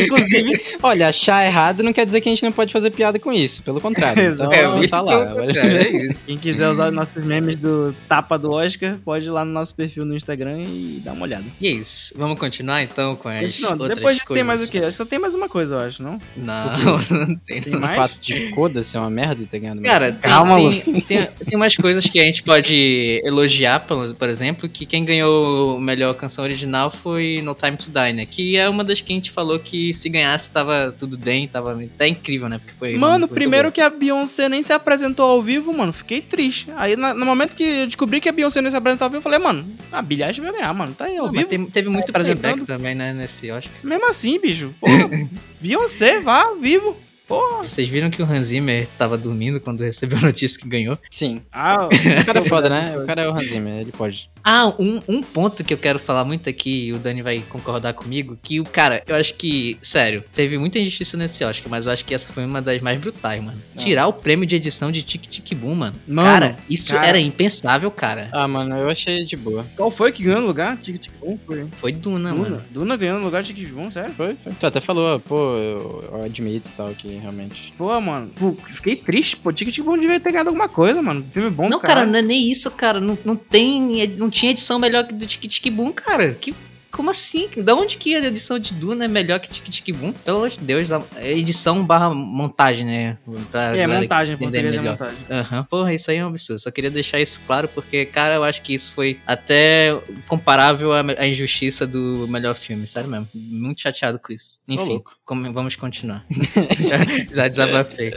Inclusive, 0.07 0.61
olha, 0.83 1.09
achar 1.09 1.45
errado 1.47 1.83
não 1.83 1.93
quer 1.93 2.07
dizer 2.07 2.21
que 2.21 2.29
a 2.29 2.33
gente 2.33 2.43
não 2.43 2.53
pode 2.53 2.73
fazer 2.73 2.91
piada 2.91 3.19
com 3.19 3.33
isso. 3.33 3.63
Pelo 3.63 3.81
contrário. 3.81 4.17
Então, 4.37 4.53
É, 4.53 4.89
tá 4.89 5.01
lá. 5.07 5.27
contrário, 5.27 5.77
é 5.79 5.91
isso. 6.07 6.23
Quem 6.27 6.37
quiser 6.39 6.69
usar 6.69 6.89
os 6.89 6.95
nossos 6.95 7.25
memes 7.25 7.57
do 7.57 7.95
tapa 8.09 8.39
do 8.39 8.53
Oscar, 8.53 8.97
pode 9.05 9.27
ir 9.27 9.31
lá 9.31 9.45
no 9.45 9.53
nosso 9.53 9.75
perfil 9.75 10.05
no 10.05 10.15
Instagram 10.17 10.63
e 10.63 11.01
dar 11.05 11.13
uma 11.13 11.23
olhada. 11.25 11.45
E 11.61 11.67
é 11.67 11.71
isso. 11.71 12.15
Vamos 12.17 12.39
continuar 12.39 12.83
então 12.83 13.17
com 13.17 13.29
as 13.29 13.41
Continuando. 13.41 13.83
outras 13.85 13.99
Depois 13.99 14.19
coisas. 14.19 14.35
tem 14.35 14.45
mais 14.45 14.63
o 14.63 14.71
quê? 14.71 14.79
Acho 14.79 14.87
que 14.89 14.93
só 14.95 15.05
tem 15.05 15.19
mais 15.19 15.35
uma 15.35 15.49
coisa, 15.49 15.75
eu 15.77 15.81
acho, 15.81 16.03
não? 16.03 16.19
Não, 16.37 16.99
não 17.27 17.37
tem. 17.37 17.61
Tem 17.61 17.75
O 17.75 17.81
mais? 17.81 17.97
fato 17.97 18.21
de 18.21 18.51
Coda 18.51 18.83
ser 18.83 18.99
uma 18.99 19.11
merda 19.11 19.43
e 19.43 19.47
ter 19.47 19.59
ganhado 19.61 19.83
Cara, 19.83 20.13
tem, 20.13 20.21
Calma, 20.21 20.57
tem, 20.71 21.01
tem, 21.01 21.27
tem 21.27 21.57
umas 21.57 21.77
coisas 21.77 22.05
que 22.07 22.19
a 22.21 22.25
gente 22.25 22.43
pode 22.43 23.21
elogiar, 23.25 23.81
por, 23.81 24.15
por 24.15 24.29
exemplo, 24.29 24.69
que 24.69 24.85
quem 24.87 25.05
ganhou 25.05 25.77
a 25.77 25.81
melhor 25.81 26.15
canção 26.15 26.45
original 26.45 26.91
foi 26.91 27.41
No 27.43 27.55
Time 27.55 27.77
to 27.77 27.91
Die, 27.91 28.13
né? 28.13 28.27
Que 28.27 28.57
é 28.57 28.69
uma 28.69 28.83
das 28.85 29.01
que 29.01 29.13
a 29.13 29.17
gente 29.17 29.31
falou 29.31 29.59
que 29.59 29.93
se 29.95 30.09
ganhasse 30.09 30.51
tava 30.51 30.95
tudo 30.99 31.19
bem, 31.19 31.47
tava 31.49 31.73
até 31.83 32.09
incrível, 32.09 32.49
né? 32.49 32.59
Porque 32.59 32.75
foi 32.79 32.97
Mano, 32.97 33.29
primeiro 33.29 33.65
boa. 33.67 33.73
que 33.73 33.81
a 33.81 33.91
Beyoncé 33.91 34.49
nem 34.49 34.63
se 34.63 34.73
apresentou 34.73 34.96
ao 35.19 35.43
vivo, 35.43 35.73
mano, 35.73 35.93
fiquei 35.93 36.21
triste. 36.21 36.69
Aí 36.77 36.97
na- 36.97 37.15
no 37.15 37.25
momento 37.27 37.55
que 37.57 37.63
eu 37.65 37.87
descobri 37.87 38.21
que 38.21 38.29
a 38.29 38.33
Beyoncé 38.33 38.61
nem 38.63 38.71
se 38.71 38.77
apresentou 38.77 39.07
ao 39.07 39.11
vivo, 39.11 39.19
eu 39.19 39.23
falei, 39.23 39.39
mano, 39.39 39.67
a 39.93 40.01
Billie 40.03 40.23
Eilish 40.25 40.41
vai 40.41 40.53
ganhar, 40.53 40.73
mano, 40.75 40.95
tá 40.95 41.07
aí 41.07 41.17
ao 41.17 41.27
Não, 41.27 41.33
vivo. 41.33 41.47
tem- 41.49 41.67
teve 41.67 41.89
muito 41.89 42.11
apresentando. 42.11 42.41
playback 42.41 42.67
também, 42.67 42.95
né? 42.95 43.13
Nesse 43.13 43.51
Oscar. 43.51 43.73
Mesmo 43.83 44.09
assim, 44.09 44.39
bicho, 44.41 44.75
porra, 44.81 45.09
Beyoncé, 45.61 46.21
vá 46.21 46.45
ao 46.45 46.57
vivo. 46.57 46.97
Porra. 47.27 47.65
Vocês 47.65 47.89
viram 47.89 48.09
que 48.11 48.23
o 48.23 48.25
Hans 48.25 48.47
Zimmer 48.47 48.87
tava 48.97 49.19
dormindo 49.19 49.61
quando 49.61 49.81
recebeu 49.81 50.19
a 50.19 50.23
notícia 50.23 50.59
que 50.61 50.69
ganhou? 50.69 50.97
Sim. 51.11 51.43
Ah, 51.53 51.87
O 51.87 51.89
cara 52.25 52.39
é 52.39 52.43
foda, 52.43 52.69
né? 52.69 52.97
O 52.99 53.05
cara 53.07 53.23
é 53.23 53.29
o 53.29 53.33
Hans 53.33 53.51
Zimmer, 53.51 53.81
ele 53.81 53.93
pode. 53.93 54.31
Ah, 54.45 54.69
um, 54.79 55.01
um 55.09 55.21
ponto 55.23 55.65
que 55.65 55.75
eu 55.75 55.79
quero 55.79 55.99
falar 55.99 56.25
muito 56.25 56.49
aqui, 56.49 56.87
e 56.87 56.93
o 56.93 56.99
Dani 56.99 57.21
vai 57.23 57.41
concordar 57.49 57.95
comigo, 57.95 58.39
que 58.41 58.61
o 58.61 58.65
cara, 58.65 59.03
eu 59.07 59.17
acho 59.17 59.35
que, 59.35 59.77
sério, 59.83 60.23
teve 60.33 60.57
muita 60.57 60.79
injustiça 60.79 61.17
nesse 61.17 61.43
Oscar, 61.45 61.69
mas 61.69 61.87
eu 61.87 61.93
acho 61.93 62.05
que 62.05 62.15
essa 62.15 62.33
foi 62.33 62.45
uma 62.45 62.63
das 62.63 62.81
mais 62.81 63.01
brutais, 63.01 63.43
mano. 63.43 63.61
Ah. 63.75 63.79
Tirar 63.79 64.07
o 64.07 64.13
prêmio 64.13 64.47
de 64.47 64.55
edição 64.55 64.93
de 64.93 65.03
Tic 65.03 65.27
Tic 65.27 65.53
Boom, 65.57 65.75
mano. 65.75 65.97
Mano, 66.07 66.29
cara, 66.31 66.57
isso 66.71 66.93
cara. 66.95 67.07
era 67.09 67.19
impensável, 67.19 67.91
cara. 67.91 68.29
Ah, 68.31 68.47
mano, 68.47 68.77
eu 68.79 68.89
achei 68.89 69.25
de 69.25 69.37
boa. 69.37 69.67
Qual 69.77 69.91
foi 69.91 70.13
que 70.13 70.23
ganhou 70.23 70.41
no 70.43 70.47
lugar? 70.47 70.77
Tic 70.77 70.97
Tic 70.99 71.13
Boom? 71.21 71.37
Foi. 71.45 71.67
Foi 71.73 71.93
Duna, 71.93 72.31
Duna. 72.31 72.43
mano. 72.51 72.65
Duna 72.71 72.97
ganhou 72.97 73.19
no 73.19 73.25
lugar 73.25 73.43
de 73.43 73.49
Tic 73.53 73.65
Tic 73.67 73.75
Boom, 73.75 73.91
sério? 73.91 74.15
Foi, 74.15 74.37
foi. 74.37 74.53
Tu 74.53 74.65
até 74.67 74.81
falou, 74.81 75.19
pô, 75.19 75.57
eu, 75.57 76.09
eu 76.13 76.23
admito 76.23 76.71
e 76.71 76.73
tal, 76.75 76.91
que 76.95 77.16
realmente. 77.19 77.73
Pô, 77.77 78.01
mano, 78.01 78.31
pô, 78.35 78.57
fiquei 78.73 78.97
triste, 78.97 79.37
pô, 79.37 79.53
Tic 79.53 79.71
Tic 79.71 79.85
Boom 79.85 79.99
devia 79.99 80.21
ter 80.21 80.31
ganhado 80.33 80.51
alguma 80.51 80.69
coisa, 80.69 81.03
mano. 81.03 81.27
Filme 81.33 81.51
bom 81.51 81.69
Não, 81.69 81.79
do 81.79 81.83
cara, 81.83 82.05
não 82.05 82.19
é 82.19 82.23
nem 82.23 82.51
isso, 82.51 82.71
cara. 82.71 83.01
Não, 83.01 83.19
não 83.25 83.37
tem. 83.37 84.07
Não 84.17 84.31
tinha 84.31 84.53
edição 84.53 84.79
melhor 84.79 85.07
que 85.07 85.15
do 85.15 85.27
Tic 85.27 85.43
Tic 85.49 85.73
Boom, 85.73 85.93
cara. 85.93 86.35
Que. 86.35 86.55
Como 86.97 87.11
assim? 87.11 87.49
Da 87.63 87.75
onde 87.75 87.99
que 87.99 88.15
a 88.15 88.19
edição 88.27 88.59
de 88.59 88.73
Duna 88.73 89.05
é 89.05 89.09
melhor 89.09 89.39
que 89.39 89.51
Tic 89.51 89.69
Tic 89.69 89.95
Boom? 89.95 90.13
Pelo 90.13 90.39
amor 90.39 90.49
de 90.51 90.59
Deus, 90.61 90.89
edição 91.23 91.85
barra 91.85 92.13
montagem, 92.15 92.87
né? 92.87 93.19
Pra 93.51 93.77
É, 93.77 93.87
montagem, 93.87 94.37
português 94.37 94.75
é 94.75 94.81
montagem. 94.81 95.17
Aham, 95.31 95.65
porra, 95.65 95.93
isso 95.93 96.11
aí 96.11 96.17
é 96.17 96.25
um 96.25 96.29
absurdo. 96.29 96.59
Só 96.59 96.71
queria 96.71 96.91
deixar 96.91 97.21
isso 97.21 97.39
claro, 97.47 97.69
porque, 97.69 98.07
cara, 98.07 98.37
eu 98.37 98.45
acho 98.45 98.63
que 98.63 98.73
isso 98.73 98.93
foi 98.93 99.21
até 99.27 99.95
comparável 100.27 100.93
à, 100.95 101.01
à 101.19 101.27
injustiça 101.29 101.87
do 101.87 102.27
melhor 102.31 102.55
filme, 102.55 102.87
sério 102.87 103.11
mesmo. 103.11 103.29
Muito 103.35 103.83
chateado 103.83 104.19
com 104.19 104.33
isso. 104.33 104.59
Enfim, 104.67 105.03
como- 105.25 105.53
vamos 105.53 105.77
continuar. 105.77 106.25
já, 106.31 107.35
já 107.35 107.49
desabafei. 107.49 108.13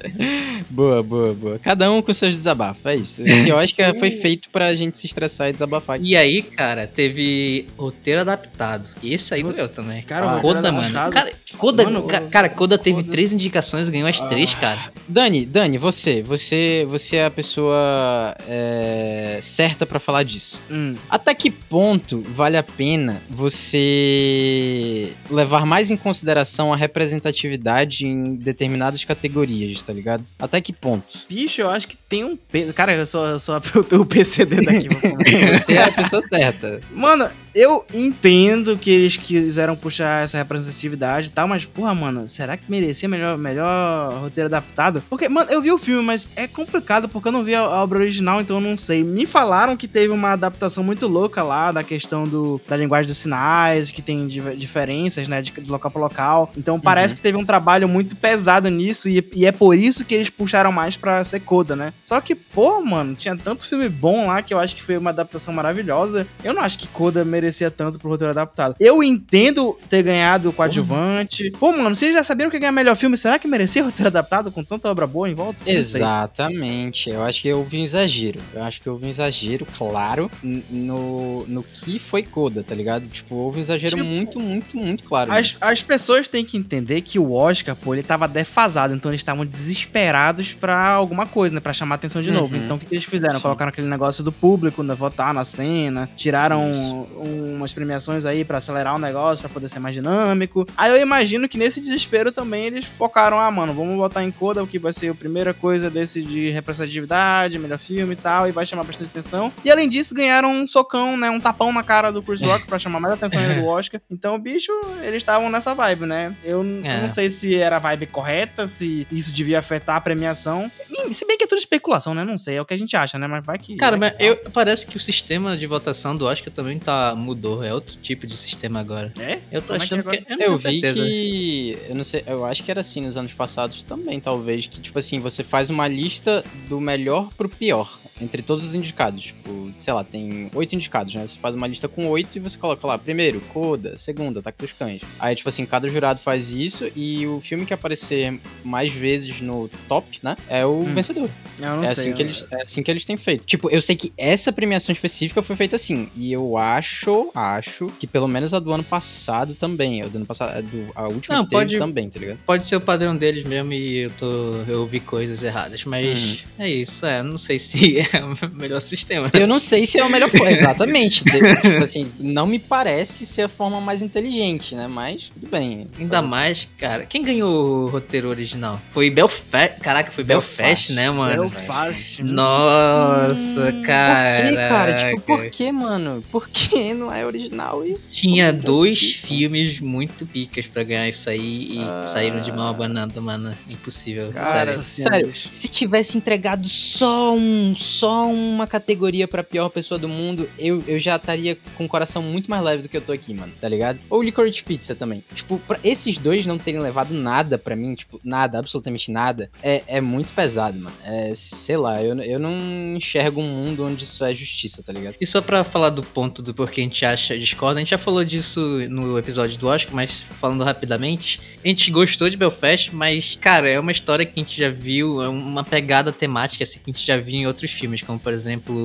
Boa, 0.70 1.04
boa, 1.04 1.34
boa. 1.34 1.60
Cada 1.60 1.92
um 1.92 2.02
com 2.02 2.14
seus 2.14 2.34
desabafos, 2.36 2.86
é 2.86 2.96
isso. 2.96 3.24
Esse 3.24 3.52
Oscar 3.52 3.94
foi 3.96 4.12
feito 4.12 4.50
pra 4.50 4.74
gente 4.74 4.98
se 4.98 5.06
estressar 5.06 5.50
e 5.50 5.54
desabafar. 5.54 6.00
E 6.02 6.16
aí, 6.16 6.42
cara, 6.42 6.88
teve 6.88 7.68
roteiro 7.78 8.22
adaptado. 8.22 8.69
Esse 9.04 9.34
aí 9.34 9.44
doeu 9.44 9.68
também. 9.70 10.02
Cara, 10.04 10.38
Ah, 10.38 10.40
Coda, 10.40 10.72
mano. 10.72 11.12
Cara, 11.12 11.32
Coda, 11.58 11.84
Mano, 11.84 12.04
ca- 12.04 12.22
cara, 12.22 12.48
Coda 12.50 12.78
teve 12.78 12.98
Coda- 13.02 13.12
três 13.12 13.34
indicações 13.34 13.88
e 13.88 13.92
ganhou 13.92 14.08
as 14.08 14.20
três, 14.22 14.54
Ah. 14.56 14.60
cara. 14.62 14.80
Dani, 15.08 15.46
Dani, 15.46 15.78
você, 15.78 16.22
você, 16.22 16.86
você 16.90 17.18
é 17.18 17.26
a 17.26 17.32
pessoa 17.32 18.36
é, 18.48 19.40
certa 19.42 19.86
pra 19.86 20.00
falar 20.00 20.24
disso. 20.24 20.62
Hum. 20.70 20.96
Até 21.10 21.34
que 21.34 21.50
ponto 21.50 22.24
vale 22.30 22.56
a 22.58 22.64
pena 22.64 23.22
você 23.30 25.14
levar 25.30 25.66
mais 25.66 25.90
em 25.92 25.98
consideração 25.98 26.74
a 26.74 26.78
representatividade 26.78 28.06
em 28.06 28.36
determinadas 28.36 29.04
categorias, 29.04 29.82
tá 29.82 29.92
ligado? 29.94 30.24
Até 30.38 30.62
que 30.62 30.72
ponto? 30.74 31.06
Bicho, 31.30 31.62
eu 31.62 31.70
acho 31.70 31.88
que 31.88 31.98
tem 31.98 32.24
um 32.24 32.36
peso. 32.36 32.74
Cara, 32.74 32.94
eu 32.94 33.06
sou, 33.06 33.26
eu 33.26 33.40
sou 33.40 33.60
o 34.00 34.06
PCD 34.06 34.62
daqui. 34.62 34.88
Você 35.58 35.74
é 35.74 35.84
a 35.84 35.92
pessoa 35.92 36.22
certa. 36.22 36.82
mano, 36.94 37.28
eu 37.60 37.86
entendo 37.94 38.78
que 38.78 38.90
eles 38.90 39.18
quiseram 39.18 39.76
puxar 39.76 40.24
essa 40.24 40.38
representatividade 40.38 41.28
e 41.28 41.32
tal, 41.32 41.48
mas, 41.48 41.66
porra, 41.66 41.94
mano, 41.94 42.28
será 42.28 42.56
que 42.56 42.64
merecia 42.70 43.10
melhor, 43.10 43.38
melhor 43.38 44.14
roteiro 44.14 44.48
adaptado? 44.48 45.04
Porque, 45.10 45.28
mano, 45.28 45.50
eu 45.52 45.62
vi 45.62 45.72
o 45.72 45.78
filme, 45.78 46.04
mas 46.04 46.26
é 46.36 46.48
complicado 46.48 47.10
porque 47.10 47.28
eu 47.28 47.32
não 47.32 47.44
vi 47.44 47.54
a, 47.56 47.60
a 47.62 47.84
obra 47.84 48.00
original, 48.00 48.40
então 48.42 48.58
eu 48.58 48.62
não 48.62 48.78
sei. 48.78 49.04
Me 49.04 49.26
falaram 49.26 49.76
que 49.76 49.88
teve 49.88 50.14
uma 50.14 50.32
adaptação 50.32 50.84
muito 50.84 51.08
louca 51.08 51.44
lá 51.44 51.72
da 51.72 51.84
questão 51.84 52.24
do, 52.24 52.62
da 52.68 52.78
linguagem 52.78 53.08
dos 53.10 53.18
sinais, 53.18 53.92
que 53.92 54.02
tem 54.02 54.26
di- 54.26 54.56
diferenças, 54.56 55.28
né, 55.28 55.42
de, 55.42 55.52
de 55.52 55.70
local 55.70 55.92
pra 55.92 56.02
local. 56.02 56.52
Então 56.58 56.80
parece 56.80 57.14
que 57.16 57.22
teve 57.22 57.38
um 57.38 57.46
trabalho 57.46 57.88
muito 57.90 58.16
pesado 58.16 58.70
nisso 58.70 59.10
e, 59.10 59.24
e 59.36 59.46
é 59.46 59.52
por 59.52 59.76
isso 59.78 60.06
que 60.06 60.16
eles 60.16 60.30
puxaram 60.30 60.72
mais 60.72 60.96
pra 60.96 61.24
ser 61.24 61.40
Coda, 61.42 61.76
né? 61.76 61.94
Só 62.04 62.22
que, 62.22 62.36
pô, 62.36 62.82
mano, 62.84 63.16
tinha 63.16 63.36
tanto 63.36 63.68
filme 63.68 63.90
bom 63.90 64.28
lá 64.28 64.42
que 64.42 64.54
eu 64.54 64.60
acho 64.60 64.76
que 64.76 64.84
foi 64.84 64.98
uma 64.98 65.10
adaptação 65.10 65.54
maravilhosa. 65.54 66.28
Eu 66.44 66.54
não 66.54 66.62
acho 66.62 66.78
que 66.80 66.88
Coda 66.88 67.26
merecia 67.26 67.49
tanto 67.72 68.00
pro 68.00 68.10
roteiro 68.10 68.32
adaptado. 68.32 68.76
Eu 68.80 69.04
entendo 69.04 69.78
ter 69.90 70.04
ganhado 70.04 70.50
o 70.50 70.54
coadjuvante. 70.54 71.52
Pô, 71.52 71.72
mano, 71.72 71.96
vocês 71.96 72.14
já 72.14 72.24
sabiam 72.24 72.50
que 72.50 72.60
ganhar 72.60 72.72
melhor 72.72 72.96
filme, 72.96 73.18
será 73.18 73.38
que 73.38 73.48
merecia 73.48 73.84
roteiro 73.84 74.08
adaptado 74.08 74.52
com 74.52 74.64
tanta 74.64 74.90
obra 74.90 75.06
boa 75.06 75.30
em 75.30 75.34
volta? 75.34 75.60
Exatamente. 75.66 77.10
Eu 77.10 77.24
acho 77.24 77.42
que 77.42 77.52
houve 77.52 77.78
um 77.78 77.84
exagero. 77.84 78.40
Eu 78.54 78.64
acho 78.64 78.82
que 78.82 78.90
houve 78.90 79.06
um 79.06 79.10
exagero, 79.10 79.66
claro, 79.78 80.30
no, 80.44 81.46
no 81.48 81.64
que 81.64 82.00
foi 82.00 82.24
Coda, 82.24 82.64
tá 82.64 82.76
ligado? 82.76 83.08
Tipo, 83.08 83.36
houve 83.36 83.60
um 83.60 83.62
exagero 83.62 83.96
Tipo, 83.96 84.04
muito, 84.04 84.40
muito, 84.40 84.78
muito 84.78 85.04
claro. 85.04 85.32
As, 85.32 85.56
as 85.60 85.82
pessoas 85.82 86.28
têm 86.28 86.46
que 86.46 86.58
entender 86.58 87.02
que 87.02 87.18
o 87.18 87.34
Oscar, 87.34 87.76
pô, 87.76 87.94
ele 87.94 88.04
tava 88.04 88.28
defasado, 88.28 88.94
então 88.94 89.12
eles 89.12 89.22
estavam 89.22 89.46
desesperados 89.46 90.54
pra 90.54 90.90
alguma 90.90 91.26
coisa, 91.26 91.56
né? 91.56 91.62
Pra 91.62 91.74
chamar 91.74 91.96
atenção 91.96 92.22
de 92.22 92.32
novo. 92.32 92.56
Uhum. 92.56 92.64
Então 92.64 92.78
o 92.78 92.80
que, 92.80 92.86
que 92.86 92.96
eles 92.96 93.06
fizeram? 93.06 93.36
Sim. 93.36 93.42
Colocaram 93.42 93.70
aquele 93.70 93.88
negócio 93.88 94.24
do 94.24 94.32
público, 94.32 94.84
né? 94.84 94.94
Votar 94.94 95.34
na 95.34 95.44
cena, 95.44 96.10
tiraram 96.16 96.72
Isso. 96.72 97.08
Umas 97.30 97.74
premiações 97.74 98.26
aí 98.26 98.44
pra 98.44 98.58
acelerar 98.58 98.96
o 98.96 99.00
negócio, 99.00 99.44
pra 99.44 99.54
poder 99.54 99.70
ser 99.70 99.80
mais 99.80 99.94
dinâmico. 99.96 100.68
Aí 100.78 100.92
eu 100.92 100.98
imagino 101.02 101.48
que 101.48 101.58
nesse 101.58 101.80
desespero 101.80 102.32
também 102.32 102.66
eles 102.66 102.86
focaram, 102.86 103.40
ah, 103.40 103.50
mano, 103.52 103.74
vamos 103.74 103.96
botar 103.96 104.24
em 104.24 104.32
Coda, 104.32 104.64
o 104.64 104.68
que 104.68 104.80
vai 104.80 104.94
ser 104.94 105.10
a 105.12 105.16
primeira 105.16 105.54
coisa 105.54 105.90
desse 105.90 106.22
de 106.24 106.50
representatividade, 106.50 107.60
melhor 107.60 107.78
filme 107.80 108.14
e 108.14 108.16
tal, 108.16 108.48
e 108.48 108.52
vai 108.52 108.66
chamar 108.66 108.84
bastante 108.84 109.10
atenção. 109.10 109.52
E 109.64 109.72
além 109.72 109.88
disso, 109.88 110.14
ganharam 110.16 110.52
um 110.52 110.66
socão, 110.68 111.18
né? 111.18 111.30
Um 111.30 111.40
tapão 111.40 111.72
na 111.72 111.84
cara 111.84 112.12
do 112.12 112.22
Chris 112.22 112.42
Rock 112.42 112.66
pra 112.66 112.80
chamar 112.80 113.00
mais 113.00 113.14
atenção 113.14 113.40
ainda 113.42 113.56
do 113.56 113.66
Oscar. 113.68 114.02
Então, 114.10 114.38
bicho, 114.40 114.72
eles 115.04 115.18
estavam 115.18 115.50
nessa 115.50 115.74
vibe, 115.76 116.06
né? 116.06 116.36
Eu, 116.44 116.62
É. 116.84 117.02
não 117.02 117.10
sei 117.10 117.30
se 117.30 117.56
era 117.56 117.76
a 117.78 117.80
vibe 117.80 118.08
correta, 118.08 118.68
se 118.68 119.06
isso 119.12 119.34
devia 119.34 119.60
afetar 119.60 119.96
a 119.98 120.02
premiação. 120.02 120.72
Se 121.12 121.26
bem 121.26 121.38
que 121.38 121.44
é 121.44 121.48
tudo 121.48 121.60
especulação, 121.60 122.14
né? 122.14 122.24
Não 122.26 122.38
sei, 122.38 122.56
é 122.56 122.62
o 122.62 122.66
que 122.66 122.74
a 122.74 122.78
gente 122.78 122.96
acha, 122.96 123.18
né? 123.18 123.28
Mas 123.28 123.46
vai 123.46 123.58
que. 123.58 123.76
Cara, 123.78 123.98
vai 123.98 124.10
mas 124.10 124.18
que 124.18 124.24
eu, 124.24 124.38
parece 124.52 124.86
que 124.88 124.98
o 124.98 125.00
sistema 125.00 125.56
de 125.58 125.66
votação 125.68 126.16
do 126.16 126.26
Oscar 126.26 126.52
também 126.54 126.78
tá 126.80 127.16
mudou. 127.20 127.64
É 127.64 127.74
outro 127.74 127.98
tipo 128.02 128.26
de 128.26 128.36
sistema 128.38 128.80
agora. 128.80 129.14
É? 129.20 129.40
Eu 129.52 129.62
tô 129.62 129.74
Como 129.74 129.84
é 129.84 129.88
que 129.88 129.94
achando 129.94 130.04
que. 130.10 130.16
Eu 130.18 130.38
não 130.38 130.38
Eu 130.38 130.38
tenho 130.38 130.58
vi 130.58 130.62
certeza. 130.82 131.02
que. 131.04 131.78
Eu 131.90 131.96
não 131.96 132.04
sei, 132.04 132.24
eu 132.26 132.46
acho 132.46 132.64
que 132.64 132.72
era 132.72 132.80
assim 132.82 133.02
nos 133.02 133.18
anos 133.18 133.34
passados 133.34 133.84
também, 133.84 134.20
talvez. 134.20 134.66
Que, 134.68 134.82
tipo 134.82 134.98
assim, 134.98 135.20
você 135.20 135.44
faz 135.44 135.70
uma 135.70 135.88
lista 135.88 136.44
do 136.68 136.80
melhor 136.82 137.30
pro 137.36 137.50
pior. 137.50 138.00
Entre 138.22 138.42
todos 138.42 138.64
os 138.66 138.76
indicados. 138.76 139.24
Tipo, 139.24 139.72
sei 139.80 139.94
lá, 139.94 140.04
tem 140.04 140.50
oito 140.54 140.76
indicados, 140.76 141.14
né? 141.16 141.26
Você 141.28 141.38
faz 141.40 141.56
uma 141.56 141.68
lista 141.68 141.88
com 141.88 142.08
oito 142.10 142.38
e 142.38 142.40
você 142.40 142.58
coloca 142.58 142.86
lá, 142.86 142.98
primeiro, 142.98 143.40
Coda, 143.54 143.98
segundo, 143.98 144.40
Ataque 144.40 144.58
dos 144.60 144.72
Cães. 144.74 145.02
Aí, 145.20 145.36
tipo 145.36 145.50
assim, 145.50 145.66
cada 145.66 145.88
jurado 145.90 146.20
faz 146.20 146.52
isso 146.52 146.90
e 146.96 147.26
o 147.28 147.40
filme 147.42 147.66
que 147.66 147.74
aparecer 147.74 148.40
mais 148.64 148.92
vezes 148.94 149.42
no 149.42 149.70
top, 149.88 150.20
né? 150.24 150.36
É 150.48 150.66
o 150.66 150.80
Hum. 150.80 150.94
vencedor. 150.94 151.30
Eu 151.60 151.76
não 151.78 151.84
é, 151.84 151.94
sei. 151.94 152.06
assim 152.06 152.14
que 152.14 152.22
eles, 152.22 152.48
é 152.52 152.64
assim 152.64 152.84
que 152.84 152.92
eles 152.92 153.06
têm 153.06 153.18
feito. 153.18 153.46
Tipo, 153.46 153.70
eu 153.70 153.82
sei 153.82 153.96
que 153.96 154.12
essa 154.18 154.52
premiação 154.52 154.92
específica 154.94 155.42
foi 155.42 155.56
feita 155.56 155.76
assim. 155.76 156.10
E 156.16 156.32
eu 156.32 156.58
acho 156.58 157.32
acho, 157.36 157.88
que 158.00 158.08
pelo 158.08 158.28
menos 158.28 158.54
a 158.54 158.60
do 158.60 158.72
ano 158.74 158.84
passado 158.84 159.54
também. 159.56 160.02
A 160.02 160.08
do 160.08 160.18
ano 160.18 160.26
passado, 160.26 160.58
a, 160.58 160.62
do, 160.62 160.88
a 160.96 161.08
última 161.08 161.38
Não, 161.38 161.46
pode- 161.46 161.78
também, 161.78 162.10
tá 162.10 162.20
ligado? 162.20 162.40
Pode 162.46 162.66
ser 162.68 162.76
o 162.76 162.82
padrão 162.82 163.16
deles 163.16 163.44
mesmo 163.44 163.74
e 163.74 164.00
eu 164.00 164.12
tô. 164.12 164.54
Eu 164.68 164.82
ouvi 164.82 165.00
coisas 165.00 165.44
erradas. 165.44 165.84
Mas 165.86 166.44
é 166.58 166.70
isso, 166.70 167.06
é. 167.06 167.22
Não 167.24 167.38
sei 167.38 167.60
se 167.60 168.00
é 168.18 168.24
o 168.24 168.34
melhor 168.58 168.80
sistema. 168.82 169.28
Eu 169.34 169.48
não 169.48 169.60
sei 169.60 169.86
se 169.86 170.00
é 170.00 170.02
a 170.02 170.10
melhor 170.10 170.30
forma. 170.30 170.52
Exatamente. 170.52 171.24
De- 171.24 171.32
tipo 171.62 171.84
assim, 171.84 172.12
não 172.20 172.46
me 172.48 172.60
parece 172.60 173.26
ser 173.26 173.44
a 173.44 173.50
forma 173.50 173.80
mais 173.82 174.02
inteligente, 174.02 174.76
né? 174.76 174.88
Mas 174.88 175.30
tudo 175.30 175.48
bem. 175.50 175.88
Ainda 176.00 176.22
mais, 176.22 176.68
cara. 176.78 177.06
Quem 177.06 177.24
ganhou 177.24 177.86
o 177.86 177.88
roteiro 177.90 178.30
original? 178.30 178.80
Foi 178.92 179.10
Belfast. 179.10 179.80
Caraca, 179.82 180.12
foi 180.12 180.24
Belfast, 180.24 180.58
Belfast. 180.58 180.94
né, 180.94 181.10
mano? 181.12 181.50
Belfast. 181.50 182.22
Nossa, 182.32 183.72
cara. 183.86 184.42
Por 184.42 184.50
que, 184.50 184.56
cara? 184.56 184.94
Tipo, 184.94 185.22
por 185.22 185.46
que, 185.50 185.72
mano? 185.72 186.24
Por 186.32 186.50
que 186.50 186.94
não 186.94 187.12
é 187.12 187.26
original 187.26 187.86
isso? 187.86 188.12
Tinha 188.14 188.54
Puta 188.54 188.66
dois 188.66 189.14
filmes 189.14 189.80
muito 189.80 190.26
picas 190.26 190.68
pra 190.68 190.84
ganhar 190.84 191.08
isso 191.10 191.30
aí 191.30 191.70
e 191.74 191.80
Ah. 191.82 192.06
saíram 192.08 192.42
de 192.42 192.52
mão 192.52 192.68
abanando, 192.68 193.22
mano. 193.22 193.56
Impossível. 193.72 194.32
Cara, 194.32 194.82
sério. 194.82 194.84
sério, 194.84 195.32
se 195.36 195.68
tivesse 195.68 196.18
entregado 196.18 196.68
só 196.68 197.36
um, 197.36 197.74
só 198.00 198.26
uma 198.26 198.66
categoria 198.66 199.28
pra 199.28 199.44
pior 199.44 199.68
pessoa 199.68 200.00
do 200.00 200.08
mundo, 200.08 200.50
eu, 200.58 200.82
eu 200.88 200.98
já 200.98 201.18
estaria 201.18 201.58
com 201.76 201.84
o 201.84 201.88
coração 201.88 202.22
muito 202.22 202.50
mais 202.50 202.64
leve 202.64 202.84
do 202.84 202.90
que 202.90 202.96
eu 202.96 203.02
tô 203.02 203.12
aqui, 203.12 203.34
mano, 203.34 203.52
tá 203.60 203.68
ligado? 203.68 204.00
Ou 204.10 204.24
Licorice 204.24 204.64
Pizza 204.64 204.96
também. 204.96 205.22
Tipo, 205.36 205.60
pra 205.60 205.78
esses 205.84 206.18
dois 206.18 206.46
não 206.46 206.58
terem 206.58 206.80
levado 206.80 207.14
nada 207.14 207.58
pra 207.58 207.76
mim, 207.76 207.94
tipo, 207.96 208.20
nada, 208.24 208.58
absolutamente 208.58 209.12
nada, 209.12 209.52
é, 209.62 209.84
é 209.86 210.00
muito 210.00 210.32
pesado, 210.32 210.80
mano. 210.80 210.96
É, 211.04 211.34
sei 211.36 211.76
lá, 211.76 212.02
eu, 212.02 212.18
eu 212.22 212.40
não 212.40 212.54
enxergo 212.96 213.42
um 213.42 213.50
mundo 213.50 213.86
onde 213.86 214.06
isso 214.06 214.24
é 214.24 214.34
justiça, 214.34 214.82
tá 214.82 214.94
ligado? 214.94 215.16
E 215.20 215.26
só 215.26 215.42
pra 215.42 215.66
falar 215.66 215.90
do 215.90 216.02
ponto 216.02 216.42
do 216.42 216.54
porquê 216.54 216.80
a 216.80 216.84
gente 216.86 217.06
acha 217.06 217.38
discorda, 217.38 217.80
a 217.80 217.82
gente 217.82 217.90
já 217.90 217.98
falou 217.98 218.24
disso 218.24 218.62
no 218.90 219.18
episódio 219.18 219.58
do 219.58 219.68
Oscar, 219.68 219.94
mas 219.94 220.20
falando 220.40 220.64
rapidamente, 220.64 221.42
a 221.64 221.68
gente 221.68 221.92
gostou 221.92 222.30
de 222.30 222.38
Belfast, 222.38 222.96
mas, 222.96 223.36
cara, 223.36 223.70
é 223.70 223.78
uma 223.78 223.92
história 223.92 224.26
que 224.26 224.34
a 224.38 224.40
gente 224.40 224.58
já 224.58 224.70
viu, 224.70 225.22
é 225.22 225.28
uma 225.28 225.66
pegada 225.66 226.14
temática 226.14 226.64
assim, 226.64 226.80
que 226.80 226.90
a 226.90 226.94
gente 226.94 227.06
já 227.06 227.18
viu 227.18 227.36
em 227.36 227.48
outros 227.48 227.72
filmes, 227.72 227.89
como 228.02 228.20
por 228.20 228.32
exemplo 228.34 228.76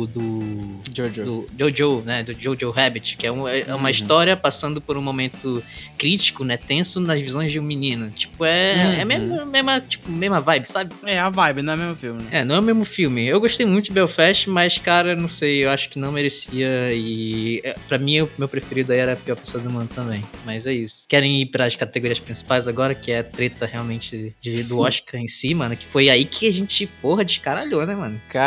o 0.00 0.06
do 0.06 0.80
Jojo. 0.94 1.24
do 1.24 1.46
Jojo, 1.58 2.02
né, 2.04 2.22
do 2.22 2.32
Jojo 2.38 2.70
Rabbit, 2.70 3.16
que 3.16 3.26
é, 3.26 3.32
um- 3.32 3.46
é 3.48 3.64
uma 3.74 3.84
Uhum. 3.84 3.88
história 3.88 4.36
passando 4.36 4.80
por 4.80 4.96
um 4.96 5.02
momento 5.02 5.62
crítico, 5.98 6.44
né, 6.44 6.56
tenso 6.56 7.00
nas 7.00 7.20
visões 7.20 7.52
de 7.52 7.60
um 7.60 7.62
menino. 7.62 8.10
Tipo, 8.10 8.44
é, 8.44 8.72
é 8.72 8.96
a 8.96 9.00
Uhum. 9.00 9.06
mesma, 9.06 9.44
mesma, 9.46 9.80
tipo, 9.80 10.10
mesma 10.10 10.40
vibe, 10.40 10.66
sabe? 10.66 10.94
É 11.04 11.18
a 11.18 11.30
vibe, 11.30 11.62
não 11.62 11.72
é 11.72 11.76
o 11.76 11.78
mesmo 11.78 11.96
filme, 11.96 12.22
né? 12.22 12.28
É, 12.32 12.44
não 12.44 12.56
é 12.56 12.60
o 12.60 12.62
mesmo 12.62 12.84
filme. 12.84 13.26
Eu 13.26 13.40
gostei 13.40 13.66
muito 13.66 13.86
de 13.86 13.92
Belfast, 13.92 14.48
mas, 14.48 14.78
cara, 14.78 15.14
não 15.14 15.28
sei, 15.28 15.64
eu 15.64 15.70
acho 15.70 15.88
que 15.88 15.98
não 15.98 16.12
merecia. 16.12 16.92
E 16.92 17.60
é, 17.64 17.74
pra 17.88 17.98
mim, 17.98 18.20
o 18.20 18.30
meu 18.38 18.48
preferido 18.48 18.92
aí 18.92 18.98
era 18.98 19.12
a 19.12 19.16
pior 19.16 19.36
pessoa 19.36 19.62
do 19.62 19.70
mundo 19.70 19.88
também. 19.94 20.22
Mas 20.44 20.66
é 20.66 20.72
isso. 20.72 21.04
Querem 21.08 21.42
ir 21.42 21.46
pras 21.46 21.74
categorias 21.76 22.18
principais 22.20 22.68
agora, 22.68 22.94
que 22.94 23.10
é 23.12 23.18
a 23.20 23.24
treta 23.24 23.66
realmente 23.66 24.34
de- 24.40 24.62
do 24.62 24.78
Oscar 24.80 25.20
em 25.20 25.28
si, 25.28 25.54
mano. 25.54 25.76
Que 25.76 25.84
foi 25.86 26.08
aí 26.08 26.24
que 26.24 26.48
a 26.48 26.52
gente, 26.52 26.86
porra, 27.00 27.24
descaralhou, 27.24 27.86
né, 27.86 27.94
mano? 27.94 28.20
Cara, 28.28 28.45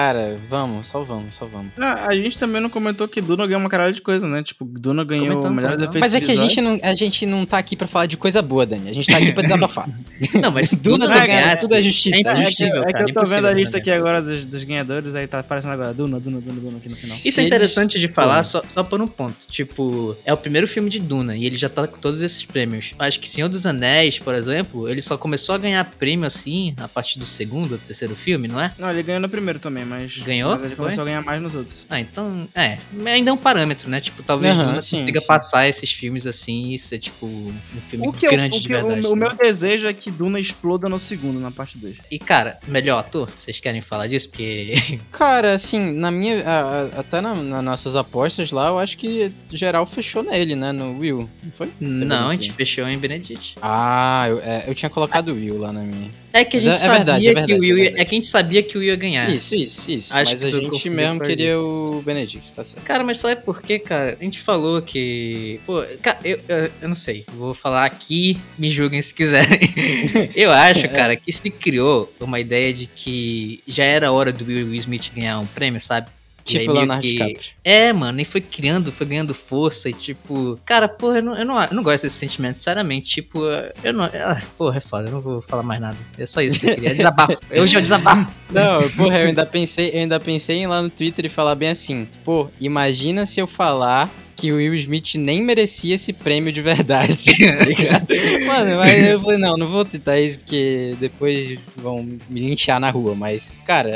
vamos, 0.50 0.88
só 0.88 1.04
vamos, 1.04 1.34
só 1.34 1.46
vamos. 1.46 1.72
Ah, 1.78 2.08
a 2.08 2.16
gente 2.16 2.38
também 2.38 2.62
não 2.62 2.70
comentou 2.70 3.08
que 3.08 3.22
Duna 3.22 3.46
ganhou 3.46 3.60
uma 3.60 3.70
caralho 3.70 3.94
de 3.94 4.02
coisa, 4.02 4.28
né? 4.28 4.44
Tipo, 4.44 4.66
Duna 4.66 5.04
ganhou 5.04 5.26
melhores 5.26 5.44
comentamos. 5.44 5.84
efeitos 5.84 6.00
Mas 6.00 6.16
é 6.16 6.22
que 6.22 6.32
a 6.32 6.36
gente, 6.36 6.62
não, 6.62 6.80
a 6.82 6.96
gente 6.96 7.26
não 7.26 7.46
tá 7.46 7.58
aqui 7.58 7.76
pra 7.76 7.88
falar 7.88 8.06
de 8.06 8.18
coisa 8.18 8.42
boa, 8.42 8.66
Dani. 8.66 8.90
A 8.90 8.94
gente 8.94 9.12
tá 9.12 9.18
aqui 9.18 9.32
pra 9.32 9.44
desabafar. 9.44 9.88
Não, 10.42 10.52
mas 10.52 10.72
Duna 10.76 11.06
tudo 11.06 11.08
não 11.08 11.14
é, 11.14 11.28
ganha, 11.28 11.42
ganhasse. 11.42 11.64
tudo 11.64 11.76
é 11.76 11.82
justiça. 11.82 12.30
É 12.30 12.34
É, 12.34 12.44
é 12.44 12.52
que, 12.52 12.64
é 12.64 12.92
cara, 12.92 13.10
eu 13.10 13.14
tô 13.14 13.24
vendo 13.24 13.48
a 13.48 13.54
lista 13.54 13.78
né? 13.78 13.82
aqui 13.82 13.92
agora 13.92 14.22
dos, 14.22 14.46
dos 14.46 14.64
ganhadores, 14.64 15.16
aí 15.16 15.28
tá 15.28 15.40
aparecendo 15.40 15.72
agora 15.72 15.94
Duna, 15.94 16.20
Duna, 16.20 16.42
Duna, 16.42 16.60
Duna 16.60 16.78
aqui 16.78 16.90
no 16.90 16.96
final. 16.96 17.18
Isso 17.24 17.40
é 17.40 17.44
interessante 17.44 18.00
de 18.00 18.08
falar 18.08 18.44
só, 18.44 18.62
só 18.68 18.84
por 18.84 19.02
um 19.02 19.08
ponto. 19.08 19.48
Tipo, 19.48 20.16
é 20.26 20.34
o 20.34 20.38
primeiro 20.38 20.68
filme 20.68 20.90
de 20.90 21.00
Duna 21.00 21.36
e 21.36 21.46
ele 21.46 21.56
já 21.56 21.70
tá 21.70 21.88
com 21.88 22.00
todos 22.00 22.22
esses 22.22 22.44
prêmios. 22.44 22.94
Acho 23.00 23.20
que 23.20 23.30
Senhor 23.30 23.48
dos 23.48 23.66
Anéis, 23.66 24.20
por 24.20 24.36
exemplo, 24.36 24.90
ele 24.90 25.02
só 25.02 25.18
começou 25.18 25.56
a 25.56 25.58
ganhar 25.58 25.84
prêmio 25.86 26.26
assim 26.26 26.74
a 26.78 26.88
partir 26.88 27.18
do 27.18 27.26
segundo 27.26 27.78
terceiro 27.78 28.16
filme, 28.16 28.48
não 28.48 28.60
é? 28.60 28.74
Não, 28.78 28.90
ele 28.90 29.04
ganhou 29.04 29.22
no 29.22 29.30
primeiro 29.30 29.60
também, 29.60 29.79
mas. 29.86 30.18
Ganhou? 30.20 30.52
Mas 30.52 30.62
ele 30.64 30.76
Foi? 30.76 30.86
começou 30.86 31.02
a 31.02 31.06
ganhar 31.06 31.22
mais 31.24 31.42
nos 31.42 31.56
outros. 31.56 31.86
Ah, 31.90 32.00
então. 32.00 32.48
É, 32.56 32.78
ainda 33.06 33.30
é 33.30 33.34
um 33.34 33.38
parâmetro, 33.38 33.90
né? 33.90 34.00
Tipo, 34.00 34.22
talvez 34.24 34.56
Aham, 34.56 34.66
Duna 34.70 34.82
sim, 34.82 35.00
consiga 35.02 35.20
sim. 35.20 35.28
passar 35.28 35.68
esses 35.68 35.92
filmes 35.92 36.26
assim 36.28 36.72
e 36.74 36.80
ser, 36.80 37.00
tipo, 37.00 37.26
um 37.26 37.54
filme 37.90 38.08
O 38.08 38.12
que 38.14 38.26
eu- 38.28 38.32
grande 38.32 38.58
o 38.58 38.62
de 38.62 38.68
que 38.68 38.74
eu- 38.74 38.86
verdade. 38.86 39.08
o, 39.08 39.16
né? 39.16 39.28
meu 39.28 39.36
desejo 39.36 39.88
é 39.88 39.94
que 39.94 40.10
Duna 40.12 40.40
exploda 40.40 40.88
no 40.90 41.00
segundo, 41.00 41.40
na 41.40 41.52
parte 41.52 41.78
2. 41.78 41.98
E, 42.12 42.20
cara, 42.20 42.60
melhor 42.68 43.00
ator? 43.00 43.30
Vocês 43.38 43.60
querem 43.60 43.82
falar 43.82 44.08
disso? 44.08 44.30
Porque. 44.30 44.74
Cara, 45.12 45.54
assim, 45.54 45.94
na 45.94 46.12
minha. 46.12 46.44
a- 46.46 46.60
a- 46.98 47.00
até 47.00 47.22
na- 47.22 47.36
nas 47.36 47.64
nossas 47.64 47.96
apostas 47.96 48.52
lá, 48.52 48.68
eu 48.70 48.80
acho 48.80 48.98
que 48.98 49.32
geral 49.50 49.86
fechou 49.86 50.24
nele, 50.24 50.56
né? 50.56 50.72
No 50.72 50.98
Will. 51.00 51.30
Não 51.44 51.52
foi? 51.52 51.70
não, 51.80 52.30
a 52.30 52.34
gente 52.34 52.52
fechou 52.54 52.88
em 52.88 52.98
Benedict. 52.98 53.56
Ah, 53.62 54.26
eu, 54.30 54.40
é, 54.42 54.64
eu 54.68 54.76
tinha 54.76 54.90
colocado 54.90 55.30
o 55.30 55.34
Will 55.36 55.58
lá 55.58 55.72
na 55.72 55.82
minha. 55.82 56.12
É 56.32 56.46
que 56.46 56.58
a 56.58 56.60
gente 56.60 56.70
é- 56.70 56.74
é 56.74 56.78
sabia 56.78 56.96
verdade, 56.98 57.28
é 57.28 57.30
que 57.30 57.36
verdade, 57.36 57.54
o 57.54 57.60
Will 57.62 57.78
é 57.78 57.82
ia, 57.82 57.90
é 57.90 58.06
que 58.06 58.16
a 58.16 58.18
gente 58.18 58.28
sabia 58.28 58.64
que 58.64 58.78
o 58.78 58.80
Will 58.80 58.90
ia 58.90 58.96
ganhar. 58.96 59.30
Isso, 59.30 59.56
isso, 59.56 59.90
isso. 59.90 60.14
Acho 60.14 60.26
Mas 60.32 60.40
que 60.40 60.46
a 60.46 60.52
gente 60.52 60.90
mesmo 60.90 61.20
queria 61.22 61.60
o 61.60 62.02
Benedict, 62.06 62.52
tá 62.52 62.64
certo. 62.64 62.84
Cara, 62.84 63.04
mas 63.04 63.18
sabe 63.18 63.42
por 63.42 63.62
quê, 63.62 63.80
cara? 63.80 64.18
A 64.20 64.24
gente 64.24 64.40
falou 64.40 64.82
que. 64.82 65.60
Pô, 65.66 65.84
cara, 66.02 66.20
eu, 66.24 66.40
eu, 66.48 66.72
eu 66.82 66.88
não 66.88 66.96
sei. 66.96 67.26
Vou 67.34 67.54
falar 67.54 67.86
aqui, 67.86 68.40
me 68.58 68.70
julguem 68.70 69.02
se 69.02 69.14
quiserem. 69.14 69.60
eu 70.36 70.52
acho, 70.52 70.88
cara, 70.90 71.16
que 71.16 71.32
se 71.32 71.50
criou 71.50 72.12
uma 72.20 72.40
ideia 72.40 72.72
de 72.74 72.86
que 72.88 73.62
já 73.68 73.84
era 73.84 74.12
hora 74.12 74.32
do 74.32 74.46
Will 74.46 74.74
Smith 74.76 75.12
ganhar 75.16 75.40
um 75.40 75.48
prêmio, 75.48 75.82
sabe? 75.82 76.10
Tipo 76.58 76.74
Leonardo 76.74 77.02
que- 77.04 77.12
DiCaprio. 77.14 77.40
É, 77.64 77.94
mano, 77.94 78.20
e 78.20 78.26
foi 78.26 78.42
criando, 78.42 78.92
foi 78.92 79.06
ganhando 79.08 79.34
força 79.34 79.90
e 79.90 79.94
tipo. 79.94 80.60
Cara, 80.66 80.88
porra, 80.88 81.18
eu 81.18 81.24
não, 81.24 81.38
eu 81.38 81.46
não, 81.46 81.62
eu 81.62 81.74
não 81.74 81.84
gosto 81.84 82.04
desse 82.04 82.16
sentimento, 82.18 82.58
sinceramente. 82.58 83.08
Tipo, 83.10 83.40
eu 83.84 83.94
não. 83.94 84.06
Ah, 84.06 84.42
porra, 84.58 84.78
é 84.78 84.82
foda, 84.82 85.08
eu 85.08 85.12
não 85.12 85.22
vou 85.22 85.42
falar 85.42 85.64
mais 85.64 85.80
nada. 85.82 85.98
É 86.18 86.26
só 86.26 86.42
isso 86.42 86.60
que 86.60 86.68
eu 86.70 86.76
queria. 86.76 86.96
Desabafo. 86.96 87.38
Hoje 87.52 87.76
é 87.76 87.80
o 87.80 87.82
desabafo. 87.82 88.32
Não, 88.52 88.90
porra, 88.92 89.20
eu 89.20 89.28
ainda 89.28 89.46
pensei, 89.46 89.90
eu 89.94 90.00
ainda 90.00 90.20
pensei 90.20 90.58
em 90.58 90.64
ir 90.64 90.68
lá 90.68 90.82
no 90.82 90.90
Twitter 90.90 91.26
e 91.26 91.30
falar 91.30 91.56
bem 91.56 91.70
assim, 91.70 92.08
pô, 92.24 92.50
imagina 92.60 93.26
se 93.26 93.40
eu 93.40 93.46
falar 93.48 94.10
que 94.36 94.54
o 94.54 94.56
Will 94.56 94.74
Smith 94.76 95.16
nem 95.16 95.44
merecia 95.44 95.96
esse 95.96 96.14
prêmio 96.14 96.50
de 96.52 96.62
verdade, 96.62 97.18
tá 97.36 97.66
ligado? 97.66 98.08
Mano, 98.48 98.78
mas 98.78 99.04
eu 99.08 99.20
falei, 99.20 99.38
não, 99.38 99.58
não 99.58 99.68
vou 99.68 99.86
citar 99.88 100.18
isso 100.18 100.40
porque 100.40 100.96
depois 100.98 101.60
vão 101.76 102.04
me 102.30 102.40
linchar 102.40 102.80
na 102.80 102.90
rua, 102.90 103.14
mas, 103.14 103.52
cara, 103.66 103.92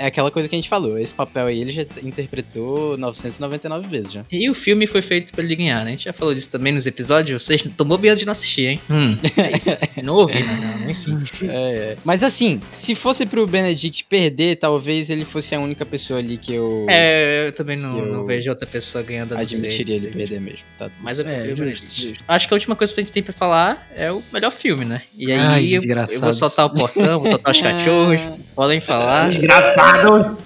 é, 0.00 0.04
é 0.04 0.06
aquela 0.06 0.30
coisa 0.30 0.48
que 0.48 0.54
a 0.54 0.58
gente 0.58 0.68
falou, 0.68 0.98
esse 0.98 1.14
papel 1.14 1.46
aí 1.46 1.60
ele 1.60 1.70
já 1.70 1.82
interpretou 2.02 2.96
999 2.96 3.88
vezes 3.88 4.12
já. 4.12 4.24
E 4.30 4.48
o 4.48 4.54
filme 4.54 4.86
foi 4.86 5.02
feito 5.02 5.32
pra 5.32 5.44
ele 5.44 5.54
ganhar, 5.54 5.84
né? 5.84 5.88
A 5.88 5.90
gente 5.90 6.04
já 6.04 6.12
falou 6.12 6.34
disso 6.34 6.48
também 6.48 6.72
nos 6.72 6.86
episódios. 6.86 7.44
Vocês 7.44 7.62
tomou 7.76 7.98
bem 7.98 8.14
de 8.14 8.24
não 8.24 8.32
assistir, 8.32 8.66
hein? 8.66 8.80
Hum, 8.90 9.18
é 9.36 9.56
isso. 9.56 9.70
Não 10.02 10.14
ouvi, 10.14 10.42
não, 10.42 10.56
não, 10.56 10.90
enfim. 10.90 11.18
É, 11.42 11.52
é. 11.52 11.96
Mas 12.04 12.22
assim, 12.22 12.60
se 12.70 12.94
fosse 12.94 13.26
pro 13.26 13.46
Benedict 13.46 14.04
perder, 14.04 14.56
talvez 14.56 15.10
ele 15.10 15.24
fosse 15.24 15.54
a 15.54 15.60
única 15.60 15.84
pessoa 15.84 16.18
ali 16.18 16.36
que 16.36 16.54
eu 16.54 16.86
É, 16.88 17.46
eu 17.48 17.52
também 17.52 17.76
não, 17.76 17.98
eu 17.98 18.06
não 18.06 18.24
vejo 18.24 18.48
outra 18.50 18.66
pessoa 18.66 19.04
ganhando 19.04 19.34
a 19.34 19.40
admitiria 19.40 19.96
ele 19.96 20.08
perder 20.08 20.40
mesmo, 20.40 20.64
tá? 20.78 20.90
Mas 21.00 21.18
eu 21.18 21.28
É, 21.28 21.44
o 21.44 21.56
justo. 21.56 22.24
Acho 22.26 22.48
que 22.48 22.54
a 22.54 22.56
última 22.56 22.74
coisa 22.74 22.92
que 22.92 23.00
a 23.00 23.02
gente 23.02 23.12
tem 23.12 23.22
pra 23.22 23.32
falar 23.32 23.86
é 23.94 24.10
o 24.10 24.22
melhor 24.32 24.50
filme, 24.50 24.84
né? 24.84 25.02
E 25.16 25.30
aí 25.30 25.38
Ai, 25.38 25.68
eu, 25.72 25.82
eu 25.82 26.20
vou 26.20 26.32
soltar 26.32 26.66
o 26.66 26.70
portão, 26.70 27.20
vou 27.20 27.28
soltar 27.28 27.52
os 27.52 27.60
cachorros, 27.60 28.20
podem 28.60 28.78
falar. 28.78 29.30
Desgraçado! 29.30 30.36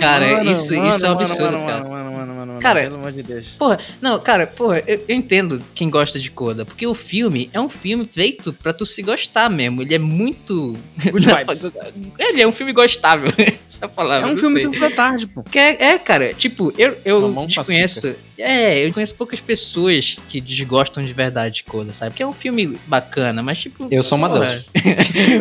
Cara, 0.00 0.42
isso, 0.44 0.74
isso 0.74 1.06
é 1.06 1.08
um 1.08 1.12
absurdo, 1.12 1.52
mano, 1.58 1.66
cara. 1.66 1.84
Mano, 1.84 1.90
mano, 1.90 2.12
mano, 2.12 2.34
mano, 2.34 2.46
mano, 2.54 2.60
Cara, 2.60 2.80
pelo 2.82 2.96
amor 2.96 3.12
de 3.12 3.22
Deus. 3.22 3.50
Porra, 3.56 3.78
não, 4.02 4.18
cara, 4.18 4.44
porra, 4.44 4.82
eu, 4.88 5.04
eu 5.06 5.14
entendo 5.16 5.62
quem 5.72 5.88
gosta 5.88 6.18
de 6.18 6.28
Coda, 6.30 6.64
porque 6.64 6.84
o 6.84 6.94
filme 6.94 7.48
é 7.52 7.60
um 7.60 7.68
filme 7.68 8.08
feito 8.10 8.52
pra 8.52 8.72
tu 8.72 8.84
se 8.84 9.02
gostar 9.02 9.48
mesmo. 9.48 9.82
Ele 9.82 9.94
é 9.94 9.98
muito. 10.00 10.76
Good 11.12 11.26
vibes. 11.30 11.62
Ele 12.18 12.42
é 12.42 12.46
um 12.48 12.52
filme 12.52 12.72
gostável, 12.72 13.30
essa 13.38 13.84
É 13.84 13.88
palavra. 13.88 14.28
um 14.28 14.32
não 14.32 14.38
filme 14.38 14.60
sei. 14.62 14.80
da 14.80 14.90
tarde, 14.90 15.28
pô. 15.28 15.44
Que 15.44 15.58
é, 15.60 15.76
é, 15.92 15.98
cara, 15.98 16.34
tipo, 16.34 16.72
eu, 16.76 16.96
eu 17.04 17.46
desconheço. 17.46 18.16
É, 18.40 18.86
eu 18.86 18.92
conheço 18.92 19.14
poucas 19.14 19.40
pessoas 19.40 20.16
que 20.28 20.40
desgostam 20.40 21.04
de 21.04 21.12
verdade 21.12 21.56
de 21.56 21.64
Coda, 21.64 21.92
sabe? 21.92 22.10
Porque 22.12 22.22
é 22.22 22.26
um 22.26 22.32
filme 22.32 22.78
bacana, 22.86 23.42
mas 23.42 23.58
tipo. 23.58 23.88
Eu 23.90 24.02
sou 24.02 24.16
uma 24.18 24.28
delas. 24.28 24.64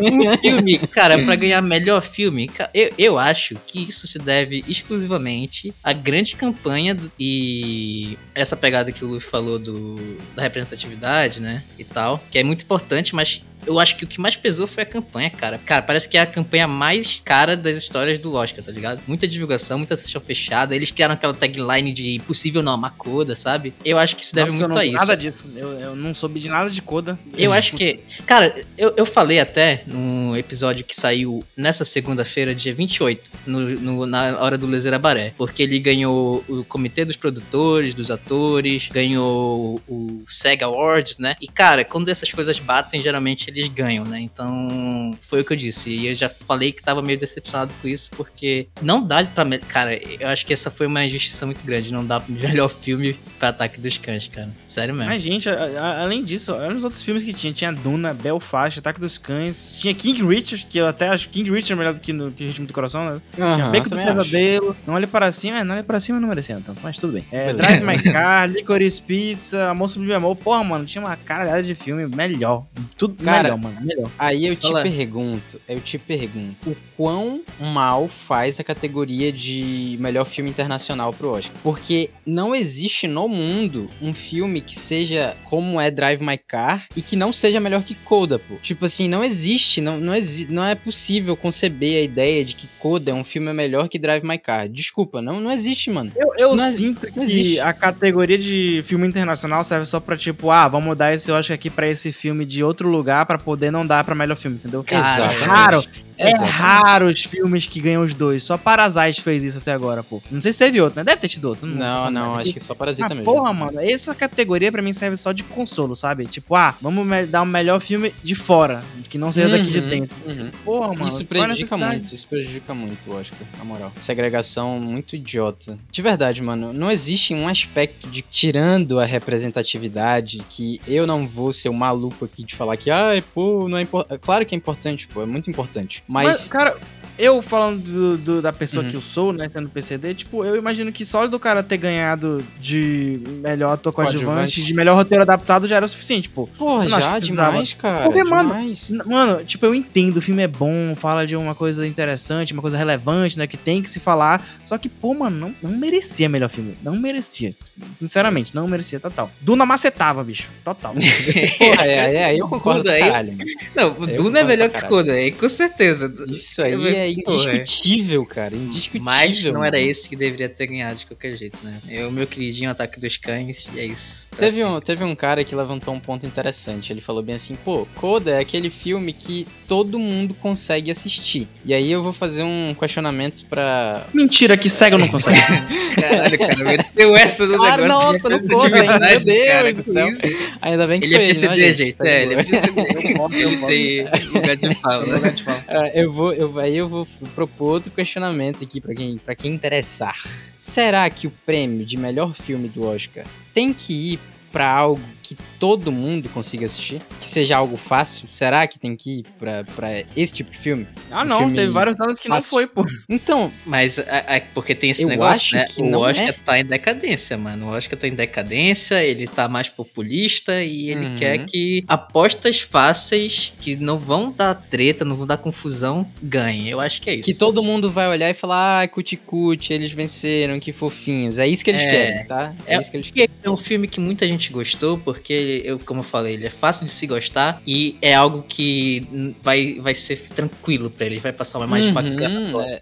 um 0.03 0.37
filme, 0.37 0.77
cara, 0.79 1.17
pra 1.23 1.35
ganhar 1.35 1.61
melhor 1.61 2.01
filme, 2.03 2.49
eu, 2.73 2.91
eu 2.97 3.19
acho 3.19 3.55
que 3.65 3.83
isso 3.83 4.07
se 4.07 4.19
deve 4.19 4.63
exclusivamente 4.67 5.73
à 5.83 5.93
grande 5.93 6.35
campanha 6.35 6.95
do- 6.95 7.11
e 7.19 8.17
essa 8.35 8.55
pegada 8.55 8.91
que 8.91 9.03
o 9.03 9.07
Luffy 9.07 9.29
falou 9.29 9.57
do, 9.59 10.17
da 10.35 10.41
representatividade, 10.43 11.39
né? 11.41 11.63
E 11.77 11.83
tal, 11.83 12.23
que 12.29 12.37
é 12.39 12.43
muito 12.43 12.63
importante, 12.63 13.15
mas 13.15 13.41
eu 13.65 13.77
acho 13.79 13.97
que 13.97 14.03
o 14.05 14.07
que 14.07 14.21
mais 14.21 14.35
pesou 14.35 14.65
foi 14.65 14.83
a 14.83 14.85
campanha, 14.85 15.29
cara. 15.29 15.57
Cara, 15.59 15.81
parece 15.81 16.07
que 16.07 16.17
é 16.17 16.21
a 16.21 16.25
campanha 16.25 16.67
mais 16.67 17.21
cara 17.23 17.57
das 17.57 17.77
histórias 17.77 18.17
do 18.17 18.33
Oscar, 18.33 18.63
tá 18.63 18.71
ligado? 18.71 19.01
Muita 19.05 19.27
divulgação, 19.27 19.77
muita 19.77 19.95
sessão 19.95 20.21
fechada. 20.21 20.75
Eles 20.75 20.91
criaram 20.91 21.13
aquela 21.13 21.33
tagline 21.33 21.91
de 21.91 22.15
impossível 22.15 22.63
não 22.63 22.73
amar 22.73 22.88
Coda, 22.89 23.35
sabe? 23.35 23.73
Eu 23.83 23.97
acho 23.97 24.15
que 24.15 24.23
isso 24.23 24.35
deve 24.35 24.51
Nossa, 24.51 24.63
eu 24.63 24.67
muito 24.67 24.75
não 24.75 24.81
a 24.81 24.85
isso. 24.85 24.95
Nada 24.95 25.17
disso. 25.17 25.45
Eu, 25.55 25.71
eu 25.79 25.95
não 25.95 26.13
soube 26.13 26.39
de 26.39 26.49
nada 26.49 26.69
de 26.69 26.81
Coda. 26.81 27.19
Eu 27.37 27.51
acho 27.53 27.75
que. 27.75 27.99
Cara, 28.25 28.55
eu, 28.77 28.93
eu 28.97 29.05
falei 29.05 29.39
até 29.39 29.83
num 29.87 30.35
episódio 30.35 30.83
que 30.83 30.95
saiu 30.95 31.43
nessa 31.55 31.85
segunda-feira, 31.85 32.53
dia 32.53 32.73
28, 32.73 33.31
no, 33.45 33.59
no, 33.59 34.05
na 34.05 34.39
hora 34.41 34.57
do 34.57 34.67
Lezeira 34.67 34.99
Baré. 34.99 35.33
Porque 35.37 35.63
ele 35.63 35.79
ganhou 35.79 36.43
o 36.47 36.63
comitê 36.63 37.05
dos 37.05 37.15
produtores, 37.15 37.93
dos 37.93 38.11
atores, 38.11 38.89
ganhou 38.89 39.81
o 39.87 40.23
SEG 40.27 40.63
Awards, 40.63 41.17
né? 41.17 41.35
E, 41.41 41.47
cara, 41.47 41.83
quando 41.83 42.09
essas 42.09 42.31
coisas 42.31 42.59
batem, 42.59 43.01
geralmente 43.01 43.49
eles 43.49 43.67
ganham, 43.67 44.05
né? 44.05 44.19
Então, 44.19 45.17
foi 45.21 45.41
o 45.41 45.45
que 45.45 45.53
eu 45.53 45.57
disse. 45.57 45.89
E 45.89 46.07
eu 46.07 46.15
já 46.15 46.29
falei 46.29 46.71
que 46.71 46.83
tava 46.83 47.01
meio 47.01 47.17
decepcionado 47.17 47.73
com 47.81 47.87
isso, 47.87 48.11
porque 48.11 48.67
não 48.81 49.05
dá 49.05 49.23
pra. 49.23 49.45
Cara, 49.59 49.99
eu 50.19 50.27
acho 50.27 50.45
que 50.45 50.53
essa 50.53 50.69
foi 50.71 50.87
uma 50.87 51.03
injustiça 51.03 51.45
muito 51.45 51.63
grande. 51.63 51.93
Não 51.93 52.05
dá 52.05 52.21
melhor 52.27 52.69
filme 52.81 53.17
pra 53.37 53.49
Ataque 53.49 53.79
dos 53.79 53.97
Cães, 53.97 54.27
cara. 54.27 54.49
Sério 54.65 54.93
mesmo. 54.93 55.09
Mas, 55.09 55.21
gente, 55.21 55.49
a- 55.49 55.53
a- 55.53 56.01
além 56.03 56.23
disso, 56.23 56.53
olha 56.53 56.75
os 56.75 56.83
outros 56.83 57.03
filmes 57.03 57.23
que 57.23 57.33
tinha. 57.33 57.53
Tinha 57.53 57.71
Duna, 57.71 58.13
Belfast, 58.13 58.79
Ataque 58.79 58.99
dos 58.99 59.17
Cães. 59.17 59.77
Tinha 59.79 59.93
King 59.93 60.21
Richard, 60.25 60.65
que 60.69 60.77
eu 60.77 60.87
até 60.87 61.07
acho 61.09 61.29
King 61.29 61.49
Richard 61.51 61.75
melhor 61.75 61.93
do 61.93 62.01
que 62.01 62.13
no 62.13 62.31
que 62.31 62.45
Ritmo 62.45 62.65
do 62.67 62.73
Coração, 62.73 63.05
né? 63.15 63.21
Aham, 63.39 63.71
Beco 63.71 63.89
do. 63.89 63.95
Pesadelo. 63.95 64.75
Não 64.85 64.93
olhe 64.93 65.07
para 65.07 65.31
cima. 65.31 65.59
É, 65.59 65.63
não 65.63 65.75
olhe 65.75 65.83
para 65.83 65.99
cima 65.99 66.19
não 66.19 66.27
merecia 66.27 66.59
tanto, 66.65 66.79
mas 66.83 66.97
tudo 66.97 67.13
bem. 67.13 67.25
É. 67.31 67.53
Drive 67.53 67.81
My 67.83 68.01
Car, 68.11 68.49
Licorice 68.49 69.01
Pizza, 69.01 69.69
Amor 69.69 69.87
Sublime 69.89 70.13
Amor. 70.13 70.35
Porra, 70.35 70.63
mano, 70.63 70.85
tinha 70.85 71.03
uma 71.03 71.15
caralhada 71.15 71.63
de 71.63 71.75
filme 71.75 72.05
melhor. 72.07 72.65
Tudo 72.97 73.23
Cara, 73.23 73.43
melhor, 73.43 73.57
mano. 73.57 73.81
Melhor. 73.81 74.09
Aí 74.17 74.45
eu 74.45 74.55
te 74.55 74.67
Fala. 74.67 74.81
pergunto, 74.83 75.59
eu 75.67 75.79
te 75.79 75.97
pergunto, 75.97 76.69
o 76.69 76.75
quão 76.97 77.41
mal 77.73 78.07
faz 78.07 78.59
a 78.59 78.63
categoria 78.63 79.31
de 79.31 79.97
melhor 79.99 80.25
filme 80.25 80.49
internacional 80.49 81.11
pro 81.13 81.29
Oscar? 81.31 81.55
Porque 81.63 82.09
não 82.25 82.53
existe 82.55 82.58
no 83.07 83.27
mundo 83.27 83.89
um 84.01 84.13
filme 84.13 84.61
que 84.61 84.75
seja 84.75 85.35
como 85.45 85.79
é 85.79 85.89
Drive 85.89 86.21
My 86.23 86.37
Car 86.37 86.85
e 86.95 87.01
que 87.01 87.15
não 87.15 87.31
seja 87.31 87.59
melhor 87.59 87.83
que 87.83 87.95
Coda, 87.95 88.39
pô. 88.39 88.55
Tipo 88.61 88.85
assim, 88.85 89.07
não 89.07 89.23
existe, 89.23 89.81
não, 89.81 89.97
não, 89.97 90.15
exi 90.15 90.47
não 90.49 90.65
é 90.65 90.75
possível 90.75 91.35
conceber 91.35 91.97
a 91.97 92.03
ideia 92.03 92.43
de 92.43 92.55
que 92.55 92.67
Coda 92.79 93.11
é 93.11 93.13
um 93.13 93.23
filme 93.23 93.51
melhor 93.53 93.87
que 93.87 93.99
Drive 93.99 94.23
My 94.25 94.37
Car. 94.37 94.67
Desculpa, 94.67 95.21
não, 95.21 95.39
não 95.39 95.51
existe, 95.51 95.89
mano. 95.89 96.11
Eu, 96.15 96.31
eu 96.37 96.55
Não 96.55 96.71
sinto 96.71 97.05
não 97.07 97.13
que 97.13 97.19
existe. 97.21 97.59
a 97.59 97.73
categoria 97.73 98.37
de 98.37 98.81
filme 98.85 99.07
internacional 99.07 99.63
serve 99.63 99.85
só 99.85 99.99
pra, 99.99 100.17
tipo, 100.17 100.49
ah, 100.51 100.67
vamos 100.67 100.95
dar 100.97 101.13
esse 101.13 101.31
Oscar 101.31 101.55
aqui 101.55 101.69
pra 101.69 101.87
esse 101.87 102.11
filme 102.11 102.45
de 102.45 102.63
outro 102.63 102.89
lugar 102.89 103.25
pra 103.25 103.37
poder 103.37 103.71
não 103.71 103.85
dar 103.85 104.03
pra 104.03 104.15
melhor 104.15 104.35
filme, 104.37 104.57
entendeu? 104.57 104.83
Cara, 104.83 105.23
é 105.23 105.43
raro. 105.43 105.83
É 106.19 106.27
Exatamente. 106.31 106.51
raro 106.53 107.07
os 107.09 107.23
filmes 107.23 107.65
que 107.65 107.79
ganham 107.79 108.03
os 108.03 108.13
dois. 108.13 108.43
Só 108.43 108.57
Parasite 108.57 109.21
fez 109.21 109.43
isso 109.43 109.57
até 109.57 109.71
agora, 109.71 110.03
pô. 110.03 110.21
Não 110.29 110.41
sei 110.41 110.51
se 110.51 110.59
teve 110.59 110.81
outro, 110.81 110.99
né? 110.99 111.03
Deve 111.05 111.21
ter 111.21 111.29
tido 111.29 111.45
outro. 111.45 111.65
Não, 111.65 112.11
não, 112.11 112.35
acho 112.35 112.51
que 112.51 112.59
só 112.59 112.75
Parasita 112.75 113.05
Ah, 113.07 113.15
mesmo. 113.15 113.23
porra, 113.23 113.53
mano, 113.53 113.79
essa 113.79 114.13
categoria 114.13 114.71
pra 114.71 114.81
mim 114.81 114.91
serve 114.91 115.15
só 115.15 115.31
de 115.31 115.43
consolo, 115.43 115.95
sabe? 115.95 116.25
Tipo, 116.27 116.55
ah, 116.55 116.75
vamos 116.81 117.07
dar 117.29 117.41
um 117.41 117.45
melhor 117.45 117.79
filme 117.81 118.13
de 118.21 118.35
fora, 118.35 118.83
que 119.09 119.17
não 119.17 119.31
seja 119.31 119.49
daqui 119.49 119.71
de 119.71 119.79
Uhum, 119.79 119.89
dentro. 119.89 120.17
uhum. 120.27 120.51
Porra, 120.65 120.87
mano. 120.89 121.07
Isso 121.07 121.23
prejudica 121.25 121.77
muito, 121.77 122.13
isso 122.13 122.27
prejudica 122.27 122.73
muito, 122.73 123.09
eu 123.09 123.17
acho 123.17 123.31
na 123.57 123.63
moral. 123.63 123.91
Segregação 123.97 124.77
muito 124.79 125.15
idiota. 125.15 125.79
De 125.89 126.01
verdade, 126.01 126.41
mano, 126.41 126.73
não 126.73 126.91
existe 126.91 127.33
um 127.33 127.47
aspecto 127.47 128.09
de 128.09 128.21
tirando 128.21 128.99
a 128.99 129.05
representatividade 129.05 130.41
que 130.49 130.79
eu 130.87 131.05
não 131.07 131.27
vou 131.27 131.51
ser 131.53 131.69
o 131.69 131.73
maluco 131.73 132.25
aqui 132.25 132.43
de 132.43 132.55
falar 132.55 132.77
que, 132.77 132.89
ai, 132.91 133.21
pô, 133.33 133.67
não 133.67 133.77
é 133.77 133.81
importante. 133.81 134.19
Claro 134.21 134.45
que 134.45 134.55
é 134.55 134.57
importante, 134.57 135.07
pô, 135.07 135.21
é 135.21 135.25
muito 135.25 135.49
importante. 135.49 136.03
Mas, 136.09 136.25
Mas, 136.25 136.47
cara, 136.49 136.75
eu 137.19 137.41
falando 137.41 137.79
do- 137.83 138.17
do- 138.17 138.41
da 138.41 138.51
pessoa 138.53 138.83
Uhum. 138.83 138.89
que 138.89 138.95
eu 138.95 139.01
sou, 139.01 139.31
né, 139.33 139.49
sendo 139.51 139.69
PCD, 139.69 140.13
tipo, 140.15 140.43
eu 140.45 140.55
imagino 140.55 140.91
que 140.91 141.03
só 141.05 141.27
do 141.27 141.37
cara 141.39 141.61
ter 141.61 141.77
ganhado 141.77 142.41
de 142.59 143.19
melhor 143.43 143.73
ator 143.73 143.91
coadjuvante, 143.93 144.63
de 144.63 144.73
melhor 144.73 144.95
roteiro 144.95 145.21
adaptado 145.23 145.67
já 145.67 145.75
era 145.75 145.85
o 145.85 145.87
suficiente, 145.87 146.29
pô. 146.29 146.47
porra, 146.57 146.87
já 146.87 147.11
precisava. 147.17 147.51
demais, 147.51 147.73
cara. 147.73 148.03
Porque, 148.05 148.23
mano, 148.23 148.49
demais. 148.49 148.89
N- 148.89 149.03
Mano, 149.05 149.43
tipo, 149.43 149.65
eu 149.65 149.75
entendo, 149.75 150.17
o 150.17 150.21
filme 150.21 150.41
é 150.43 150.47
bom, 150.47 150.95
fala 150.95 151.27
de 151.27 151.35
uma 151.35 151.53
coisa 151.53 151.85
interessante, 151.85 152.53
uma 152.53 152.61
coisa 152.61 152.77
relevante, 152.77 153.37
né, 153.37 153.45
que 153.47 153.57
tem 153.57 153.81
que 153.81 153.89
se 153.89 153.99
falar, 153.99 154.45
só 154.63 154.77
que, 154.77 154.87
pô, 154.87 155.13
mano, 155.13 155.37
não, 155.61 155.69
não 155.71 155.77
merecia 155.77 156.29
melhor 156.29 156.49
filme, 156.49 156.77
não 156.81 156.95
merecia, 156.97 157.53
sinceramente, 157.95 158.55
não 158.55 158.67
merecia, 158.67 158.99
total. 158.99 159.29
Duna 159.41 159.65
macetava, 159.65 160.23
bicho, 160.23 160.49
total. 160.63 160.93
Porra, 161.57 161.85
é, 161.85 162.15
é, 162.15 162.25
aí 162.25 162.37
eu 162.37 162.47
concordo 162.47 162.89
aí. 162.89 162.99
caralho, 163.01 163.33
mano. 163.33 163.49
Não, 163.75 163.99
o 163.99 164.09
Eu 164.09 164.23
Duna 164.23 164.39
é 164.39 164.43
melhor 164.43 164.69
que 164.69 164.79
Coda, 164.89 165.11
aí 165.13 165.31
com 165.31 165.49
certeza. 165.49 166.11
Isso 166.27 166.61
aí 166.63 166.73
Eu- 166.73 166.85
é 166.87 167.08
é. 167.09 167.13
indiscutível, 167.13 168.25
cara. 168.25 168.55
Indiscutível. 168.55 169.03
Mas 169.03 169.45
não 169.45 169.63
era 169.63 169.79
esse 169.79 170.07
que 170.09 170.15
deveria 170.15 170.49
ter 170.49 170.67
ganhado 170.67 170.95
de 170.95 171.05
qualquer 171.05 171.35
jeito, 171.37 171.59
né? 171.63 171.77
Eu, 171.89 172.11
meu 172.11 172.25
queridinho 172.27 172.69
Ataque 172.69 172.99
dos 172.99 173.17
Cães, 173.17 173.67
e 173.73 173.79
é 173.79 173.85
isso. 173.85 174.27
Teve 174.37 174.57
sempre. 174.57 174.71
um, 174.71 174.79
teve 174.79 175.03
um 175.03 175.15
cara 175.15 175.43
que 175.43 175.55
levantou 175.55 175.93
um 175.93 175.99
ponto 175.99 176.25
interessante. 176.25 176.91
Ele 176.93 177.01
falou 177.01 177.21
bem 177.21 177.35
assim: 177.35 177.55
pô, 177.55 177.87
Coda 177.95 178.31
é 178.31 178.39
aquele 178.39 178.69
filme 178.69 179.13
que 179.13 179.47
todo 179.67 179.97
mundo 179.99 180.33
consegue 180.33 180.89
assistir. 180.91 181.47
E 181.65 181.73
aí 181.73 181.91
eu 181.91 182.01
vou 182.01 182.13
fazer 182.13 182.43
um 182.43 182.75
questionamento 182.77 183.45
pra. 183.47 184.05
Mentira, 184.13 184.57
que 184.57 184.69
cego 184.69 184.97
não 184.97 185.07
consegue. 185.07 185.37
Caralho, 185.99 186.37
cara, 186.37 186.55
meteu 186.63 187.15
essa 187.15 187.45
no 187.45 187.57
Cara, 187.61 187.83
negócio. 187.83 188.13
nossa, 188.13 188.39
de 188.39 188.47
no 188.47 188.55
Coda, 188.55 188.77
hein? 188.79 188.87
verdade, 188.87 189.25
Meu 189.25 189.35
Deus 189.35 189.47
cara, 189.47 189.73
do 189.73 189.83
céu. 189.83 190.07
isso. 190.09 190.21
Ainda 190.61 190.87
bem 190.87 190.99
que 190.99 191.05
Ele 191.07 191.15
é 191.15 191.17
foi 191.17 191.25
ele, 191.25 191.33
PCD, 191.33 191.67
né, 191.67 191.73
gente. 191.73 191.93
Tá 191.95 192.07
É, 192.07 192.21
ele 192.23 192.33
é. 192.35 192.43
PCD. 192.43 193.13
Não 193.17 193.29
tem 193.29 194.05
lugar 194.33 194.55
de 194.55 194.75
fala. 194.75 195.05
né? 195.05 195.33
É, 195.67 196.01
eu 196.03 196.11
vou, 196.11 196.33
eu, 196.33 196.59
aí 196.59 196.77
eu 196.77 196.87
vou 196.87 196.98
propor 197.35 197.71
outro 197.73 197.91
questionamento 197.91 198.63
aqui 198.63 198.79
pra 198.81 198.93
quem, 198.93 199.17
pra 199.17 199.35
quem 199.35 199.53
interessar. 199.53 200.17
Será 200.59 201.09
que 201.09 201.27
o 201.27 201.31
prêmio 201.45 201.85
de 201.85 201.97
melhor 201.97 202.33
filme 202.33 202.67
do 202.67 202.85
Oscar 202.85 203.25
tem 203.53 203.73
que 203.73 204.13
ir 204.13 204.19
pra 204.51 204.69
algo 204.69 205.01
que 205.35 205.43
todo 205.59 205.91
mundo 205.91 206.29
consiga 206.29 206.65
assistir? 206.65 207.01
Que 207.19 207.27
seja 207.27 207.57
algo 207.57 207.77
fácil? 207.77 208.27
Será 208.29 208.65
que 208.67 208.77
tem 208.79 208.95
que 208.95 209.19
ir 209.19 209.25
pra, 209.37 209.63
pra 209.75 210.03
esse 210.15 210.33
tipo 210.33 210.51
de 210.51 210.57
filme? 210.57 210.87
Ah, 211.11 211.23
Um 211.23 211.25
não, 211.25 211.37
filme 211.39 211.55
teve 211.55 211.71
vários 211.71 211.99
anos 211.99 212.19
que 212.19 212.27
não 212.29 212.35
fácil. 212.37 212.49
foi, 212.51 212.67
pô. 212.67 212.85
Então, 213.09 213.51
Mas 213.65 213.97
é, 213.99 214.23
é 214.27 214.39
porque 214.53 214.73
tem 214.75 214.89
esse 214.91 215.03
Eu 215.03 215.07
negócio, 215.09 215.35
acho 215.35 215.55
né? 215.55 215.65
que 215.65 215.81
o 215.81 215.85
não 215.89 215.99
Oscar 216.01 216.29
é. 216.29 216.31
tá 216.31 216.59
em 216.59 216.65
decadência, 216.65 217.37
mano. 217.37 217.67
O 217.67 217.69
Oscar 217.69 217.97
tá 217.99 218.07
em 218.07 218.13
decadência, 218.15 219.03
ele 219.03 219.27
tá 219.27 219.47
mais 219.47 219.69
populista 219.69 220.63
e 220.63 220.89
ele 220.91 221.05
Uhum. 221.05 221.15
quer 221.17 221.45
que 221.45 221.83
apostas 221.87 222.59
fáceis, 222.59 223.53
que 223.59 223.75
não 223.75 223.97
vão 223.99 224.31
dar 224.31 224.53
treta, 224.55 225.03
não 225.05 225.15
vão 225.15 225.25
dar 225.27 225.37
confusão, 225.37 226.05
ganhem. 226.21 226.67
Eu 226.69 226.79
acho 226.79 227.01
que 227.01 227.09
é 227.09 227.15
isso. 227.15 227.23
que 227.31 227.33
todo 227.33 227.63
mundo 227.63 227.89
vai 227.91 228.07
olhar 228.07 228.29
e 228.29 228.33
falar, 228.33 228.83
ah, 228.83 228.87
cuticute, 228.87 229.73
eles 229.73 229.91
venceram, 229.91 230.59
que 230.59 230.71
fofinhos. 230.71 231.37
É 231.37 231.47
isso 231.47 231.63
que 231.63 231.69
eles 231.69 231.83
É. 231.83 231.87
querem, 231.89 232.25
tá? 232.25 232.53
É, 232.65 232.75
É, 232.75 232.79
isso 232.79 232.91
que 232.91 232.97
eles 232.97 233.07
porque 233.09 233.29
é 233.43 233.49
um 233.49 233.57
filme 233.57 233.87
que 233.87 233.99
muita 233.99 234.27
gente 234.27 234.51
gostou, 234.51 234.97
porque, 234.97 235.18
eu, 235.65 235.79
como 235.79 235.99
eu 235.99 236.03
falei, 236.03 236.33
ele 236.35 236.47
é 236.47 236.49
fácil 236.49 236.85
de 236.85 236.91
se 236.91 237.05
gostar 237.07 237.61
e 237.65 237.97
é 238.01 238.13
algo 238.15 238.43
que 238.47 239.07
vai, 239.41 239.75
vai 239.79 239.93
ser 239.93 240.17
tranquilo 240.29 240.89
pra 240.89 241.05
ele, 241.05 241.19
vai 241.19 241.31
passar 241.33 241.59
uma 241.59 241.65
imagem 241.67 241.87
Uhum, 241.89 241.93
bacana. 241.93 242.49
pra- 242.51 242.67
é, 242.67 242.81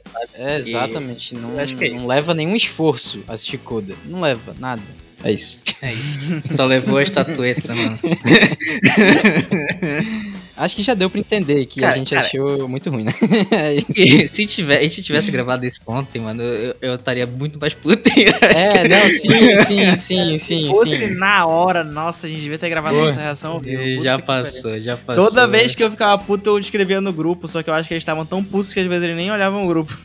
é, 0.55 0.59
exatamente. 0.59 1.35
Não, 1.35 1.59
acho 1.59 1.75
que 1.75 1.85
é 1.85 1.89
não 1.89 2.07
leva 2.07 2.33
nenhum 2.33 2.55
esforço 2.55 3.21
assistir 3.27 3.57
Coda. 3.57 3.95
Não 4.05 4.21
leva, 4.21 4.55
nada. 4.59 4.81
É 5.23 5.31
isso. 5.31 5.59
É 5.81 5.93
isso. 5.93 6.21
Só 6.55 6.65
levou 6.65 6.97
a 6.97 7.03
estatueta, 7.03 7.73
mano. 7.75 7.99
Acho 10.57 10.75
que 10.75 10.83
já 10.83 10.93
deu 10.93 11.09
pra 11.09 11.19
entender 11.19 11.65
que 11.65 11.79
a 11.79 11.87
Cara, 11.89 11.97
gente 11.99 12.13
cara. 12.15 12.25
achou 12.25 12.67
muito 12.67 12.89
ruim, 12.89 13.03
né? 13.03 13.11
É 13.51 13.73
isso. 13.75 14.33
Se 14.33 14.45
tiver, 14.45 14.79
a 14.79 14.81
gente 14.83 15.01
tivesse 15.03 15.29
gravado 15.31 15.65
isso 15.65 15.79
ontem, 15.87 16.19
mano, 16.19 16.41
eu, 16.41 16.75
eu 16.81 16.95
estaria 16.95 17.25
muito 17.27 17.59
mais 17.59 17.73
puto. 17.73 18.09
Eu 18.17 18.33
acho 18.49 18.65
É, 18.65 18.87
não, 18.87 19.09
sim, 19.09 19.63
sim, 19.63 19.95
sim, 19.97 20.39
sim, 20.39 20.61
Se 20.63 20.67
fosse 20.69 20.97
sim. 20.97 21.15
na 21.15 21.45
hora, 21.45 21.83
nossa, 21.83 22.27
a 22.27 22.29
gente 22.29 22.41
devia 22.41 22.57
ter 22.57 22.69
gravado 22.69 22.95
Porra. 22.95 23.09
essa 23.09 23.21
reação 23.21 23.53
ao 23.53 23.59
vivo. 23.59 23.81
que 23.83 23.99
já 23.99 24.17
que 24.17 24.23
pariu. 24.23 24.43
passou, 24.45 24.79
já 24.79 24.97
passou. 24.97 25.25
Toda 25.25 25.47
vez 25.47 25.75
que 25.75 25.83
eu 25.83 25.91
ficava 25.91 26.17
puto, 26.23 26.49
eu 26.49 26.59
escrevia 26.59 26.99
no 26.99 27.13
grupo, 27.13 27.47
só 27.47 27.61
que 27.63 27.69
eu 27.69 27.73
acho 27.73 27.87
que 27.87 27.93
eles 27.93 28.01
estavam 28.01 28.25
tão 28.25 28.43
putos 28.43 28.73
que 28.73 28.79
às 28.79 28.87
vezes 28.87 29.03
eles 29.05 29.15
nem 29.15 29.31
olhavam 29.31 29.63
o 29.63 29.67
grupo. 29.67 29.95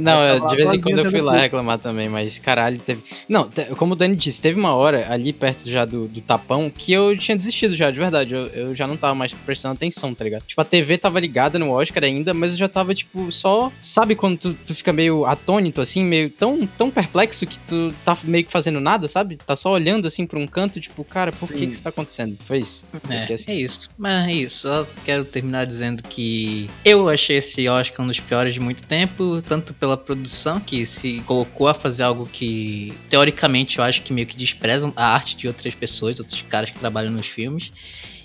Não, 0.00 0.22
Eu 0.24 0.46
de 0.46 0.56
vez 0.56 0.72
em 0.72 0.80
quando 0.80 0.98
eu 0.98 1.10
fui 1.10 1.20
lá 1.20 1.32
puto. 1.32 1.42
reclamar 1.42 1.78
também, 1.78 2.08
mas 2.08 2.38
caralho, 2.38 2.78
teve. 2.78 3.02
Não, 3.28 3.48
te- 3.48 3.64
como 3.76 3.92
o 3.94 3.96
Dani 3.96 4.14
disse, 4.16 4.40
teve 4.40 4.58
uma 4.58 4.74
hora 4.74 5.06
ali 5.10 5.32
perto 5.32 5.68
já 5.70 5.84
do, 5.84 6.06
do 6.08 6.20
tapão 6.20 6.70
que 6.74 6.92
eu 6.92 7.16
tinha 7.16 7.36
desistido 7.36 7.74
já, 7.74 7.90
de 7.90 7.98
verdade. 7.98 8.34
Eu, 8.34 8.46
eu 8.48 8.74
já 8.74 8.86
não 8.86 8.96
tava 8.96 9.14
mais 9.14 9.32
prestando 9.34 9.74
atenção, 9.74 9.87
tá 10.14 10.24
ligado? 10.24 10.44
Tipo, 10.46 10.60
a 10.60 10.64
TV 10.64 10.98
tava 10.98 11.20
ligada 11.20 11.58
no 11.58 11.70
Oscar 11.70 12.04
ainda, 12.04 12.32
mas 12.34 12.52
eu 12.52 12.56
já 12.56 12.68
tava, 12.68 12.94
tipo, 12.94 13.30
só. 13.30 13.72
Sabe 13.78 14.14
quando 14.14 14.36
tu, 14.38 14.54
tu 14.54 14.74
fica 14.74 14.92
meio 14.92 15.24
atônito, 15.24 15.80
assim, 15.80 16.04
meio 16.04 16.30
tão, 16.30 16.66
tão 16.66 16.90
perplexo 16.90 17.46
que 17.46 17.58
tu 17.60 17.92
tá 18.04 18.16
meio 18.24 18.44
que 18.44 18.50
fazendo 18.50 18.80
nada, 18.80 19.08
sabe? 19.08 19.36
Tá 19.36 19.56
só 19.56 19.72
olhando 19.72 20.06
assim 20.06 20.26
pra 20.26 20.38
um 20.38 20.46
canto, 20.46 20.80
tipo, 20.80 21.04
cara, 21.04 21.32
por 21.32 21.48
que 21.48 21.58
Sim. 21.58 21.66
que 21.66 21.72
isso 21.72 21.82
tá 21.82 21.90
acontecendo? 21.90 22.36
Foi 22.40 22.58
isso. 22.58 22.86
É, 23.08 23.32
assim. 23.32 23.52
é 23.52 23.54
isso. 23.54 23.88
Mas 23.96 24.28
é 24.28 24.32
isso. 24.32 24.58
Só 24.58 24.86
quero 25.04 25.24
terminar 25.24 25.66
dizendo 25.66 26.02
que 26.02 26.68
eu 26.84 27.08
achei 27.08 27.36
esse 27.36 27.68
Oscar 27.68 28.04
um 28.04 28.08
dos 28.08 28.20
piores 28.20 28.54
de 28.54 28.60
muito 28.60 28.82
tempo, 28.82 29.42
tanto 29.42 29.72
pela 29.74 29.96
produção, 29.96 30.60
que 30.60 30.84
se 30.86 31.20
colocou 31.20 31.68
a 31.68 31.74
fazer 31.74 32.02
algo 32.02 32.26
que, 32.26 32.92
teoricamente, 33.08 33.78
eu 33.78 33.84
acho 33.84 34.02
que 34.02 34.12
meio 34.12 34.26
que 34.26 34.36
desprezam 34.36 34.92
a 34.96 35.06
arte 35.06 35.36
de 35.36 35.46
outras 35.46 35.74
pessoas, 35.74 36.18
outros 36.18 36.42
caras 36.42 36.70
que 36.70 36.78
trabalham 36.78 37.12
nos 37.12 37.26
filmes. 37.26 37.72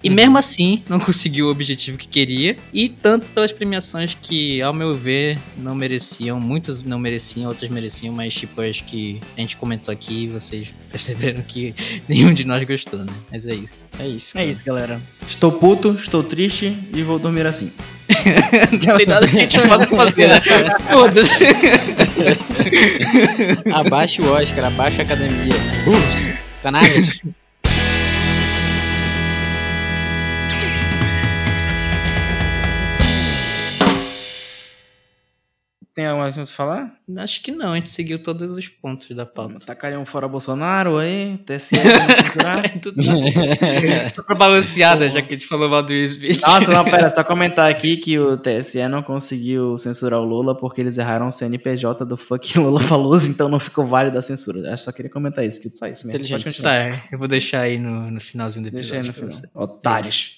E 0.03 0.09
mesmo 0.09 0.37
assim, 0.37 0.83
não 0.89 0.99
conseguiu 0.99 1.47
o 1.47 1.49
objetivo 1.49 1.97
que 1.97 2.07
queria. 2.07 2.57
E 2.73 2.89
tanto 2.89 3.25
pelas 3.27 3.53
premiações 3.53 4.17
que, 4.19 4.61
ao 4.61 4.73
meu 4.73 4.93
ver, 4.93 5.39
não 5.57 5.73
mereciam. 5.73 6.39
Muitas 6.39 6.83
não 6.83 6.99
mereciam, 6.99 7.47
outras 7.47 7.71
mereciam, 7.71 8.13
mas 8.13 8.33
tipo, 8.33 8.59
as 8.61 8.81
que 8.81 9.21
a 9.37 9.39
gente 9.39 9.55
comentou 9.55 9.93
aqui, 9.93 10.27
vocês 10.27 10.75
perceberam 10.91 11.41
que 11.41 11.73
nenhum 12.07 12.33
de 12.33 12.45
nós 12.45 12.67
gostou, 12.67 12.99
né? 12.99 13.13
Mas 13.31 13.47
é 13.47 13.55
isso. 13.55 13.89
É 13.97 14.05
isso. 14.05 14.37
É 14.37 14.41
cara. 14.41 14.51
isso, 14.51 14.65
galera. 14.65 15.01
Estou 15.25 15.53
puto, 15.53 15.91
estou 15.91 16.21
triste 16.21 16.77
e 16.93 17.01
vou 17.01 17.17
dormir 17.17 17.47
assim. 17.47 17.71
não 18.85 18.97
tem 18.97 19.05
nada 19.05 19.25
que 19.25 19.37
a 19.37 19.39
gente 19.39 19.59
possa 19.67 19.87
fazer, 19.87 20.27
né? 20.27 20.41
Foda-se. 20.91 21.45
Abaixa 23.73 24.21
o 24.21 24.31
Oscar, 24.33 24.65
abaixa 24.65 25.01
a 25.01 25.05
academia. 25.05 25.55
Burros, 25.85 26.37
canalhas. 26.61 27.21
Tem 35.95 36.07
alguma 36.07 36.25
coisa 36.25 36.47
pra 36.47 36.47
falar? 36.47 36.91
Acho 37.17 37.39
que 37.43 37.51
não, 37.51 37.71
a 37.71 37.75
gente 37.75 37.91
seguiu 37.91 38.17
todos 38.17 38.51
os 38.51 38.67
pontos 38.67 39.15
da 39.15 39.27
pauta. 39.27 39.59
Tacaria 39.59 39.99
um 39.99 40.07
fora 40.07 40.27
Bolsonaro 40.27 40.97
aí, 40.97 41.37
TSE, 41.45 41.75
Só 44.11 44.23
pra 44.23 44.33
balanceada, 44.33 45.07
já 45.07 45.21
que 45.21 45.33
a 45.33 45.37
gente 45.37 45.47
falou 45.47 45.69
mal 45.69 45.83
do 45.83 45.93
Smith. 45.93 46.41
Nossa, 46.41 46.73
não, 46.73 46.83
pera, 46.83 47.07
só 47.09 47.23
comentar 47.23 47.69
aqui 47.69 47.97
que 47.97 48.17
o 48.17 48.35
TSE 48.35 48.87
não 48.87 49.03
conseguiu 49.03 49.77
censurar 49.77 50.19
o 50.19 50.23
Lula 50.23 50.57
porque 50.57 50.81
eles 50.81 50.97
erraram 50.97 51.27
o 51.27 51.31
CNPJ 51.31 52.03
do 52.07 52.17
fuck 52.17 52.57
Lula 52.57 52.79
Faloso, 52.79 53.29
então 53.29 53.47
não 53.47 53.59
ficou 53.59 53.85
válido 53.85 54.17
a 54.17 54.21
censura. 54.23 54.71
Eu 54.71 54.77
só 54.77 54.91
queria 54.91 55.11
comentar 55.11 55.45
isso, 55.45 55.61
que 55.61 55.69
só 55.69 55.85
isso 55.85 56.07
mesmo. 56.07 56.23
Inteligente. 56.23 56.63
Tá, 56.63 57.03
eu 57.11 57.19
vou 57.19 57.27
deixar 57.27 57.61
aí 57.61 57.77
no, 57.77 58.09
no 58.09 58.19
finalzinho 58.19 58.65
do 58.65 58.71
Deixa 58.71 58.95
episódio. 58.95 59.13
aí 59.21 59.27
no 59.27 59.31
final. 59.31 59.31
você. 59.31 59.47
Otários. 59.53 60.35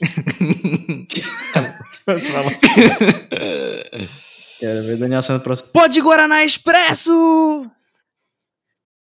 Quero 4.60 4.84
ver 4.84 4.98
Daniel 4.98 5.24
sendo 5.24 5.42
próximo. 5.42 5.70
Pode 5.74 6.00
Guaraná 6.02 6.44
Expresso! 6.44 7.70